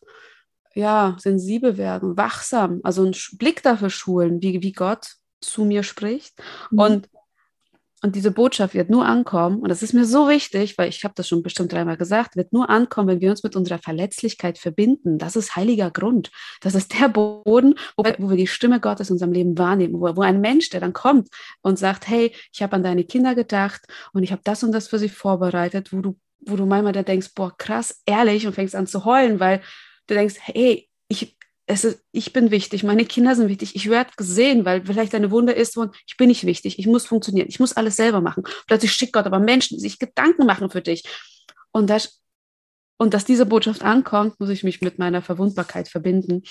ja, 0.74 1.16
sensibel 1.20 1.78
werden, 1.78 2.18
wachsam, 2.18 2.80
also 2.84 3.04
einen 3.04 3.16
Blick 3.34 3.62
dafür 3.62 3.90
schulen, 3.90 4.42
wie, 4.42 4.62
wie 4.62 4.72
Gott 4.72 5.16
zu 5.42 5.66
mir 5.66 5.84
spricht. 5.84 6.34
Mhm. 6.72 6.80
Und 6.80 7.10
und 8.04 8.16
diese 8.16 8.32
Botschaft 8.32 8.74
wird 8.74 8.90
nur 8.90 9.06
ankommen, 9.06 9.60
und 9.60 9.70
das 9.70 9.84
ist 9.84 9.94
mir 9.94 10.06
so 10.06 10.28
wichtig, 10.28 10.78
weil 10.78 10.90
ich 10.90 11.04
habe 11.04 11.14
das 11.16 11.28
schon 11.28 11.44
bestimmt 11.44 11.72
dreimal 11.72 11.98
gesagt, 11.98 12.36
wird 12.36 12.52
nur 12.52 12.70
ankommen, 12.70 13.08
wenn 13.08 13.22
wir 13.22 13.30
uns 13.30 13.44
mit 13.44 13.56
unserer 13.56 13.78
Verletzlichkeit 13.78 14.58
verbinden. 14.58 15.20
Das 15.20 15.36
ist 15.36 15.56
heiliger 15.56 15.92
Grund. 15.92 16.32
Das 16.62 16.74
ist 16.74 17.00
der 17.00 17.10
Boden, 17.10 17.76
wo 17.96 18.04
wir, 18.04 18.16
wo 18.18 18.30
wir 18.32 18.38
die 18.38 18.48
Stimme 18.48 18.80
Gottes 18.80 19.10
in 19.10 19.14
unserem 19.14 19.34
Leben 19.34 19.58
wahrnehmen, 19.58 20.02
wo, 20.02 20.16
wo 20.16 20.22
ein 20.22 20.42
Mensch, 20.42 20.70
der 20.70 20.80
dann 20.80 20.94
kommt 20.94 21.30
und 21.62 21.78
sagt, 21.78 22.08
hey, 22.08 22.34
ich 22.52 22.64
habe 22.64 22.76
an 22.76 22.84
deine 22.84 23.04
Kinder 23.04 23.36
gedacht 23.36 23.82
und 24.14 24.24
ich 24.24 24.32
habe 24.32 24.42
das 24.44 24.64
und 24.64 24.72
das 24.72 24.88
für 24.88 24.98
sie 24.98 25.10
vorbereitet, 25.10 25.94
wo 25.94 26.02
du, 26.02 26.18
wo 26.40 26.56
du 26.56 26.66
manchmal 26.66 26.94
da 26.94 27.04
denkst, 27.04 27.36
boah, 27.36 27.56
krass, 27.56 28.02
ehrlich, 28.08 28.48
und 28.48 28.54
fängst 28.54 28.76
an 28.76 28.88
zu 28.88 29.06
heulen, 29.06 29.40
weil 29.40 29.62
du 30.08 30.16
denkst, 30.16 30.36
hey, 30.40 30.90
ich, 31.08 31.38
es 31.72 31.86
ist, 31.86 32.04
ich 32.12 32.34
bin 32.34 32.52
wichtig, 32.52 32.84
meine 32.84 33.06
Kinder 33.06 33.34
sind 33.34 33.48
wichtig, 33.48 33.76
ich 33.76 33.90
werde 33.90 34.12
gesehen, 34.18 34.66
weil 34.66 34.86
vielleicht 34.86 35.16
eine 35.16 35.32
Wunde 35.32 35.54
ist 35.54 35.78
und 35.78 35.96
ich 36.06 36.18
bin 36.18 36.28
nicht 36.28 36.46
wichtig, 36.46 36.78
ich 36.78 36.86
muss 36.86 37.06
funktionieren, 37.06 37.48
ich 37.48 37.62
muss 37.62 37.74
alles 37.74 37.96
selber 37.96 38.20
machen. 38.20 38.44
Plötzlich 38.68 38.92
schickt 38.92 39.14
Gott 39.14 39.26
aber 39.26 39.40
Menschen, 39.40 39.78
die 39.78 39.82
sich 39.82 39.98
Gedanken 39.98 40.46
machen 40.46 40.70
für 40.70 40.82
dich. 40.82 41.04
Und, 41.72 41.90
das, 41.90 42.22
und 42.98 43.14
dass 43.14 43.24
diese 43.24 43.46
Botschaft 43.46 43.84
ankommt, 43.84 44.38
muss 44.40 44.50
ich 44.50 44.64
mich 44.64 44.82
mit 44.82 45.00
meiner 45.00 45.22
Verwundbarkeit 45.22 45.88
verbinden. 45.88 46.44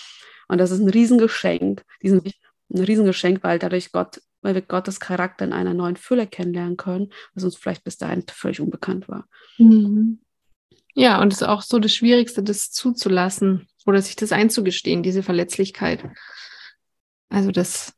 Und 0.48 0.58
das 0.58 0.70
ist 0.70 0.80
ein 0.80 0.88
Riesengeschenk, 0.88 1.84
diesen, 2.02 2.22
ein 2.72 2.84
Riesengeschenk, 2.84 3.44
weil 3.44 3.58
dadurch 3.58 3.92
Gott, 3.92 4.22
weil 4.40 4.54
wir 4.54 4.62
Gottes 4.62 5.00
Charakter 5.00 5.44
in 5.44 5.52
einer 5.52 5.74
neuen 5.74 5.96
Fülle 5.96 6.26
kennenlernen 6.26 6.78
können, 6.78 7.12
was 7.34 7.44
uns 7.44 7.56
vielleicht 7.56 7.84
bis 7.84 7.98
dahin 7.98 8.24
völlig 8.26 8.60
unbekannt 8.60 9.06
war. 9.06 9.28
Mhm. 9.58 10.20
Ja, 10.94 11.20
und 11.20 11.32
es 11.32 11.42
ist 11.42 11.46
auch 11.46 11.60
so 11.60 11.78
das 11.78 11.94
Schwierigste, 11.94 12.42
das 12.42 12.70
zuzulassen 12.70 13.68
oder 13.86 14.02
sich 14.02 14.16
das 14.16 14.32
einzugestehen, 14.32 15.02
diese 15.02 15.22
Verletzlichkeit. 15.22 16.04
Also 17.28 17.50
das, 17.50 17.94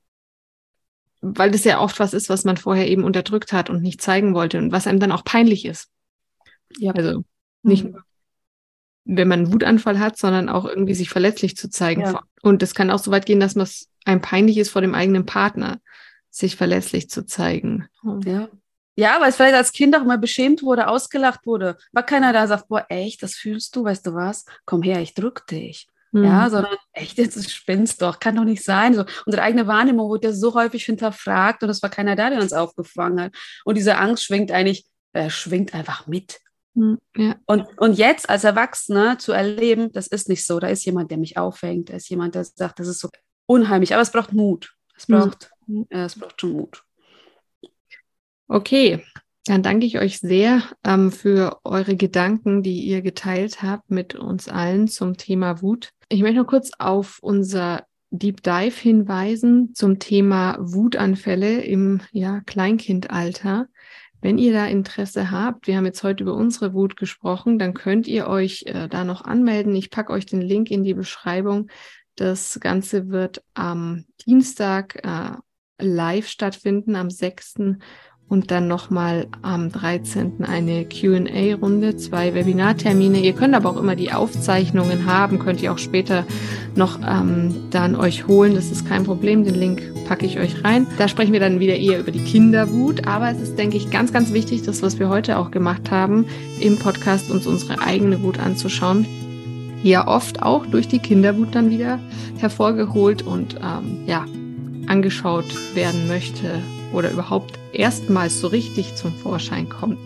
weil 1.20 1.50
das 1.50 1.64
ja 1.64 1.80
oft 1.80 1.98
was 2.00 2.14
ist, 2.14 2.28
was 2.28 2.44
man 2.44 2.56
vorher 2.56 2.88
eben 2.88 3.04
unterdrückt 3.04 3.52
hat 3.52 3.70
und 3.70 3.82
nicht 3.82 4.00
zeigen 4.00 4.34
wollte 4.34 4.58
und 4.58 4.72
was 4.72 4.86
einem 4.86 5.00
dann 5.00 5.12
auch 5.12 5.24
peinlich 5.24 5.64
ist. 5.64 5.88
Ja. 6.78 6.92
Also 6.92 7.24
nicht 7.62 7.84
nur, 7.84 8.02
wenn 9.04 9.28
man 9.28 9.40
einen 9.40 9.52
Wutanfall 9.52 9.98
hat, 9.98 10.16
sondern 10.16 10.48
auch 10.48 10.64
irgendwie 10.64 10.94
sich 10.94 11.08
verletzlich 11.08 11.56
zu 11.56 11.68
zeigen. 11.68 12.02
Ja. 12.02 12.22
Und 12.42 12.62
das 12.62 12.74
kann 12.74 12.90
auch 12.90 12.98
so 12.98 13.10
weit 13.10 13.26
gehen, 13.26 13.40
dass 13.40 13.54
man 13.54 13.64
es 13.64 13.88
einem 14.04 14.20
peinlich 14.20 14.58
ist 14.58 14.70
vor 14.70 14.82
dem 14.82 14.94
eigenen 14.94 15.26
Partner, 15.26 15.80
sich 16.30 16.56
verletzlich 16.56 17.10
zu 17.10 17.26
zeigen. 17.26 17.88
Ja. 18.24 18.48
Ja, 18.96 19.20
weil 19.20 19.30
es 19.30 19.36
vielleicht 19.36 19.54
als 19.54 19.72
Kind 19.72 19.96
auch 19.96 20.04
mal 20.04 20.18
beschämt 20.18 20.62
wurde, 20.62 20.86
ausgelacht 20.88 21.46
wurde. 21.46 21.76
War 21.92 22.02
keiner 22.02 22.32
da, 22.32 22.46
sagt, 22.46 22.68
boah, 22.68 22.84
echt, 22.88 23.22
das 23.22 23.34
fühlst 23.34 23.74
du, 23.74 23.84
weißt 23.84 24.06
du 24.06 24.14
was? 24.14 24.44
Komm 24.66 24.82
her, 24.82 25.00
ich 25.00 25.14
drück 25.14 25.46
dich. 25.46 25.88
Mhm. 26.12 26.24
Ja, 26.24 26.50
sondern 26.50 26.76
echt, 26.92 27.16
jetzt 27.16 27.50
spinnst 27.50 28.02
doch, 28.02 28.20
kann 28.20 28.36
doch 28.36 28.44
nicht 28.44 28.62
sein. 28.62 28.94
So, 28.94 29.04
unsere 29.24 29.42
eigene 29.42 29.66
Wahrnehmung 29.66 30.08
wurde 30.08 30.28
ja 30.28 30.34
so 30.34 30.54
häufig 30.54 30.84
hinterfragt 30.84 31.62
und 31.62 31.70
es 31.70 31.82
war 31.82 31.88
keiner 31.88 32.16
da, 32.16 32.28
der 32.28 32.40
uns 32.40 32.52
aufgefangen 32.52 33.20
hat. 33.20 33.34
Und 33.64 33.76
diese 33.76 33.96
Angst 33.96 34.24
schwingt 34.24 34.52
eigentlich, 34.52 34.84
äh, 35.14 35.30
schwingt 35.30 35.74
einfach 35.74 36.06
mit. 36.06 36.38
Mhm, 36.74 36.98
ja. 37.16 37.36
Und, 37.46 37.66
und 37.78 37.94
jetzt 37.94 38.28
als 38.28 38.44
Erwachsener 38.44 39.18
zu 39.18 39.32
erleben, 39.32 39.90
das 39.92 40.06
ist 40.06 40.28
nicht 40.28 40.46
so. 40.46 40.60
Da 40.60 40.68
ist 40.68 40.84
jemand, 40.84 41.10
der 41.10 41.18
mich 41.18 41.38
auffängt, 41.38 41.88
da 41.88 41.94
ist 41.94 42.10
jemand, 42.10 42.34
der 42.34 42.44
sagt, 42.44 42.78
das 42.78 42.88
ist 42.88 43.00
so 43.00 43.08
unheimlich. 43.46 43.94
Aber 43.94 44.02
es 44.02 44.10
braucht 44.10 44.34
Mut. 44.34 44.74
Es 44.94 45.08
mhm. 45.08 45.14
braucht, 45.14 45.50
mhm. 45.66 45.86
ja, 45.90 46.04
es 46.04 46.18
braucht 46.18 46.40
schon 46.40 46.52
Mut. 46.52 46.82
Okay, 48.52 49.02
dann 49.46 49.62
danke 49.62 49.86
ich 49.86 49.98
euch 49.98 50.18
sehr 50.18 50.62
ähm, 50.84 51.10
für 51.10 51.58
eure 51.64 51.96
Gedanken, 51.96 52.62
die 52.62 52.82
ihr 52.82 53.00
geteilt 53.00 53.62
habt 53.62 53.90
mit 53.90 54.14
uns 54.14 54.46
allen 54.46 54.88
zum 54.88 55.16
Thema 55.16 55.62
Wut. 55.62 55.92
Ich 56.10 56.20
möchte 56.20 56.36
noch 56.36 56.46
kurz 56.46 56.70
auf 56.78 57.18
unser 57.22 57.86
Deep 58.10 58.42
Dive 58.42 58.78
hinweisen 58.78 59.74
zum 59.74 59.98
Thema 59.98 60.58
Wutanfälle 60.60 61.62
im 61.62 62.02
ja, 62.12 62.42
Kleinkindalter. 62.42 63.68
Wenn 64.20 64.36
ihr 64.36 64.52
da 64.52 64.66
Interesse 64.66 65.30
habt, 65.30 65.66
wir 65.66 65.78
haben 65.78 65.86
jetzt 65.86 66.02
heute 66.02 66.24
über 66.24 66.34
unsere 66.34 66.74
Wut 66.74 66.98
gesprochen, 66.98 67.58
dann 67.58 67.72
könnt 67.72 68.06
ihr 68.06 68.26
euch 68.26 68.64
äh, 68.66 68.86
da 68.86 69.04
noch 69.04 69.24
anmelden. 69.24 69.74
Ich 69.74 69.88
packe 69.88 70.12
euch 70.12 70.26
den 70.26 70.42
Link 70.42 70.70
in 70.70 70.84
die 70.84 70.92
Beschreibung. 70.92 71.70
Das 72.16 72.60
Ganze 72.60 73.08
wird 73.08 73.42
am 73.54 74.04
Dienstag 74.26 75.02
äh, 75.06 75.38
live 75.82 76.28
stattfinden, 76.28 76.96
am 76.96 77.08
6 77.08 77.54
und 78.32 78.50
dann 78.50 78.66
nochmal 78.66 79.26
am 79.42 79.70
13. 79.70 80.42
eine 80.42 80.86
QA-Runde, 80.86 81.98
zwei 81.98 82.32
Webinartermine. 82.32 83.20
Ihr 83.20 83.34
könnt 83.34 83.54
aber 83.54 83.68
auch 83.68 83.76
immer 83.76 83.94
die 83.94 84.10
Aufzeichnungen 84.10 85.04
haben, 85.04 85.38
könnt 85.38 85.62
ihr 85.62 85.70
auch 85.70 85.76
später 85.76 86.24
noch 86.74 86.98
ähm, 87.06 87.54
dann 87.68 87.94
euch 87.94 88.26
holen. 88.26 88.54
Das 88.54 88.70
ist 88.70 88.88
kein 88.88 89.04
Problem. 89.04 89.44
Den 89.44 89.56
Link 89.56 89.82
packe 90.08 90.24
ich 90.24 90.38
euch 90.38 90.64
rein. 90.64 90.86
Da 90.96 91.08
sprechen 91.08 91.34
wir 91.34 91.40
dann 91.40 91.60
wieder 91.60 91.76
eher 91.76 92.00
über 92.00 92.10
die 92.10 92.24
Kinderwut. 92.24 93.06
Aber 93.06 93.30
es 93.30 93.38
ist, 93.38 93.58
denke 93.58 93.76
ich, 93.76 93.90
ganz, 93.90 94.14
ganz 94.14 94.32
wichtig, 94.32 94.62
das, 94.62 94.80
was 94.80 94.98
wir 94.98 95.10
heute 95.10 95.36
auch 95.36 95.50
gemacht 95.50 95.90
haben, 95.90 96.24
im 96.58 96.78
Podcast 96.78 97.30
uns 97.30 97.46
unsere 97.46 97.82
eigene 97.82 98.22
Wut 98.22 98.40
anzuschauen. 98.40 99.04
Ja, 99.82 100.08
oft 100.08 100.42
auch 100.42 100.64
durch 100.64 100.88
die 100.88 101.00
Kinderwut 101.00 101.54
dann 101.54 101.68
wieder 101.68 101.98
hervorgeholt 102.38 103.20
und 103.20 103.56
ähm, 103.56 104.06
ja, 104.06 104.24
angeschaut 104.86 105.44
werden 105.74 106.08
möchte 106.08 106.60
oder 106.94 107.10
überhaupt 107.10 107.58
erstmals 107.72 108.40
so 108.40 108.48
richtig 108.48 108.94
zum 108.94 109.12
Vorschein 109.12 109.68
kommt, 109.68 109.98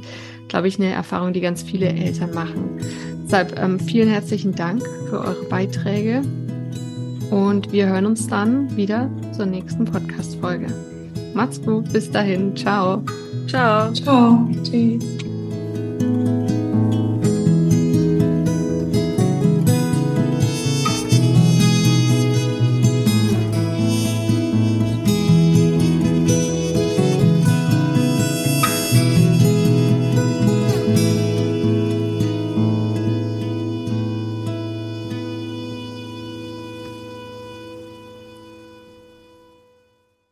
glaube 0.49 0.69
ich, 0.69 0.79
eine 0.79 0.93
Erfahrung, 0.93 1.33
die 1.33 1.41
ganz 1.41 1.63
viele 1.63 1.89
Eltern 1.89 2.33
machen. 2.33 2.79
Deshalb 3.25 3.59
ähm, 3.59 3.81
vielen 3.81 4.09
herzlichen 4.09 4.55
Dank 4.55 4.83
für 5.09 5.19
eure 5.19 5.45
Beiträge 5.49 6.23
und 7.31 7.73
wir 7.73 7.89
hören 7.89 8.07
uns 8.07 8.27
dann 8.29 8.77
wieder 8.77 9.11
zur 9.33 9.47
nächsten 9.47 9.85
Podcast-Folge. 9.85 10.69
Macht's 11.35 11.61
gut, 11.61 11.93
bis 11.93 12.11
dahin, 12.11 12.57
ciao. 12.57 13.03
Ciao. 13.49 13.93
Ciao. 13.93 14.49
Tschüss. 14.63 15.05